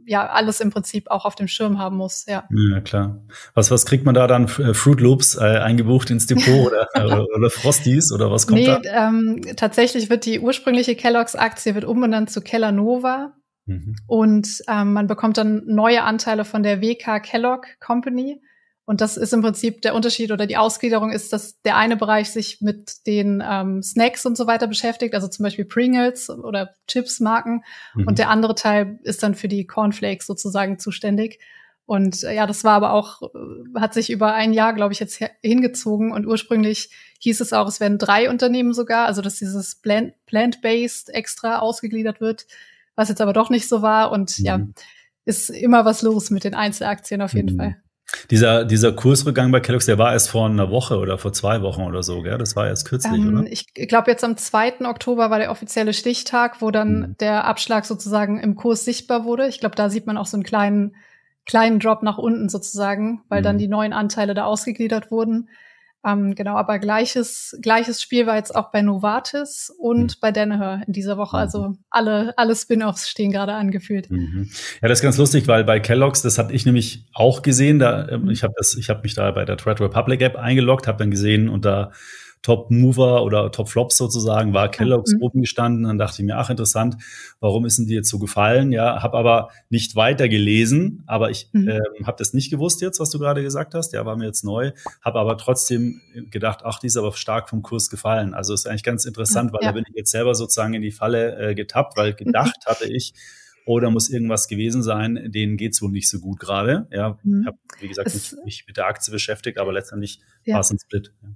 ja 0.05 0.27
alles 0.27 0.59
im 0.59 0.69
Prinzip 0.69 1.09
auch 1.09 1.25
auf 1.25 1.35
dem 1.35 1.47
Schirm 1.47 1.79
haben 1.79 1.97
muss. 1.97 2.25
Ja, 2.27 2.47
ja 2.51 2.81
klar. 2.81 3.21
Was 3.53 3.71
was 3.71 3.85
kriegt 3.85 4.05
man 4.05 4.13
da 4.13 4.27
dann? 4.27 4.45
Äh, 4.45 4.73
Fruit 4.73 4.99
Loops 4.99 5.35
äh, 5.35 5.59
eingebucht 5.59 6.09
ins 6.09 6.27
Depot 6.27 6.67
oder, 6.67 6.87
oder, 7.05 7.25
oder 7.35 7.49
Frosties 7.49 8.11
oder 8.11 8.31
was 8.31 8.47
kommt 8.47 8.59
nee, 8.59 8.65
da? 8.65 8.81
Ähm, 8.83 9.41
tatsächlich 9.55 10.09
wird 10.09 10.25
die 10.25 10.39
ursprüngliche 10.39 10.95
Kellogg's 10.95 11.35
Aktie 11.35 11.73
wird 11.75 11.85
umbenannt 11.85 12.29
zu 12.29 12.41
Kellanova. 12.41 13.33
Mhm. 13.65 13.95
Und 14.07 14.61
ähm, 14.67 14.93
man 14.93 15.07
bekommt 15.07 15.37
dann 15.37 15.63
neue 15.65 16.03
Anteile 16.03 16.43
von 16.43 16.63
der 16.63 16.81
WK 16.81 17.21
Kellogg 17.23 17.67
Company. 17.79 18.41
Und 18.89 19.01
das 19.01 19.17
ist 19.17 19.33
im 19.33 19.43
Prinzip 19.43 19.83
der 19.83 19.93
Unterschied 19.93 20.31
oder 20.31 20.47
die 20.47 20.57
Ausgliederung 20.57 21.11
ist, 21.11 21.31
dass 21.31 21.61
der 21.61 21.77
eine 21.77 21.95
Bereich 21.95 22.31
sich 22.31 22.59
mit 22.59 23.05
den 23.05 23.43
ähm, 23.47 23.83
Snacks 23.83 24.25
und 24.25 24.35
so 24.35 24.47
weiter 24.47 24.65
beschäftigt, 24.65 25.13
also 25.13 25.27
zum 25.27 25.43
Beispiel 25.43 25.65
Pringles 25.65 26.31
oder 26.31 26.73
Chips-Marken. 26.87 27.61
Mhm. 27.93 28.07
Und 28.07 28.17
der 28.17 28.31
andere 28.31 28.55
Teil 28.55 28.99
ist 29.03 29.21
dann 29.21 29.35
für 29.35 29.47
die 29.47 29.67
Cornflakes 29.67 30.25
sozusagen 30.25 30.79
zuständig. 30.79 31.39
Und 31.85 32.23
äh, 32.23 32.33
ja, 32.33 32.47
das 32.47 32.63
war 32.63 32.73
aber 32.73 32.93
auch, 32.93 33.21
äh, 33.21 33.79
hat 33.79 33.93
sich 33.93 34.09
über 34.09 34.33
ein 34.33 34.53
Jahr, 34.53 34.73
glaube 34.73 34.91
ich, 34.91 34.99
jetzt 34.99 35.23
hingezogen. 35.43 36.11
Und 36.11 36.25
ursprünglich 36.25 36.89
hieß 37.19 37.41
es 37.41 37.53
auch, 37.53 37.67
es 37.67 37.79
werden 37.79 37.99
drei 37.99 38.27
Unternehmen 38.27 38.73
sogar, 38.73 39.05
also 39.05 39.21
dass 39.21 39.35
dieses 39.35 39.83
Plant-Based 39.83 41.09
extra 41.13 41.59
ausgegliedert 41.59 42.21
wird, 42.21 42.47
was 42.95 43.09
jetzt 43.09 43.21
aber 43.21 43.33
doch 43.33 43.51
nicht 43.51 43.67
so 43.67 43.83
war. 43.83 44.11
Und 44.11 44.39
mhm. 44.39 44.45
ja, 44.45 44.59
ist 45.25 45.51
immer 45.51 45.85
was 45.85 46.01
los 46.01 46.31
mit 46.31 46.43
den 46.43 46.55
Einzelaktien 46.55 47.21
auf 47.21 47.35
jeden 47.35 47.53
mhm. 47.53 47.57
Fall. 47.59 47.83
Dieser, 48.29 48.65
dieser 48.65 48.91
Kursrückgang 48.91 49.51
bei 49.51 49.59
Kellogg's, 49.59 49.85
der 49.85 49.97
war 49.97 50.13
erst 50.13 50.29
vor 50.29 50.47
einer 50.47 50.69
Woche 50.69 50.97
oder 50.97 51.17
vor 51.17 51.33
zwei 51.33 51.61
Wochen 51.61 51.83
oder 51.83 52.03
so, 52.03 52.21
gell? 52.21 52.37
Das 52.37 52.55
war 52.55 52.67
erst 52.67 52.87
kürzlich, 52.87 53.19
ähm, 53.19 53.39
oder? 53.39 53.51
Ich 53.51 53.73
glaube, 53.73 54.11
jetzt 54.11 54.23
am 54.23 54.37
2. 54.37 54.85
Oktober 54.85 55.29
war 55.29 55.39
der 55.39 55.51
offizielle 55.51 55.93
Stichtag, 55.93 56.61
wo 56.61 56.71
dann 56.71 56.99
mhm. 56.99 57.17
der 57.19 57.45
Abschlag 57.45 57.85
sozusagen 57.85 58.39
im 58.39 58.55
Kurs 58.55 58.85
sichtbar 58.85 59.25
wurde. 59.25 59.47
Ich 59.47 59.59
glaube, 59.59 59.75
da 59.75 59.89
sieht 59.89 60.07
man 60.07 60.17
auch 60.17 60.25
so 60.25 60.37
einen 60.37 60.43
kleinen, 60.43 60.95
kleinen 61.45 61.79
Drop 61.79 62.03
nach 62.03 62.17
unten 62.17 62.49
sozusagen, 62.49 63.21
weil 63.29 63.41
mhm. 63.41 63.45
dann 63.45 63.57
die 63.57 63.67
neuen 63.67 63.93
Anteile 63.93 64.33
da 64.33 64.45
ausgegliedert 64.45 65.11
wurden. 65.11 65.49
Ähm, 66.05 66.33
genau, 66.33 66.55
aber 66.55 66.79
gleiches, 66.79 67.57
gleiches 67.61 68.01
Spiel 68.01 68.25
war 68.25 68.37
jetzt 68.37 68.55
auch 68.55 68.71
bei 68.71 68.81
Novartis 68.81 69.69
und 69.77 70.15
mhm. 70.15 70.19
bei 70.21 70.31
Danaher 70.31 70.81
in 70.87 70.93
dieser 70.93 71.17
Woche. 71.17 71.35
Mhm. 71.35 71.41
Also 71.41 71.77
alle, 71.89 72.33
alle 72.37 72.55
Spin-offs 72.55 73.09
stehen 73.09 73.31
gerade 73.31 73.53
angefühlt. 73.53 74.09
Mhm. 74.09 74.49
Ja, 74.81 74.87
das 74.87 74.99
ist 74.99 75.03
ganz 75.03 75.17
lustig, 75.17 75.47
weil 75.47 75.65
bei 75.65 75.79
Kellogg's, 75.79 76.21
das 76.21 76.37
hatte 76.37 76.53
ich 76.53 76.65
nämlich 76.65 77.05
auch 77.13 77.41
gesehen. 77.41 77.79
Da, 77.79 78.07
ähm, 78.07 78.29
ich 78.29 78.43
habe 78.43 78.53
das, 78.55 78.75
ich 78.75 78.89
habe 78.89 79.01
mich 79.01 79.13
da 79.13 79.31
bei 79.31 79.43
der 79.43 79.57
Trade 79.57 79.83
Republic 79.83 80.21
App 80.21 80.37
eingeloggt, 80.37 80.87
habe 80.87 80.99
dann 80.99 81.11
gesehen 81.11 81.49
unter 81.49 81.91
Top-Mover 82.41 83.23
oder 83.23 83.51
Top-Flops 83.51 83.97
sozusagen, 83.97 84.53
war 84.53 84.71
Kellogg's 84.71 85.13
mhm. 85.13 85.21
oben 85.21 85.41
gestanden. 85.41 85.83
Dann 85.83 85.97
dachte 85.97 86.21
ich 86.21 86.25
mir, 86.25 86.37
ach 86.37 86.49
interessant, 86.49 86.95
warum 87.39 87.65
ist 87.65 87.77
denn 87.77 87.87
die 87.87 87.95
jetzt 87.95 88.09
so 88.09 88.17
gefallen? 88.17 88.71
Ja, 88.71 89.03
habe 89.03 89.17
aber 89.17 89.49
nicht 89.69 89.95
weiter 89.95 90.29
gelesen, 90.29 91.03
aber 91.05 91.31
ich 91.31 91.49
mhm. 91.51 91.67
äh, 91.67 91.79
habe 92.05 92.17
das 92.17 92.33
nicht 92.33 92.49
gewusst 92.49 92.81
jetzt, 92.81 92.99
was 92.99 93.09
du 93.09 93.19
gerade 93.19 93.41
gesagt 93.41 93.73
hast. 93.73 93.91
Ja, 93.93 94.05
war 94.05 94.15
mir 94.15 94.25
jetzt 94.25 94.45
neu, 94.45 94.71
habe 95.01 95.19
aber 95.19 95.37
trotzdem 95.37 96.01
gedacht, 96.31 96.61
ach, 96.63 96.79
die 96.79 96.87
ist 96.87 96.97
aber 96.97 97.11
stark 97.13 97.49
vom 97.49 97.61
Kurs 97.61 97.89
gefallen. 97.89 98.33
Also 98.33 98.53
ist 98.53 98.67
eigentlich 98.67 98.83
ganz 98.83 99.05
interessant, 99.05 99.51
weil 99.51 99.61
ja. 99.61 99.69
da 99.69 99.73
bin 99.73 99.83
ich 99.89 99.95
jetzt 99.95 100.11
selber 100.11 100.33
sozusagen 100.33 100.73
in 100.73 100.81
die 100.81 100.91
Falle 100.91 101.49
äh, 101.49 101.55
getappt, 101.55 101.97
weil 101.97 102.13
gedacht 102.13 102.65
hatte 102.65 102.85
ich, 102.85 103.13
oder 103.65 103.91
muss 103.91 104.09
irgendwas 104.09 104.47
gewesen 104.47 104.81
sein, 104.81 105.29
denen 105.31 105.57
geht's 105.57 105.81
wohl 105.81 105.91
nicht 105.91 106.09
so 106.09 106.19
gut 106.19 106.39
gerade. 106.39 106.87
Ja, 106.91 107.19
mhm. 107.21 107.41
ich 107.41 107.47
habe, 107.47 107.57
wie 107.81 107.87
gesagt, 107.87 108.13
mich, 108.13 108.35
mich, 108.45 108.63
mit 108.65 108.77
der 108.77 108.87
Aktie 108.87 109.11
beschäftigt, 109.11 109.59
aber 109.59 109.73
letztendlich 109.73 110.21
ja. 110.45 110.55
war 110.55 110.61
es 110.61 110.71
ein 110.71 110.79
Split. 110.79 111.13
Ja. 111.21 111.29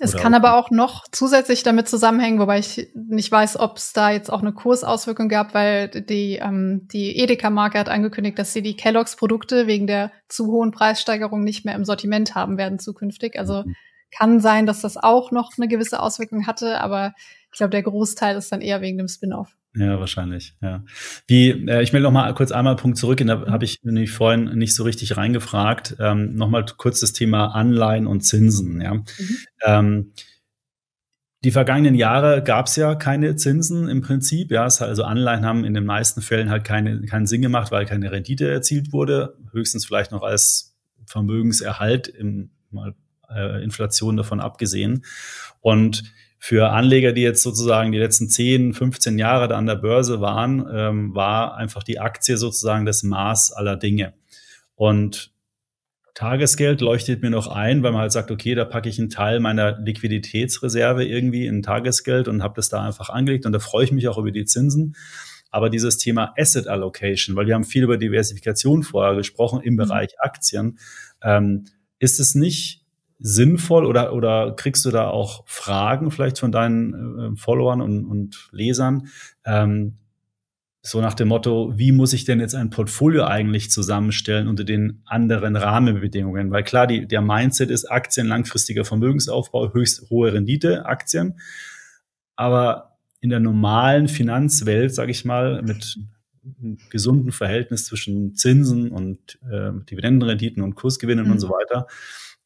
Es 0.00 0.16
kann 0.16 0.34
aber 0.34 0.56
auch 0.56 0.70
noch 0.70 1.04
zusätzlich 1.10 1.62
damit 1.62 1.88
zusammenhängen, 1.88 2.38
wobei 2.38 2.58
ich 2.58 2.88
nicht 2.94 3.30
weiß, 3.30 3.58
ob 3.58 3.76
es 3.76 3.92
da 3.92 4.10
jetzt 4.10 4.30
auch 4.30 4.42
eine 4.42 4.52
Kursauswirkung 4.52 5.28
gab, 5.28 5.54
weil 5.54 5.88
die, 5.88 6.36
ähm, 6.36 6.88
die 6.92 7.18
Edeka-Marke 7.18 7.78
hat 7.78 7.88
angekündigt, 7.88 8.38
dass 8.38 8.52
sie 8.52 8.62
die 8.62 8.76
Kelloggs-Produkte 8.76 9.66
wegen 9.66 9.86
der 9.86 10.12
zu 10.28 10.46
hohen 10.46 10.70
Preissteigerung 10.70 11.42
nicht 11.42 11.64
mehr 11.64 11.74
im 11.74 11.84
Sortiment 11.84 12.34
haben 12.34 12.58
werden 12.58 12.78
zukünftig. 12.78 13.38
Also 13.38 13.64
mhm. 13.64 13.74
kann 14.16 14.40
sein, 14.40 14.66
dass 14.66 14.80
das 14.80 14.96
auch 14.96 15.30
noch 15.30 15.52
eine 15.56 15.68
gewisse 15.68 16.00
Auswirkung 16.00 16.46
hatte, 16.46 16.80
aber 16.80 17.14
ich 17.52 17.58
glaube, 17.58 17.70
der 17.70 17.82
Großteil 17.82 18.36
ist 18.36 18.52
dann 18.52 18.60
eher 18.60 18.80
wegen 18.80 18.98
dem 18.98 19.08
Spin-off. 19.08 19.56
Ja, 19.76 20.00
wahrscheinlich. 20.00 20.54
Ja. 20.62 20.84
Wie, 21.26 21.50
äh, 21.68 21.82
ich 21.82 21.92
will 21.92 22.00
noch 22.00 22.10
mal 22.10 22.32
kurz 22.34 22.50
einmal 22.50 22.72
einen 22.72 22.80
Punkt 22.80 22.96
zurück. 22.96 23.22
Da 23.24 23.46
habe 23.46 23.64
ich 23.64 23.82
nämlich 23.82 24.10
vorhin 24.10 24.56
nicht 24.56 24.74
so 24.74 24.84
richtig 24.84 25.16
reingefragt. 25.16 25.96
Ähm, 26.00 26.34
noch 26.34 26.48
mal 26.48 26.64
kurz 26.76 27.00
das 27.00 27.12
Thema 27.12 27.48
Anleihen 27.48 28.06
und 28.06 28.22
Zinsen. 28.22 28.80
Ja. 28.80 28.94
Mhm. 28.94 29.04
Ähm, 29.64 30.12
die 31.44 31.50
vergangenen 31.50 31.94
Jahre 31.94 32.42
gab 32.42 32.66
es 32.66 32.76
ja 32.76 32.94
keine 32.94 33.36
Zinsen 33.36 33.88
im 33.88 34.00
Prinzip. 34.00 34.50
Ja, 34.50 34.62
also 34.62 35.04
Anleihen 35.04 35.44
haben 35.44 35.64
in 35.64 35.74
den 35.74 35.84
meisten 35.84 36.22
Fällen 36.22 36.48
halt 36.50 36.64
keine, 36.64 37.02
keinen 37.02 37.26
Sinn 37.26 37.42
gemacht, 37.42 37.70
weil 37.70 37.84
keine 37.84 38.10
Rendite 38.10 38.50
erzielt 38.50 38.92
wurde. 38.92 39.36
Höchstens 39.52 39.84
vielleicht 39.84 40.10
noch 40.10 40.22
als 40.22 40.74
Vermögenserhalt 41.04 42.08
im 42.08 42.50
mal 42.70 42.94
äh, 43.28 43.62
Inflation 43.62 44.16
davon 44.16 44.40
abgesehen. 44.40 45.04
Und 45.60 46.04
für 46.38 46.70
Anleger, 46.70 47.12
die 47.12 47.22
jetzt 47.22 47.42
sozusagen 47.42 47.92
die 47.92 47.98
letzten 47.98 48.28
10, 48.28 48.74
15 48.74 49.18
Jahre 49.18 49.48
da 49.48 49.56
an 49.56 49.66
der 49.66 49.76
Börse 49.76 50.20
waren, 50.20 50.66
ähm, 50.72 51.14
war 51.14 51.56
einfach 51.56 51.82
die 51.82 51.98
Aktie 51.98 52.36
sozusagen 52.36 52.84
das 52.84 53.02
Maß 53.02 53.52
aller 53.52 53.76
Dinge. 53.76 54.14
Und 54.74 55.32
Tagesgeld 56.16 56.80
leuchtet 56.80 57.22
mir 57.22 57.28
noch 57.28 57.46
ein, 57.46 57.82
weil 57.82 57.92
man 57.92 58.00
halt 58.00 58.12
sagt, 58.12 58.30
okay, 58.30 58.54
da 58.54 58.64
packe 58.64 58.88
ich 58.88 58.98
einen 58.98 59.10
Teil 59.10 59.38
meiner 59.38 59.78
Liquiditätsreserve 59.78 61.04
irgendwie 61.04 61.46
in 61.46 61.62
Tagesgeld 61.62 62.26
und 62.26 62.42
habe 62.42 62.54
das 62.56 62.70
da 62.70 62.82
einfach 62.82 63.10
angelegt 63.10 63.44
und 63.44 63.52
da 63.52 63.58
freue 63.58 63.84
ich 63.84 63.92
mich 63.92 64.08
auch 64.08 64.16
über 64.16 64.30
die 64.30 64.46
Zinsen. 64.46 64.96
Aber 65.50 65.68
dieses 65.68 65.98
Thema 65.98 66.32
Asset 66.38 66.68
Allocation, 66.68 67.36
weil 67.36 67.46
wir 67.46 67.54
haben 67.54 67.64
viel 67.64 67.84
über 67.84 67.98
Diversifikation 67.98 68.82
vorher 68.82 69.14
gesprochen 69.14 69.60
im 69.62 69.74
mhm. 69.74 69.78
Bereich 69.78 70.18
Aktien, 70.18 70.78
ähm, 71.22 71.66
ist 71.98 72.18
es 72.18 72.34
nicht 72.34 72.85
sinnvoll 73.18 73.86
oder, 73.86 74.12
oder 74.12 74.54
kriegst 74.56 74.84
du 74.84 74.90
da 74.90 75.08
auch 75.08 75.44
Fragen 75.46 76.10
vielleicht 76.10 76.38
von 76.38 76.52
deinen 76.52 77.34
äh, 77.34 77.36
Followern 77.36 77.80
und, 77.80 78.04
und 78.04 78.48
Lesern? 78.52 79.08
Ähm, 79.44 79.98
so 80.82 81.00
nach 81.00 81.14
dem 81.14 81.28
Motto, 81.28 81.72
wie 81.76 81.90
muss 81.90 82.12
ich 82.12 82.24
denn 82.26 82.38
jetzt 82.38 82.54
ein 82.54 82.70
Portfolio 82.70 83.24
eigentlich 83.24 83.72
zusammenstellen 83.72 84.46
unter 84.46 84.62
den 84.62 85.02
anderen 85.04 85.56
Rahmenbedingungen? 85.56 86.52
Weil 86.52 86.62
klar, 86.62 86.86
die, 86.86 87.08
der 87.08 87.22
Mindset 87.22 87.70
ist 87.70 87.86
Aktien, 87.86 88.28
langfristiger 88.28 88.84
Vermögensaufbau, 88.84 89.72
höchst 89.72 90.08
hohe 90.10 90.32
Rendite, 90.32 90.86
Aktien. 90.86 91.40
Aber 92.36 92.98
in 93.20 93.30
der 93.30 93.40
normalen 93.40 94.06
Finanzwelt, 94.06 94.94
sage 94.94 95.10
ich 95.10 95.24
mal, 95.24 95.60
mit 95.62 95.98
einem 96.60 96.78
gesunden 96.90 97.32
Verhältnis 97.32 97.86
zwischen 97.86 98.36
Zinsen 98.36 98.92
und 98.92 99.40
äh, 99.50 99.72
Dividendenrenditen 99.90 100.62
und 100.62 100.76
Kursgewinnen 100.76 101.26
mhm. 101.26 101.32
und 101.32 101.40
so 101.40 101.48
weiter, 101.48 101.88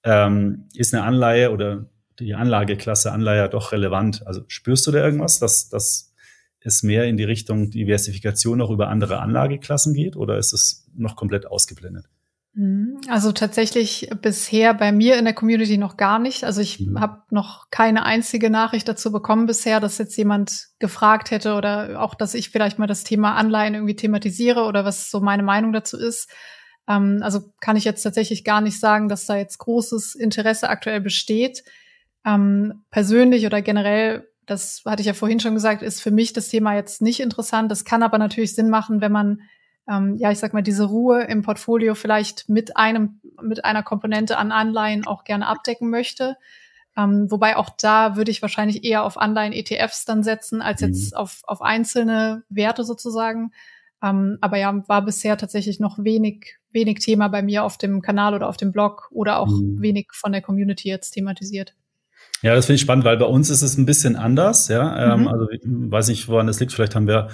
ähm, 0.04 0.68
ist 0.74 0.94
eine 0.94 1.04
Anleihe 1.04 1.50
oder 1.52 1.86
die 2.18 2.34
Anlageklasse 2.34 3.12
Anleihe 3.12 3.48
doch 3.48 3.72
relevant? 3.72 4.26
Also 4.26 4.42
spürst 4.48 4.86
du 4.86 4.92
da 4.92 5.04
irgendwas, 5.04 5.38
dass, 5.38 5.68
dass 5.68 6.14
es 6.60 6.82
mehr 6.82 7.04
in 7.04 7.16
die 7.16 7.24
Richtung 7.24 7.70
Diversifikation 7.70 8.60
auch 8.60 8.70
über 8.70 8.88
andere 8.88 9.20
Anlageklassen 9.20 9.94
geht 9.94 10.16
oder 10.16 10.38
ist 10.38 10.52
es 10.52 10.86
noch 10.94 11.16
komplett 11.16 11.46
ausgeblendet? 11.46 12.06
Mhm. 12.52 13.00
Also 13.08 13.32
tatsächlich 13.32 14.10
bisher 14.20 14.74
bei 14.74 14.92
mir 14.92 15.18
in 15.18 15.24
der 15.24 15.34
Community 15.34 15.78
noch 15.78 15.96
gar 15.96 16.18
nicht. 16.18 16.44
Also 16.44 16.60
ich 16.60 16.80
mhm. 16.80 17.00
habe 17.00 17.22
noch 17.30 17.70
keine 17.70 18.04
einzige 18.04 18.50
Nachricht 18.50 18.88
dazu 18.88 19.12
bekommen 19.12 19.46
bisher, 19.46 19.80
dass 19.80 19.98
jetzt 19.98 20.16
jemand 20.16 20.68
gefragt 20.78 21.30
hätte 21.30 21.54
oder 21.54 22.02
auch, 22.02 22.14
dass 22.14 22.34
ich 22.34 22.50
vielleicht 22.50 22.78
mal 22.78 22.88
das 22.88 23.04
Thema 23.04 23.36
Anleihen 23.36 23.74
irgendwie 23.74 23.96
thematisiere 23.96 24.64
oder 24.64 24.84
was 24.84 25.10
so 25.10 25.20
meine 25.20 25.44
Meinung 25.44 25.72
dazu 25.72 25.96
ist. 25.96 26.28
Ähm, 26.90 27.20
also 27.22 27.52
kann 27.60 27.76
ich 27.76 27.84
jetzt 27.84 28.02
tatsächlich 28.02 28.44
gar 28.44 28.60
nicht 28.60 28.80
sagen, 28.80 29.08
dass 29.08 29.26
da 29.26 29.36
jetzt 29.36 29.58
großes 29.58 30.16
Interesse 30.16 30.68
aktuell 30.68 31.00
besteht. 31.00 31.62
Ähm, 32.26 32.82
persönlich 32.90 33.46
oder 33.46 33.62
generell, 33.62 34.28
das 34.46 34.82
hatte 34.84 35.00
ich 35.00 35.06
ja 35.06 35.14
vorhin 35.14 35.40
schon 35.40 35.54
gesagt, 35.54 35.82
ist 35.82 36.02
für 36.02 36.10
mich 36.10 36.32
das 36.32 36.48
Thema 36.48 36.74
jetzt 36.74 37.00
nicht 37.00 37.20
interessant. 37.20 37.70
Das 37.70 37.84
kann 37.84 38.02
aber 38.02 38.18
natürlich 38.18 38.54
Sinn 38.54 38.68
machen, 38.68 39.00
wenn 39.00 39.12
man 39.12 39.40
ähm, 39.90 40.16
ja, 40.16 40.30
ich 40.30 40.38
sag 40.38 40.52
mal, 40.52 40.62
diese 40.62 40.84
Ruhe 40.84 41.22
im 41.24 41.42
Portfolio 41.42 41.94
vielleicht 41.94 42.48
mit 42.48 42.76
einem, 42.76 43.20
mit 43.42 43.64
einer 43.64 43.82
Komponente 43.82 44.38
an 44.38 44.52
Anleihen 44.52 45.06
auch 45.06 45.24
gerne 45.24 45.46
abdecken 45.46 45.90
möchte. 45.90 46.36
Ähm, 46.96 47.30
wobei 47.30 47.56
auch 47.56 47.70
da 47.70 48.16
würde 48.16 48.30
ich 48.30 48.42
wahrscheinlich 48.42 48.84
eher 48.84 49.04
auf 49.04 49.16
Anleihen-ETFs 49.18 50.04
dann 50.04 50.22
setzen, 50.22 50.62
als 50.62 50.80
jetzt 50.80 51.12
mhm. 51.12 51.18
auf, 51.18 51.40
auf 51.44 51.62
einzelne 51.62 52.44
Werte 52.48 52.84
sozusagen. 52.84 53.52
Ähm, 54.02 54.38
aber 54.40 54.58
ja, 54.58 54.88
war 54.88 55.04
bisher 55.04 55.36
tatsächlich 55.36 55.80
noch 55.80 55.98
wenig, 55.98 56.58
wenig 56.72 57.00
Thema 57.00 57.28
bei 57.28 57.42
mir 57.42 57.64
auf 57.64 57.78
dem 57.78 58.02
Kanal 58.02 58.34
oder 58.34 58.48
auf 58.48 58.56
dem 58.56 58.72
Blog 58.72 59.08
oder 59.10 59.38
auch 59.38 59.48
mhm. 59.48 59.80
wenig 59.80 60.08
von 60.12 60.32
der 60.32 60.42
Community 60.42 60.88
jetzt 60.88 61.12
thematisiert. 61.12 61.74
Ja, 62.42 62.54
das 62.54 62.66
finde 62.66 62.76
ich 62.76 62.80
spannend, 62.80 63.04
weil 63.04 63.16
bei 63.16 63.26
uns 63.26 63.50
ist 63.50 63.62
es 63.62 63.76
ein 63.76 63.86
bisschen 63.86 64.16
anders, 64.16 64.68
ja. 64.68 65.14
Ähm, 65.14 65.22
mhm. 65.22 65.28
Also 65.28 65.46
weiß 65.64 66.08
nicht, 66.08 66.28
woran 66.28 66.46
das 66.46 66.60
liegt. 66.60 66.72
Vielleicht 66.72 66.94
haben 66.94 67.06
wir 67.06 67.28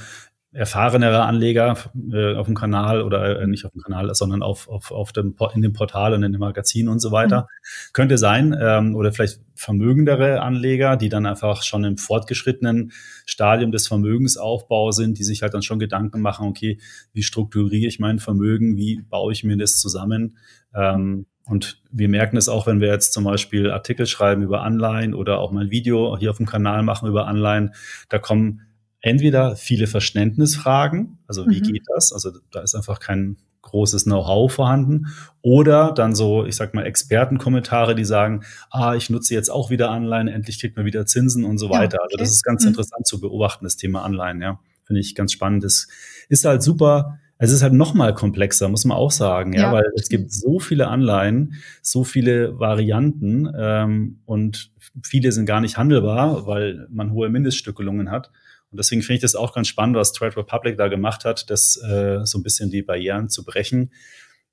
erfahrenere 0.56 1.22
Anleger 1.24 1.76
äh, 2.10 2.34
auf 2.34 2.46
dem 2.46 2.54
Kanal 2.54 3.02
oder 3.02 3.40
äh, 3.40 3.46
nicht 3.46 3.66
auf 3.66 3.72
dem 3.72 3.82
Kanal, 3.82 4.14
sondern 4.14 4.42
auf, 4.42 4.68
auf, 4.68 4.90
auf 4.90 5.12
dem, 5.12 5.34
in 5.54 5.62
dem 5.62 5.74
Portal 5.74 6.14
und 6.14 6.22
in 6.22 6.32
dem 6.32 6.40
Magazin 6.40 6.88
und 6.88 7.00
so 7.00 7.12
weiter. 7.12 7.42
Mhm. 7.42 7.92
Könnte 7.92 8.18
sein, 8.18 8.56
ähm, 8.58 8.96
oder 8.96 9.12
vielleicht 9.12 9.40
vermögendere 9.54 10.40
Anleger, 10.40 10.96
die 10.96 11.10
dann 11.10 11.26
einfach 11.26 11.62
schon 11.62 11.84
im 11.84 11.98
fortgeschrittenen 11.98 12.92
Stadium 13.26 13.70
des 13.70 13.86
Vermögensaufbaus 13.86 14.96
sind, 14.96 15.18
die 15.18 15.24
sich 15.24 15.42
halt 15.42 15.52
dann 15.52 15.62
schon 15.62 15.78
Gedanken 15.78 16.22
machen, 16.22 16.48
okay, 16.48 16.78
wie 17.12 17.22
strukturiere 17.22 17.86
ich 17.86 17.98
mein 17.98 18.18
Vermögen, 18.18 18.76
wie 18.76 19.02
baue 19.02 19.32
ich 19.32 19.44
mir 19.44 19.56
das 19.58 19.78
zusammen? 19.78 20.38
Ähm, 20.74 21.26
und 21.44 21.80
wir 21.92 22.08
merken 22.08 22.36
es 22.36 22.48
auch, 22.48 22.66
wenn 22.66 22.80
wir 22.80 22.88
jetzt 22.88 23.12
zum 23.12 23.24
Beispiel 23.24 23.70
Artikel 23.70 24.06
schreiben 24.06 24.42
über 24.42 24.62
Anleihen 24.62 25.14
oder 25.14 25.38
auch 25.38 25.52
mal 25.52 25.64
ein 25.64 25.70
Video 25.70 26.16
hier 26.18 26.30
auf 26.30 26.38
dem 26.38 26.46
Kanal 26.46 26.82
machen 26.82 27.08
über 27.08 27.28
Anleihen, 27.28 27.72
da 28.08 28.18
kommen 28.18 28.62
entweder 29.06 29.54
viele 29.54 29.86
Verständnisfragen, 29.86 31.18
also 31.28 31.46
wie 31.46 31.60
mhm. 31.60 31.72
geht 31.72 31.84
das? 31.94 32.12
Also 32.12 32.32
da 32.50 32.60
ist 32.62 32.74
einfach 32.74 32.98
kein 32.98 33.36
großes 33.62 34.02
Know-how 34.04 34.52
vorhanden. 34.52 35.06
Oder 35.42 35.92
dann 35.92 36.16
so, 36.16 36.44
ich 36.44 36.56
sag 36.56 36.74
mal, 36.74 36.84
Expertenkommentare, 36.84 37.94
die 37.94 38.04
sagen, 38.04 38.42
ah, 38.68 38.96
ich 38.96 39.08
nutze 39.08 39.32
jetzt 39.32 39.48
auch 39.48 39.70
wieder 39.70 39.90
Anleihen, 39.90 40.26
endlich 40.26 40.60
kriegt 40.60 40.76
man 40.76 40.86
wieder 40.86 41.06
Zinsen 41.06 41.44
und 41.44 41.58
so 41.58 41.70
weiter. 41.70 41.98
Ja, 41.98 42.04
okay. 42.04 42.14
Also 42.14 42.16
das 42.18 42.30
ist 42.30 42.42
ganz 42.42 42.64
mhm. 42.64 42.70
interessant 42.70 43.06
zu 43.06 43.20
beobachten, 43.20 43.64
das 43.64 43.76
Thema 43.76 44.02
Anleihen, 44.02 44.42
ja. 44.42 44.58
Finde 44.84 45.00
ich 45.00 45.14
ganz 45.14 45.32
spannend. 45.32 45.62
Das 45.62 45.86
ist 46.28 46.44
halt 46.44 46.62
super. 46.62 47.18
Es 47.38 47.52
ist 47.52 47.62
halt 47.62 47.74
noch 47.74 47.94
mal 47.94 48.12
komplexer, 48.14 48.68
muss 48.68 48.84
man 48.84 48.96
auch 48.96 49.10
sagen, 49.12 49.52
ja, 49.52 49.62
ja 49.62 49.72
weil 49.72 49.84
es 49.96 50.08
gibt 50.08 50.32
so 50.32 50.58
viele 50.58 50.88
Anleihen, 50.88 51.54
so 51.82 52.02
viele 52.02 52.58
Varianten 52.58 53.48
ähm, 53.56 54.20
und 54.24 54.72
viele 55.02 55.30
sind 55.32 55.46
gar 55.46 55.60
nicht 55.60 55.76
handelbar, 55.76 56.46
weil 56.46 56.86
man 56.90 57.12
hohe 57.12 57.28
Mindeststückelungen 57.28 58.10
hat. 58.10 58.30
Und 58.76 58.80
deswegen 58.80 59.00
finde 59.00 59.14
ich 59.14 59.22
das 59.22 59.34
auch 59.34 59.54
ganz 59.54 59.68
spannend, 59.68 59.96
was 59.96 60.12
Trade 60.12 60.36
Republic 60.36 60.76
da 60.76 60.88
gemacht 60.88 61.24
hat, 61.24 61.48
das 61.48 61.80
äh, 61.82 62.26
so 62.26 62.36
ein 62.36 62.42
bisschen 62.42 62.70
die 62.70 62.82
Barrieren 62.82 63.30
zu 63.30 63.42
brechen 63.42 63.90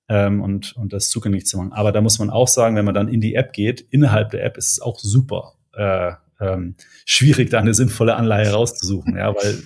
ähm, 0.07 0.41
und, 0.41 0.77
und 0.77 0.93
das 0.93 1.09
zugänglich 1.09 1.45
zu 1.45 1.57
machen. 1.57 1.73
Aber 1.73 1.91
da 1.91 1.99
muss 1.99 2.19
man 2.19 2.29
auch 2.29 2.47
sagen, 2.47 2.77
wenn 2.77 2.85
man 2.85 2.93
dann 2.93 3.09
in 3.09 3.19
die 3.19 3.35
App 3.35 3.51
geht, 3.51 3.81
innerhalb 3.89 4.29
der 4.29 4.45
App 4.45 4.55
ist 4.55 4.71
es 4.71 4.79
auch 4.79 4.97
super 4.97 5.55
äh, 5.73 6.13
ähm, 6.39 6.75
schwierig, 7.05 7.49
da 7.49 7.59
eine 7.59 7.73
sinnvolle 7.73 8.15
Anleihe 8.15 8.49
rauszusuchen, 8.49 9.17
ja, 9.17 9.35
weil 9.35 9.63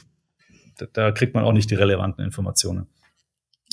da, 0.80 0.88
da 0.92 1.12
kriegt 1.12 1.36
man 1.36 1.44
auch 1.44 1.54
nicht 1.54 1.70
die 1.70 1.76
relevanten 1.76 2.26
Informationen. 2.26 2.88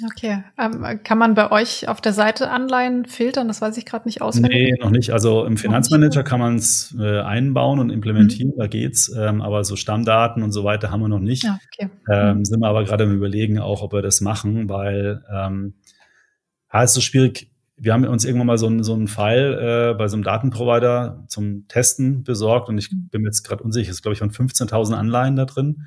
Okay. 0.03 0.43
Ähm, 0.59 1.01
kann 1.05 1.19
man 1.19 1.35
bei 1.35 1.53
euch 1.53 1.89
auf 1.89 2.01
der 2.01 2.13
Seite 2.13 2.51
Anleihen 2.51 3.07
filtern? 3.07 3.47
Das 3.47 3.61
weiß 3.61 3.77
ich 3.77 3.87
gerade 3.87 4.09
nicht 4.09 4.23
auswendig. 4.23 4.73
Nee, 4.73 4.75
noch 4.81 4.91
nicht. 4.91 5.13
Also 5.13 5.45
im 5.45 5.57
Finanzmanager 5.57 6.25
kann 6.25 6.41
man 6.41 6.57
es 6.57 6.97
äh, 6.99 7.21
einbauen 7.21 7.79
und 7.79 7.91
implementieren, 7.91 8.51
mhm. 8.57 8.59
da 8.59 8.67
geht's. 8.67 9.15
Ähm, 9.17 9.41
aber 9.41 9.63
so 9.63 9.77
Stammdaten 9.77 10.43
und 10.43 10.51
so 10.51 10.65
weiter 10.65 10.91
haben 10.91 11.01
wir 11.01 11.09
noch 11.09 11.21
nicht. 11.21 11.45
Ja, 11.45 11.59
okay. 11.73 11.91
Ähm, 12.11 12.39
mhm. 12.39 12.45
Sind 12.45 12.61
wir 12.61 12.69
aber 12.69 12.83
gerade 12.83 13.05
im 13.05 13.15
Überlegen 13.15 13.61
auch, 13.61 13.83
ob 13.83 13.93
wir 13.93 14.03
das 14.03 14.21
machen, 14.21 14.69
weil 14.69 15.23
ähm, 15.33 15.75
ja, 16.73 16.83
ist 16.83 16.95
so 16.95 17.01
schwierig. 17.01 17.53
wir 17.77 17.93
haben 17.93 18.05
uns 18.05 18.25
irgendwann 18.25 18.49
mal 18.49 18.59
so, 18.59 18.67
einen, 18.67 18.83
so 18.83 18.95
einen 18.95 19.07
File 19.07 19.93
äh, 19.93 19.95
bei 19.95 20.09
so 20.09 20.17
einem 20.17 20.25
Datenprovider 20.25 21.25
zum 21.29 21.69
Testen 21.69 22.25
besorgt 22.25 22.69
und 22.69 22.79
ich 22.79 22.91
mhm. 22.91 23.11
bin 23.11 23.23
mir 23.23 23.29
jetzt 23.29 23.45
gerade 23.45 23.63
unsicher, 23.63 23.91
es 23.91 23.99
ist 23.99 24.03
glaube 24.03 24.15
ich 24.15 24.19
von 24.19 24.33
15.000 24.33 24.95
Anleihen 24.95 25.37
da 25.37 25.45
drin. 25.45 25.87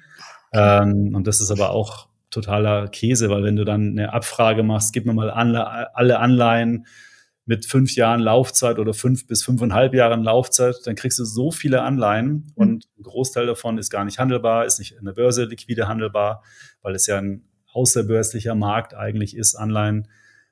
Ähm, 0.54 1.14
und 1.14 1.28
das 1.28 1.42
ist 1.42 1.52
aber 1.52 1.72
auch 1.72 2.08
totaler 2.42 2.88
Käse, 2.88 3.30
weil 3.30 3.44
wenn 3.44 3.56
du 3.56 3.66
dann 3.66 3.92
eine 3.92 4.14
Abfrage 4.14 4.64
machst, 4.64 4.94
gib 4.94 5.06
mir 5.06 5.14
mal 5.14 5.30
alle, 5.30 5.96
alle 5.96 6.20
Anleihen 6.20 6.86
mit 7.46 7.66
fünf 7.66 7.96
Jahren 7.96 8.20
Laufzeit 8.20 8.78
oder 8.78 8.94
fünf 8.94 9.26
bis 9.28 9.44
fünfeinhalb 9.44 9.94
Jahren 9.94 10.24
Laufzeit, 10.24 10.76
dann 10.86 10.96
kriegst 10.96 11.18
du 11.20 11.26
so 11.26 11.52
viele 11.52 11.82
Anleihen 11.82 12.28
mhm. 12.28 12.52
und 12.56 12.86
ein 12.98 13.04
Großteil 13.04 13.46
davon 13.46 13.78
ist 13.78 13.90
gar 13.90 14.06
nicht 14.06 14.20
handelbar, 14.20 14.66
ist 14.66 14.80
nicht 14.80 14.94
in 14.94 15.06
der 15.06 15.14
Börse 15.14 15.46
liquide 15.46 15.88
handelbar, 15.88 16.44
weil 16.82 16.96
es 16.96 17.08
ja 17.08 17.18
ein 17.18 17.44
außerbörslicher 17.74 18.56
Markt 18.56 18.96
eigentlich 18.96 19.36
ist, 19.36 19.56
Anleihen 19.56 20.08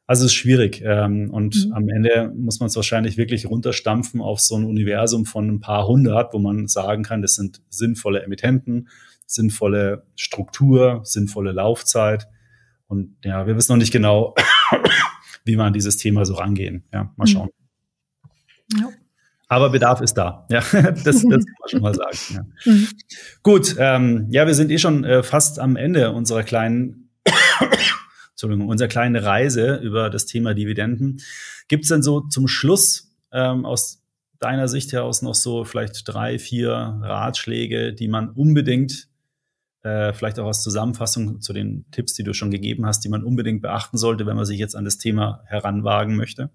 also 0.08 0.26
es 0.26 0.32
ist 0.32 0.36
schwierig. 0.36 0.82
Ähm, 0.86 1.32
und 1.32 1.66
mhm. 1.66 1.74
am 1.74 1.90
Ende 1.90 2.32
muss 2.36 2.60
man 2.60 2.68
es 2.68 2.76
wahrscheinlich 2.76 3.18
wirklich 3.18 3.50
runterstampfen 3.50 4.22
auf 4.22 4.40
so 4.40 4.56
ein 4.56 4.66
Universum 4.66 5.26
von 5.26 5.50
ein 5.50 5.60
paar 5.60 5.88
hundert, 5.88 6.34
wo 6.34 6.40
man 6.40 6.68
sagen 6.68 7.04
kann, 7.04 7.22
das 7.22 7.36
sind 7.36 7.62
sinnvolle 7.70 8.22
Emittenten, 8.22 8.88
sinnvolle 9.26 10.06
Struktur, 10.16 11.02
sinnvolle 11.04 11.52
Laufzeit. 11.52 12.28
Und 12.88 13.16
ja, 13.24 13.48
wir 13.48 13.56
wissen 13.56 13.74
noch 13.74 13.80
nicht 13.80 13.94
genau, 13.94 14.36
wie 15.46 15.56
man 15.56 15.68
an 15.68 15.74
dieses 15.74 15.98
Thema 15.98 16.26
so 16.26 16.36
rangehen. 16.36 16.84
Ja, 16.94 17.14
mal 17.16 17.26
mhm. 17.26 17.28
schauen. 17.28 17.50
Ja. 18.80 18.90
Aber 19.48 19.70
Bedarf 19.70 20.02
ist 20.02 20.16
da. 20.16 20.46
Ja, 20.50 20.60
das, 20.72 21.04
das 21.04 21.24
kann 21.24 21.56
man 21.60 21.70
schon 21.70 21.82
mal 21.82 21.94
sagen. 21.94 22.18
Ja. 22.66 22.72
Mhm. 22.72 22.88
Gut, 23.44 23.76
ähm, 23.78 24.28
ja, 24.32 24.48
wir 24.48 24.56
sind 24.56 24.72
eh 24.72 24.78
schon 24.78 25.04
äh, 25.04 25.24
fast 25.24 25.60
am 25.60 25.76
Ende 25.76 26.12
unserer 26.12 26.44
kleinen 26.44 27.10
Entschuldigung, 28.32 28.68
unsere 28.68 28.88
kleine 28.90 29.24
Reise 29.24 29.76
über 29.78 30.10
das 30.10 30.26
Thema 30.26 30.54
Dividenden. 30.54 31.22
Gibt 31.68 31.84
es 31.84 31.90
denn 31.90 32.04
so 32.04 32.22
zum 32.22 32.48
Schluss 32.48 33.16
ähm, 33.32 33.66
aus 33.66 34.04
deiner 34.40 34.68
Sicht 34.68 34.92
heraus 34.94 35.22
noch 35.22 35.36
so 35.36 35.64
vielleicht 35.64 36.04
drei, 36.06 36.38
vier 36.38 37.00
Ratschläge, 37.02 37.94
die 37.94 38.08
man 38.08 38.30
unbedingt, 38.30 39.08
äh, 39.86 40.14
vielleicht 40.14 40.40
auch 40.40 40.48
als 40.48 40.64
Zusammenfassung 40.64 41.42
zu 41.42 41.54
den 41.54 41.86
Tipps, 41.92 42.14
die 42.16 42.24
du 42.24 42.34
schon 42.34 42.52
gegeben 42.52 42.86
hast, 42.86 43.02
die 43.02 43.10
man 43.10 43.24
unbedingt 43.24 43.62
beachten 43.62 43.98
sollte, 43.98 44.26
wenn 44.26 44.36
man 44.36 44.46
sich 44.46 44.58
jetzt 44.58 44.76
an 44.76 44.84
das 44.84 44.98
Thema 44.98 45.44
heranwagen 45.46 46.16
möchte? 46.16 46.50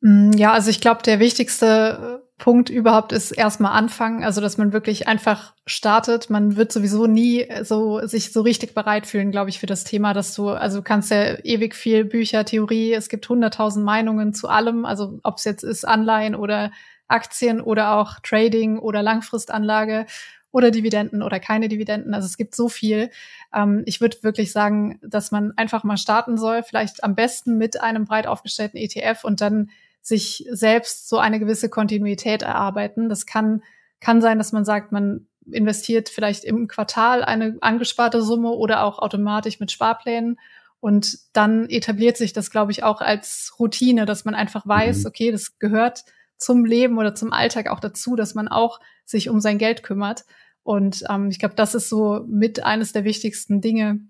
Mm, 0.00 0.32
ja, 0.32 0.52
also 0.52 0.70
ich 0.70 0.80
glaube, 0.80 1.02
der 1.02 1.20
wichtigste 1.20 2.22
Punkt 2.38 2.70
überhaupt 2.70 3.12
ist 3.12 3.32
erstmal 3.32 3.72
anfangen, 3.72 4.24
also 4.24 4.40
dass 4.40 4.56
man 4.56 4.72
wirklich 4.72 5.06
einfach 5.06 5.54
startet. 5.66 6.30
Man 6.30 6.56
wird 6.56 6.72
sowieso 6.72 7.06
nie 7.06 7.46
so 7.62 8.04
sich 8.06 8.32
so 8.32 8.40
richtig 8.40 8.74
bereit 8.74 9.06
fühlen, 9.06 9.30
glaube 9.30 9.50
ich, 9.50 9.60
für 9.60 9.66
das 9.66 9.84
Thema, 9.84 10.14
dass 10.14 10.34
du 10.34 10.48
also 10.48 10.78
du 10.78 10.82
kannst 10.82 11.10
ja 11.10 11.38
ewig 11.44 11.74
viel 11.74 12.06
Bücher, 12.06 12.46
Theorie, 12.46 12.94
es 12.94 13.10
gibt 13.10 13.28
hunderttausend 13.28 13.84
Meinungen 13.84 14.32
zu 14.32 14.48
allem, 14.48 14.86
also 14.86 15.20
ob 15.22 15.36
es 15.36 15.44
jetzt 15.44 15.62
ist 15.62 15.86
Anleihen 15.86 16.34
oder 16.34 16.72
Aktien 17.08 17.60
oder 17.60 17.96
auch 17.96 18.20
Trading 18.22 18.78
oder 18.78 19.02
Langfristanlage 19.02 20.06
oder 20.52 20.70
Dividenden 20.70 21.22
oder 21.22 21.40
keine 21.40 21.68
Dividenden. 21.68 22.14
Also 22.14 22.26
es 22.26 22.36
gibt 22.36 22.54
so 22.54 22.68
viel. 22.68 23.10
Ähm, 23.54 23.82
ich 23.86 24.00
würde 24.00 24.22
wirklich 24.22 24.52
sagen, 24.52 24.98
dass 25.02 25.30
man 25.30 25.52
einfach 25.56 25.84
mal 25.84 25.96
starten 25.96 26.36
soll, 26.36 26.62
vielleicht 26.62 27.04
am 27.04 27.14
besten 27.14 27.56
mit 27.56 27.80
einem 27.80 28.04
breit 28.04 28.26
aufgestellten 28.26 28.76
ETF 28.76 29.24
und 29.24 29.40
dann 29.40 29.70
sich 30.02 30.46
selbst 30.50 31.08
so 31.08 31.18
eine 31.18 31.38
gewisse 31.38 31.68
Kontinuität 31.68 32.42
erarbeiten. 32.42 33.08
Das 33.08 33.26
kann, 33.26 33.62
kann 34.00 34.20
sein, 34.20 34.38
dass 34.38 34.52
man 34.52 34.64
sagt, 34.64 34.92
man 34.92 35.26
investiert 35.50 36.08
vielleicht 36.08 36.44
im 36.44 36.68
Quartal 36.68 37.24
eine 37.24 37.58
angesparte 37.60 38.22
Summe 38.22 38.50
oder 38.50 38.84
auch 38.84 38.98
automatisch 38.98 39.60
mit 39.60 39.70
Sparplänen. 39.70 40.38
Und 40.80 41.18
dann 41.34 41.68
etabliert 41.68 42.16
sich 42.16 42.32
das, 42.32 42.50
glaube 42.50 42.72
ich, 42.72 42.82
auch 42.82 43.02
als 43.02 43.54
Routine, 43.58 44.06
dass 44.06 44.24
man 44.24 44.34
einfach 44.34 44.66
weiß, 44.66 45.00
mhm. 45.00 45.06
okay, 45.06 45.30
das 45.30 45.58
gehört 45.58 46.04
zum 46.40 46.64
Leben 46.64 46.98
oder 46.98 47.14
zum 47.14 47.32
Alltag 47.32 47.68
auch 47.68 47.80
dazu, 47.80 48.16
dass 48.16 48.34
man 48.34 48.48
auch 48.48 48.80
sich 49.04 49.28
um 49.28 49.40
sein 49.40 49.58
Geld 49.58 49.82
kümmert. 49.82 50.24
Und 50.62 51.04
ähm, 51.08 51.28
ich 51.30 51.38
glaube, 51.38 51.54
das 51.54 51.74
ist 51.74 51.88
so 51.88 52.24
mit 52.26 52.64
eines 52.64 52.92
der 52.92 53.04
wichtigsten 53.04 53.60
Dinge, 53.60 54.00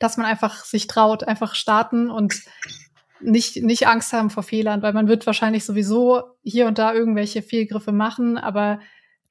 dass 0.00 0.16
man 0.16 0.26
einfach 0.26 0.64
sich 0.64 0.86
traut, 0.88 1.22
einfach 1.22 1.54
starten 1.54 2.10
und 2.10 2.42
nicht, 3.20 3.62
nicht 3.62 3.86
Angst 3.86 4.12
haben 4.12 4.30
vor 4.30 4.42
Fehlern, 4.42 4.82
weil 4.82 4.92
man 4.92 5.08
wird 5.08 5.26
wahrscheinlich 5.26 5.64
sowieso 5.64 6.22
hier 6.42 6.66
und 6.66 6.78
da 6.78 6.92
irgendwelche 6.92 7.42
Fehlgriffe 7.42 7.92
machen, 7.92 8.36
aber 8.36 8.80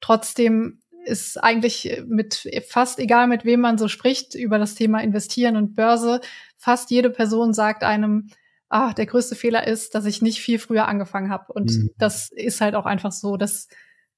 trotzdem 0.00 0.80
ist 1.04 1.42
eigentlich 1.42 2.02
mit 2.06 2.48
fast 2.68 2.98
egal, 2.98 3.28
mit 3.28 3.44
wem 3.44 3.60
man 3.60 3.78
so 3.78 3.86
spricht 3.86 4.34
über 4.34 4.58
das 4.58 4.74
Thema 4.74 5.00
Investieren 5.02 5.56
und 5.56 5.74
Börse, 5.74 6.20
fast 6.56 6.90
jede 6.90 7.10
Person 7.10 7.54
sagt 7.54 7.84
einem, 7.84 8.28
ah, 8.68 8.92
der 8.92 9.06
größte 9.06 9.34
Fehler 9.34 9.66
ist, 9.66 9.94
dass 9.94 10.06
ich 10.06 10.22
nicht 10.22 10.40
viel 10.40 10.58
früher 10.58 10.88
angefangen 10.88 11.30
habe. 11.30 11.52
Und 11.52 11.70
mhm. 11.70 11.90
das 11.98 12.30
ist 12.30 12.60
halt 12.60 12.74
auch 12.74 12.86
einfach 12.86 13.12
so. 13.12 13.36
Das 13.36 13.68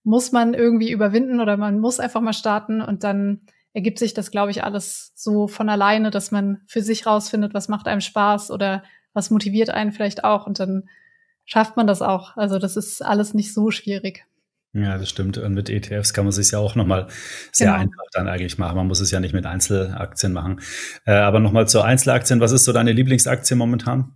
muss 0.04 0.32
man 0.32 0.54
irgendwie 0.54 0.90
überwinden 0.90 1.40
oder 1.40 1.56
man 1.56 1.80
muss 1.80 2.00
einfach 2.00 2.20
mal 2.20 2.32
starten 2.32 2.80
und 2.80 3.04
dann 3.04 3.40
ergibt 3.74 3.98
sich 3.98 4.14
das, 4.14 4.30
glaube 4.30 4.50
ich, 4.50 4.64
alles 4.64 5.12
so 5.14 5.48
von 5.48 5.68
alleine, 5.68 6.10
dass 6.10 6.30
man 6.30 6.62
für 6.66 6.82
sich 6.82 7.06
rausfindet, 7.06 7.54
was 7.54 7.68
macht 7.68 7.86
einem 7.86 8.00
Spaß 8.00 8.50
oder 8.50 8.82
was 9.12 9.30
motiviert 9.30 9.70
einen 9.70 9.92
vielleicht 9.92 10.24
auch 10.24 10.46
und 10.46 10.60
dann 10.60 10.88
schafft 11.44 11.76
man 11.76 11.86
das 11.86 12.02
auch. 12.02 12.36
Also 12.36 12.58
das 12.58 12.76
ist 12.76 13.02
alles 13.04 13.34
nicht 13.34 13.52
so 13.52 13.70
schwierig. 13.70 14.24
Ja, 14.74 14.98
das 14.98 15.08
stimmt. 15.08 15.38
Und 15.38 15.54
mit 15.54 15.70
ETFs 15.70 16.12
kann 16.12 16.24
man 16.24 16.32
sich 16.32 16.50
ja 16.50 16.58
auch 16.58 16.74
nochmal 16.74 17.08
sehr 17.52 17.68
genau. 17.68 17.78
einfach 17.80 18.04
dann 18.12 18.28
eigentlich 18.28 18.58
machen. 18.58 18.76
Man 18.76 18.86
muss 18.86 19.00
es 19.00 19.10
ja 19.10 19.18
nicht 19.18 19.32
mit 19.32 19.46
Einzelaktien 19.46 20.32
machen. 20.32 20.60
Äh, 21.06 21.12
aber 21.12 21.40
nochmal 21.40 21.66
zu 21.66 21.80
Einzelaktien. 21.80 22.40
Was 22.40 22.52
ist 22.52 22.64
so 22.64 22.72
deine 22.72 22.92
Lieblingsaktie 22.92 23.56
momentan? 23.56 24.12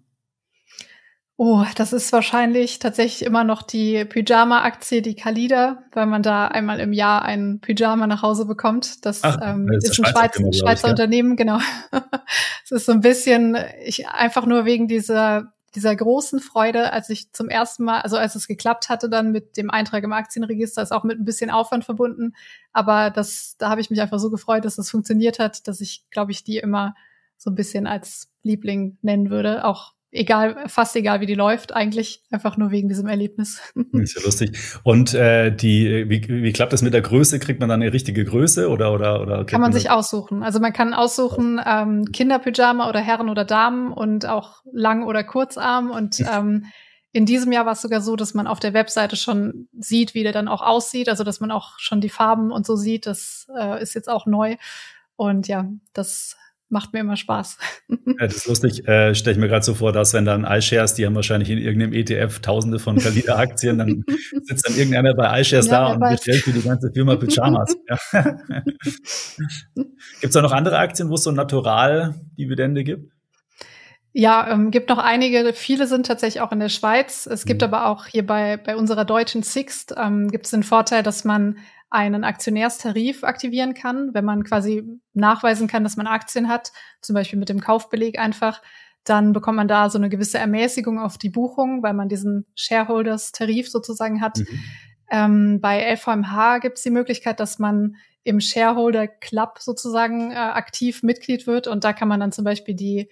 Oh, 1.45 1.65
das 1.75 1.93
ist 1.93 2.13
wahrscheinlich 2.13 2.79
tatsächlich 2.79 3.27
immer 3.27 3.43
noch 3.43 3.63
die 3.63 4.05
Pyjama-Aktie, 4.05 5.03
die 5.03 5.17
Kalida, 5.17 5.83
weil 5.91 6.07
man 6.07 6.23
da 6.23 6.47
einmal 6.47 6.79
im 6.79 6.93
Jahr 6.93 7.23
ein 7.23 7.59
Pyjama 7.61 8.07
nach 8.07 8.23
Hause 8.23 8.47
bekommt. 8.47 9.05
Das, 9.05 9.25
Ach, 9.25 9.41
ähm, 9.43 9.67
das 9.67 9.91
ist, 9.91 9.99
ein 9.99 10.05
Schweiz, 10.05 10.37
Schweizer, 10.37 10.53
Schweizer 10.53 10.89
Unternehmen, 10.91 11.35
genau. 11.35 11.59
Es 12.65 12.71
ist 12.71 12.87
so 12.87 12.93
ein 12.93 13.01
bisschen, 13.01 13.59
ich 13.85 14.07
einfach 14.07 14.47
nur 14.47 14.65
wegen 14.67 14.87
dieser 14.87 15.53
dieser 15.75 15.97
großen 15.97 16.39
Freude, 16.39 16.93
als 16.93 17.11
ich 17.11 17.33
zum 17.33 17.49
ersten 17.49 17.83
Mal, 17.83 18.03
also 18.03 18.19
als 18.19 18.37
es 18.37 18.47
geklappt 18.47 18.89
hatte, 18.89 19.11
dann 19.11 19.33
mit 19.33 19.57
dem 19.57 19.69
Eintrag 19.69 20.05
im 20.05 20.13
Aktienregister, 20.13 20.81
ist 20.81 20.93
auch 20.93 21.03
mit 21.03 21.19
ein 21.19 21.25
bisschen 21.25 21.51
Aufwand 21.51 21.85
verbunden. 21.85 22.35
Aber 22.73 23.11
das, 23.11 23.57
da 23.59 23.69
habe 23.69 23.81
ich 23.81 23.91
mich 23.91 24.01
einfach 24.01 24.21
so 24.21 24.31
gefreut, 24.31 24.65
dass 24.65 24.77
das 24.77 24.91
funktioniert 24.91 25.41
hat, 25.41 25.67
dass 25.67 25.81
ich, 25.81 26.05
glaube 26.13 26.31
ich, 26.31 26.45
die 26.45 26.59
immer 26.59 26.95
so 27.37 27.51
ein 27.51 27.57
bisschen 27.57 27.89
als 27.89 28.31
Liebling 28.45 28.99
nennen 29.03 29.29
würde. 29.29 29.65
Auch 29.65 29.95
egal, 30.13 30.69
fast 30.69 30.95
egal, 30.95 31.21
wie 31.21 31.27
die 31.27 31.35
läuft, 31.35 31.75
eigentlich 31.75 32.23
einfach 32.31 32.57
nur 32.57 32.71
wegen 32.71 32.89
diesem 32.89 33.09
Erlebnis. 33.09 33.61
Ist 33.93 34.17
ja 34.17 34.23
lustig. 34.25 34.57
Und 34.85 35.15
äh, 35.15 35.51
die, 35.55 36.09
wie, 36.09 36.29
wie 36.29 36.53
klappt 36.53 36.73
das 36.73 36.83
mit 36.83 36.95
der 36.95 37.01
Größe? 37.01 37.39
Kriegt 37.39 37.59
man 37.59 37.69
dann 37.69 37.83
eine 37.83 37.93
richtige 37.93 38.25
Größe 38.25 38.69
oder 38.69 38.93
oder 38.93 39.21
oder? 39.21 39.45
Kann 39.45 39.61
man 39.61 39.73
sich 39.73 39.91
aussuchen. 39.91 40.43
Also 40.43 40.61
man 40.61 40.73
kann 40.73 40.95
aussuchen 40.95 41.61
ähm, 41.65 42.05
Kinderpyjama 42.13 42.89
oder 42.89 43.01
Herren 43.01 43.31
oder 43.31 43.45
Damen 43.45 43.93
und 43.93 44.27
auch 44.27 44.63
lang 44.73 45.05
oder 45.05 45.25
kurzarm 45.25 45.91
und 45.91 46.21
ähm, 46.33 46.67
in 47.15 47.27
diesem 47.27 47.53
Jahr 47.53 47.67
war 47.67 47.73
es 47.73 47.83
sogar 47.83 48.01
so, 48.01 48.17
dass 48.17 48.33
man 48.33 48.47
auf 48.47 48.59
der 48.59 48.73
Webseite 48.73 49.17
schon 49.17 49.69
sieht, 49.79 50.15
wie 50.15 50.23
der 50.23 50.33
dann 50.33 50.49
auch 50.49 50.63
aussieht, 50.63 51.11
also 51.11 51.25
dass 51.25 51.41
man 51.41 51.51
auch 51.51 51.79
schon 51.79 52.01
die 52.01 52.09
Farben 52.09 52.51
und 52.51 52.65
so 52.65 52.75
sieht. 52.75 53.07
Das 53.07 53.47
äh, 53.55 53.83
ist 53.83 53.95
jetzt 53.95 54.09
auch 54.09 54.25
neu. 54.25 54.57
Und 55.17 55.47
ja, 55.47 55.69
das 55.93 56.37
macht 56.73 56.93
mir 56.93 57.01
immer 57.01 57.17
Spaß. 57.17 57.59
Ja, 58.19 58.27
das 58.27 58.37
ist 58.37 58.47
lustig. 58.49 58.87
Äh, 58.89 59.15
Stelle 59.15 59.35
ich 59.35 59.41
mir 59.41 59.49
gerade 59.49 59.65
so 59.65 59.75
vor, 59.75 59.93
dass 59.93 60.13
wenn 60.13 60.25
dann 60.25 60.45
iShares, 60.45 60.95
die 60.95 61.07
haben 61.07 61.15
wahrscheinlich 61.15 61.51
in 61.51 61.59
irgendeinem 61.59 61.93
ETF 61.93 62.41
tausende 62.41 62.79
von 62.79 62.99
Kalida-Aktien, 62.99 63.79
dann 63.79 64.05
sitzt 64.43 64.69
dann 64.69 64.77
irgendeiner 64.77 65.15
bei 65.15 65.41
iShares 65.41 65.67
ja, 65.67 65.73
da 65.73 65.93
und 65.93 66.01
weiß. 66.01 66.17
bestellt 66.17 66.43
für 66.43 66.53
die 66.53 66.63
ganze 66.63 66.91
Firma 66.93 67.17
Pyjamas. 67.17 67.77
Ja. 67.89 68.23
gibt 69.75 70.25
es 70.25 70.33
da 70.33 70.43
noch 70.43 70.53
andere 70.53 70.79
Aktien, 70.79 71.11
wo 71.11 71.15
es 71.15 71.23
so 71.23 71.31
Natural-Dividende 71.31 72.85
gibt? 72.85 73.13
Ja, 74.13 74.51
ähm, 74.51 74.71
gibt 74.71 74.91
noch 74.91 74.99
einige. 74.99 75.53
Viele 75.55 75.87
sind 75.87 76.07
tatsächlich 76.07 76.43
auch 76.43 76.53
in 76.53 76.61
der 76.61 76.69
Schweiz. 76.69 77.27
Es 77.27 77.47
gibt 77.47 77.63
mhm. 77.63 77.69
aber 77.69 77.87
auch 77.87 78.07
hier 78.07 78.27
bei, 78.27 78.57
bei 78.57 78.77
unserer 78.77 79.05
deutschen 79.05 79.43
Sixt 79.43 79.95
ähm, 79.97 80.29
gibt 80.29 80.47
es 80.47 80.51
den 80.51 80.65
Vorteil, 80.65 81.03
dass 81.03 81.25
man 81.25 81.57
einen 81.93 82.25
Aktionärstarif 82.25 83.23
aktivieren 83.23 83.75
kann, 83.75 84.15
wenn 84.15 84.25
man 84.25 84.45
quasi 84.45 84.83
nachweisen 85.13 85.69
kann, 85.69 85.85
dass 85.85 85.97
man 85.97 86.07
Aktien 86.07 86.49
hat, 86.49 86.73
zum 87.01 87.15
Beispiel 87.15 87.39
mit 87.39 87.49
dem 87.49 87.61
Kaufbeleg 87.61 88.19
einfach, 88.19 88.63
dann 89.05 89.33
bekommt 89.33 89.57
man 89.57 89.69
da 89.69 89.91
so 89.91 89.99
eine 89.99 90.09
gewisse 90.09 90.39
Ermäßigung 90.39 90.99
auf 90.99 91.19
die 91.19 91.31
Buchung, 91.31 91.83
weil 91.83 91.93
man 91.93 92.09
diesen 92.09 92.47
Shareholders-Tarif 92.55 93.69
sozusagen 93.71 94.21
hat. 94.21 94.39
Mhm. 94.39 94.47
Ähm, 95.11 95.61
bei 95.61 95.83
LVMH 95.95 96.61
gibt 96.61 96.79
es 96.79 96.85
die 96.85 96.91
Möglichkeit, 96.91 97.41
dass 97.41 97.59
man 97.59 97.97
im 98.25 98.41
Shareholder 98.41 99.09
Club 99.09 99.59
sozusagen 99.59 100.31
äh, 100.31 100.37
aktiv 100.37 101.03
Mitglied 101.03 101.47
wird 101.47 101.67
und 101.67 101.85
da 101.85 101.93
kann 101.93 102.09
man 102.09 102.21
dann 102.21 102.33
zum 102.33 102.45
Beispiel 102.45 102.75
die 102.75 103.11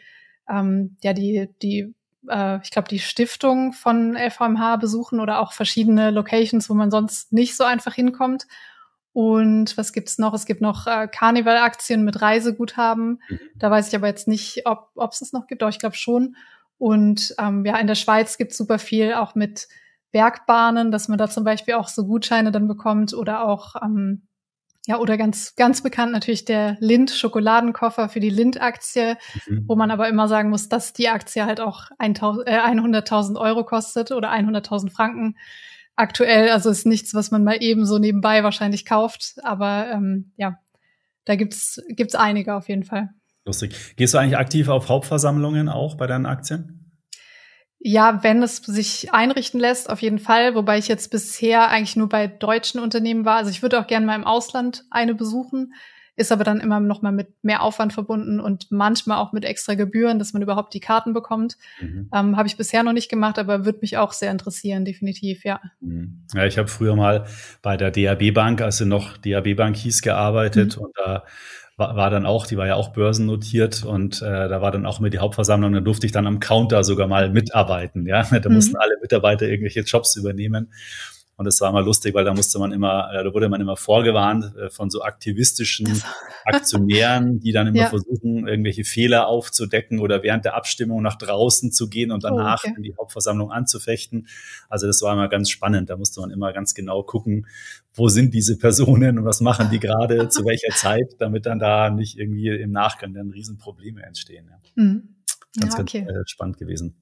ähm, 0.48 0.96
ja 1.02 1.12
die 1.12 1.48
die 1.60 1.94
äh, 2.28 2.58
ich 2.62 2.70
glaube, 2.70 2.88
die 2.88 2.98
Stiftung 2.98 3.72
von 3.72 4.16
LVMH 4.16 4.76
besuchen 4.76 5.20
oder 5.20 5.40
auch 5.40 5.52
verschiedene 5.52 6.10
Locations, 6.10 6.68
wo 6.68 6.74
man 6.74 6.90
sonst 6.90 7.32
nicht 7.32 7.56
so 7.56 7.64
einfach 7.64 7.94
hinkommt. 7.94 8.46
Und 9.12 9.76
was 9.76 9.92
gibt's 9.92 10.18
noch? 10.18 10.34
Es 10.34 10.46
gibt 10.46 10.60
noch 10.60 10.86
äh, 10.86 11.08
Carnival-Aktien 11.08 12.04
mit 12.04 12.22
Reiseguthaben. 12.22 13.20
Mhm. 13.28 13.40
Da 13.56 13.70
weiß 13.70 13.88
ich 13.88 13.96
aber 13.96 14.06
jetzt 14.06 14.28
nicht, 14.28 14.66
ob 14.66 14.90
es 15.10 15.18
das 15.18 15.32
noch 15.32 15.46
gibt, 15.46 15.62
aber 15.62 15.70
ich 15.70 15.78
glaube 15.78 15.96
schon. 15.96 16.36
Und 16.78 17.34
ähm, 17.38 17.64
ja, 17.66 17.76
in 17.78 17.86
der 17.86 17.94
Schweiz 17.94 18.38
gibt's 18.38 18.56
super 18.56 18.78
viel 18.78 19.14
auch 19.14 19.34
mit 19.34 19.68
Bergbahnen, 20.12 20.90
dass 20.90 21.08
man 21.08 21.18
da 21.18 21.28
zum 21.28 21.44
Beispiel 21.44 21.74
auch 21.74 21.88
so 21.88 22.06
Gutscheine 22.06 22.52
dann 22.52 22.68
bekommt 22.68 23.14
oder 23.14 23.44
auch 23.46 23.76
ähm, 23.82 24.22
ja, 24.86 24.98
oder 24.98 25.18
ganz, 25.18 25.54
ganz 25.56 25.82
bekannt 25.82 26.12
natürlich 26.12 26.46
der 26.46 26.76
Lind-Schokoladenkoffer 26.80 28.08
für 28.08 28.20
die 28.20 28.30
Lind-Aktie, 28.30 29.18
mhm. 29.46 29.64
wo 29.68 29.76
man 29.76 29.90
aber 29.90 30.08
immer 30.08 30.26
sagen 30.26 30.48
muss, 30.48 30.68
dass 30.68 30.92
die 30.92 31.08
Aktie 31.08 31.44
halt 31.44 31.60
auch 31.60 31.90
äh, 31.98 32.10
100.000 32.10 33.38
Euro 33.38 33.64
kostet 33.64 34.10
oder 34.10 34.32
100.000 34.32 34.90
Franken 34.90 35.36
aktuell. 36.00 36.50
Also 36.50 36.70
ist 36.70 36.86
nichts, 36.86 37.14
was 37.14 37.30
man 37.30 37.44
mal 37.44 37.62
eben 37.62 37.86
so 37.86 37.98
nebenbei 37.98 38.42
wahrscheinlich 38.42 38.84
kauft. 38.84 39.34
Aber 39.42 39.90
ähm, 39.92 40.32
ja, 40.36 40.58
da 41.24 41.36
gibt's 41.36 41.80
gibt's 41.88 42.14
einige 42.14 42.54
auf 42.54 42.68
jeden 42.68 42.84
Fall. 42.84 43.10
Lustig. 43.44 43.74
Gehst 43.96 44.14
du 44.14 44.18
eigentlich 44.18 44.36
aktiv 44.36 44.68
auf 44.68 44.88
Hauptversammlungen 44.88 45.68
auch 45.68 45.96
bei 45.96 46.06
deinen 46.06 46.26
Aktien? 46.26 46.76
Ja, 47.78 48.22
wenn 48.22 48.42
es 48.42 48.58
sich 48.58 49.14
einrichten 49.14 49.58
lässt, 49.58 49.88
auf 49.88 50.02
jeden 50.02 50.18
Fall. 50.18 50.54
Wobei 50.54 50.76
ich 50.76 50.88
jetzt 50.88 51.10
bisher 51.10 51.68
eigentlich 51.68 51.96
nur 51.96 52.10
bei 52.10 52.26
deutschen 52.26 52.78
Unternehmen 52.78 53.24
war. 53.24 53.36
Also 53.36 53.50
ich 53.50 53.62
würde 53.62 53.80
auch 53.80 53.86
gerne 53.86 54.04
mal 54.04 54.16
im 54.16 54.26
Ausland 54.26 54.84
eine 54.90 55.14
besuchen, 55.14 55.72
ist 56.20 56.30
aber 56.30 56.44
dann 56.44 56.60
immer 56.60 56.80
noch 56.80 57.00
mal 57.00 57.12
mit 57.12 57.28
mehr 57.42 57.62
Aufwand 57.62 57.94
verbunden 57.94 58.40
und 58.40 58.70
manchmal 58.70 59.18
auch 59.18 59.32
mit 59.32 59.44
extra 59.44 59.74
Gebühren, 59.74 60.18
dass 60.18 60.34
man 60.34 60.42
überhaupt 60.42 60.74
die 60.74 60.80
Karten 60.80 61.14
bekommt. 61.14 61.56
Mhm. 61.80 62.10
Ähm, 62.14 62.36
habe 62.36 62.46
ich 62.46 62.58
bisher 62.58 62.82
noch 62.82 62.92
nicht 62.92 63.08
gemacht, 63.08 63.38
aber 63.38 63.64
würde 63.64 63.78
mich 63.80 63.96
auch 63.96 64.12
sehr 64.12 64.30
interessieren, 64.30 64.84
definitiv, 64.84 65.44
ja. 65.44 65.60
Mhm. 65.80 66.26
Ja, 66.34 66.44
ich 66.44 66.58
habe 66.58 66.68
früher 66.68 66.94
mal 66.94 67.24
bei 67.62 67.78
der 67.78 67.90
DAB 67.90 68.32
Bank, 68.34 68.60
als 68.60 68.76
sie 68.76 68.86
noch 68.86 69.16
DAB 69.16 69.56
Bank 69.56 69.76
hieß, 69.76 70.02
gearbeitet 70.02 70.76
mhm. 70.76 70.84
und 70.84 70.92
da 70.98 71.24
war, 71.78 71.96
war 71.96 72.10
dann 72.10 72.26
auch, 72.26 72.46
die 72.46 72.58
war 72.58 72.66
ja 72.66 72.74
auch 72.74 72.92
börsennotiert 72.92 73.82
und 73.82 74.20
äh, 74.20 74.48
da 74.48 74.60
war 74.60 74.70
dann 74.70 74.84
auch 74.84 75.00
immer 75.00 75.08
die 75.08 75.20
Hauptversammlung, 75.20 75.72
da 75.72 75.80
durfte 75.80 76.04
ich 76.04 76.12
dann 76.12 76.26
am 76.26 76.38
Counter 76.38 76.84
sogar 76.84 77.08
mal 77.08 77.30
mitarbeiten. 77.30 78.06
Ja, 78.06 78.22
da 78.42 78.50
mussten 78.50 78.72
mhm. 78.72 78.80
alle 78.80 78.96
Mitarbeiter 79.00 79.48
irgendwelche 79.48 79.80
Jobs 79.80 80.16
übernehmen. 80.16 80.70
Und 81.40 81.46
das 81.46 81.58
war 81.62 81.70
immer 81.70 81.80
lustig, 81.80 82.12
weil 82.12 82.26
da 82.26 82.34
musste 82.34 82.58
man 82.58 82.70
immer, 82.70 83.08
äh, 83.14 83.24
da 83.24 83.32
wurde 83.32 83.48
man 83.48 83.62
immer 83.62 83.74
vorgewarnt 83.74 84.54
äh, 84.56 84.68
von 84.68 84.90
so 84.90 85.00
aktivistischen 85.00 86.02
Aktionären, 86.44 87.40
die 87.40 87.50
dann 87.52 87.66
immer 87.66 87.78
ja. 87.78 87.88
versuchen, 87.88 88.46
irgendwelche 88.46 88.84
Fehler 88.84 89.26
aufzudecken 89.26 90.00
oder 90.00 90.22
während 90.22 90.44
der 90.44 90.54
Abstimmung 90.54 91.00
nach 91.00 91.16
draußen 91.16 91.72
zu 91.72 91.88
gehen 91.88 92.12
und 92.12 92.24
danach 92.24 92.60
oh, 92.62 92.68
okay. 92.68 92.74
in 92.76 92.82
die 92.82 92.94
Hauptversammlung 92.94 93.50
anzufechten. 93.50 94.28
Also 94.68 94.86
das 94.86 95.00
war 95.00 95.14
immer 95.14 95.30
ganz 95.30 95.48
spannend. 95.48 95.88
Da 95.88 95.96
musste 95.96 96.20
man 96.20 96.30
immer 96.30 96.52
ganz 96.52 96.74
genau 96.74 97.02
gucken, 97.02 97.46
wo 97.94 98.10
sind 98.10 98.34
diese 98.34 98.58
Personen 98.58 99.18
und 99.18 99.24
was 99.24 99.40
machen 99.40 99.70
die 99.70 99.78
gerade, 99.78 100.28
zu 100.28 100.44
welcher 100.44 100.76
Zeit, 100.76 101.14
damit 101.20 101.46
dann 101.46 101.58
da 101.58 101.88
nicht 101.88 102.18
irgendwie 102.18 102.48
im 102.48 102.72
Nachgang 102.72 103.14
dann 103.14 103.30
Riesenprobleme 103.30 104.02
entstehen. 104.02 104.46
Ja. 104.50 104.82
Mhm. 104.82 105.14
Ganz, 105.58 105.72
ja, 105.72 105.80
okay. 105.80 106.04
ganz 106.04 106.18
äh, 106.18 106.22
spannend 106.26 106.58
gewesen. 106.58 106.99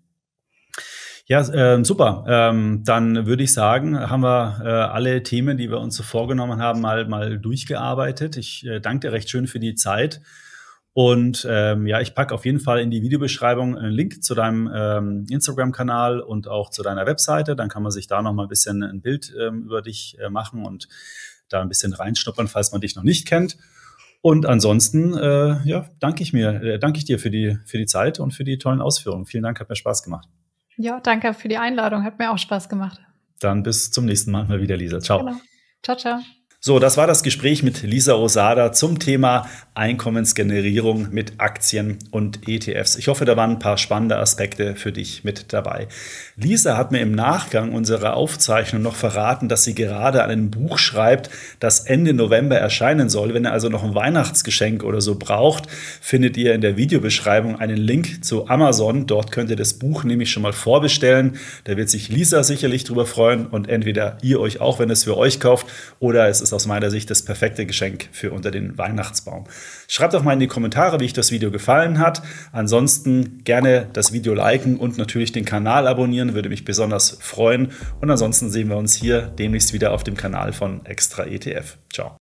Ja, 1.29 1.43
äh, 1.43 1.85
super. 1.85 2.25
Ähm, 2.27 2.83
dann 2.85 3.27
würde 3.27 3.43
ich 3.43 3.53
sagen, 3.53 3.99
haben 3.99 4.23
wir 4.23 4.63
äh, 4.65 4.69
alle 4.69 5.23
Themen, 5.23 5.59
die 5.59 5.71
wir 5.71 5.79
uns 5.79 5.95
so 5.95 6.03
vorgenommen 6.03 6.59
haben, 6.59 6.81
mal, 6.81 7.07
mal 7.07 7.39
durchgearbeitet. 7.39 8.39
Ich 8.39 8.67
äh, 8.67 8.81
danke 8.81 9.09
dir 9.09 9.13
recht 9.13 9.29
schön 9.29 9.47
für 9.47 9.61
die 9.61 9.75
Zeit. 9.75 10.23
Und 10.95 11.47
ähm, 11.49 11.87
ja, 11.87 12.01
ich 12.01 12.15
packe 12.15 12.35
auf 12.35 12.47
jeden 12.47 12.61
Fall 12.61 12.81
in 12.81 12.91
die 12.91 13.03
Videobeschreibung 13.03 13.77
einen 13.77 13.93
Link 13.93 14.25
zu 14.25 14.35
deinem 14.35 14.71
ähm, 14.75 15.27
Instagram-Kanal 15.29 16.21
und 16.21 16.49
auch 16.49 16.71
zu 16.71 16.83
deiner 16.83 17.05
Webseite. 17.05 17.55
Dann 17.55 17.69
kann 17.69 17.83
man 17.83 17.93
sich 17.93 18.07
da 18.07 18.23
noch 18.23 18.33
mal 18.33 18.45
ein 18.45 18.49
bisschen 18.49 18.83
ein 18.83 19.03
Bild 19.03 19.33
ähm, 19.39 19.65
über 19.65 19.83
dich 19.83 20.17
äh, 20.19 20.31
machen 20.31 20.65
und 20.65 20.89
da 21.51 21.61
ein 21.61 21.69
bisschen 21.69 21.93
reinschnuppern, 21.93 22.49
falls 22.49 22.73
man 22.73 22.81
dich 22.81 22.97
noch 22.97 23.05
nicht 23.05 23.29
kennt. 23.29 23.59
Und 24.23 24.47
ansonsten, 24.47 25.15
äh, 25.15 25.63
ja, 25.65 25.91
danke 26.01 26.23
ich 26.23 26.33
mir, 26.33 26.63
äh, 26.63 26.79
danke 26.79 26.99
ich 26.99 27.05
dir 27.05 27.19
für 27.19 27.31
die 27.31 27.59
für 27.67 27.77
die 27.77 27.87
Zeit 27.87 28.19
und 28.19 28.33
für 28.33 28.45
die 28.45 28.57
tollen 28.57 28.81
Ausführungen. 28.81 29.27
Vielen 29.27 29.43
Dank, 29.43 29.61
hat 29.61 29.69
mir 29.69 29.77
Spaß 29.77 30.03
gemacht. 30.03 30.29
Ja, 30.79 31.01
danke 31.01 31.35
für 31.35 31.49
die 31.49 31.59
Einladung. 31.59 32.05
Hat 32.05 32.19
mir 32.19 32.31
auch 32.31 32.39
Spaß 32.39 32.69
gemacht. 32.69 33.01
Dann 33.41 33.63
bis 33.63 33.91
zum 33.91 34.05
nächsten 34.07 34.31
Mal 34.31 34.45
mal 34.45 34.61
wieder, 34.61 34.77
Lisa. 34.77 35.01
Ciao. 35.01 35.19
Genau. 35.19 35.37
Ciao, 35.83 35.97
ciao. 35.97 36.21
So, 36.61 36.81
das 36.81 36.97
war 36.97 37.07
das 37.07 37.23
Gespräch 37.23 37.63
mit 37.63 37.85
Lisa 37.85 38.15
Rosada 38.15 38.73
zum 38.73 38.99
Thema 38.99 39.47
Einkommensgenerierung 39.75 41.07
mit 41.13 41.35
Aktien 41.39 42.01
und 42.11 42.49
ETFs. 42.49 42.97
Ich 42.97 43.07
hoffe, 43.07 43.25
da 43.25 43.37
waren 43.37 43.53
ein 43.53 43.59
paar 43.61 43.79
spannende 43.79 44.17
Aspekte 44.17 44.75
für 44.75 44.91
dich 44.91 45.23
mit 45.23 45.53
dabei. 45.53 45.87
Lisa 46.35 46.77
hat 46.77 46.91
mir 46.91 46.99
im 46.99 47.13
Nachgang 47.13 47.73
unserer 47.73 48.15
Aufzeichnung 48.15 48.83
noch 48.83 48.97
verraten, 48.97 49.49
dass 49.49 49.63
sie 49.63 49.77
gerade 49.77 50.25
an 50.25 50.31
einem 50.31 50.51
Buch 50.51 50.79
schreibt, 50.79 51.31
das 51.61 51.79
Ende 51.79 52.13
November 52.13 52.57
erscheinen 52.57 53.09
soll. 53.09 53.35
Wenn 53.35 53.47
ihr 53.47 53.53
also 53.53 53.69
noch 53.69 53.85
ein 53.85 53.95
Weihnachtsgeschenk 53.95 54.83
oder 54.83 55.01
so 55.01 55.15
braucht, 55.15 55.69
findet 56.01 56.37
ihr 56.37 56.55
in 56.55 56.61
der 56.61 56.77
Videobeschreibung 56.77 57.61
einen 57.61 57.77
Link 57.77 58.25
zu 58.25 58.49
Amazon. 58.49 59.07
Dort 59.07 59.31
könnt 59.31 59.51
ihr 59.51 59.57
das 59.57 59.75
Buch 59.75 60.03
nämlich 60.03 60.33
schon 60.33 60.43
mal 60.43 60.53
vorbestellen. 60.53 61.37
Da 61.63 61.77
wird 61.77 61.89
sich 61.89 62.09
Lisa 62.09 62.43
sicherlich 62.43 62.83
drüber 62.83 63.07
freuen 63.07 63.47
und 63.47 63.69
entweder 63.69 64.19
ihr 64.23 64.41
euch 64.41 64.61
auch, 64.61 64.81
wenn 64.81 64.91
es 64.91 65.05
für 65.05 65.17
euch 65.17 65.39
kauft, 65.39 65.69
oder 66.01 66.27
es 66.27 66.48
ist 66.49 66.53
aus 66.55 66.67
meiner 66.67 66.91
Sicht 66.91 67.11
das 67.11 67.23
perfekte 67.23 67.67
Geschenk 67.67 68.09
für 68.13 68.33
unter 68.33 68.51
den 68.51 68.77
Weihnachtsbaum. 68.79 69.45
Schreibt 69.87 70.15
doch 70.15 70.23
mal 70.23 70.33
in 70.33 70.41
die 70.41 70.47
Kommentare, 70.47 70.99
wie 70.99 71.05
euch 71.05 71.13
das 71.13 71.31
Video 71.31 71.51
gefallen 71.51 71.99
hat. 71.99 72.23
Ansonsten 72.53 73.45
gerne 73.45 73.89
das 73.93 74.13
Video 74.13 74.35
liken 74.35 74.77
und 74.77 74.99
natürlich 74.99 75.33
den 75.33 75.45
Kanal 75.45 75.87
abonnieren, 75.87 76.35
würde 76.35 76.49
mich 76.49 76.65
besonders 76.65 77.19
freuen. 77.21 77.73
Und 78.01 78.11
ansonsten 78.11 78.51
sehen 78.51 78.69
wir 78.69 78.77
uns 78.77 78.95
hier 78.95 79.23
demnächst 79.23 79.73
wieder 79.73 79.93
auf 79.93 80.05
dem 80.05 80.17
Kanal 80.17 80.53
von 80.53 80.85
Extra 80.87 81.25
ETF. 81.25 81.77
Ciao. 81.93 82.17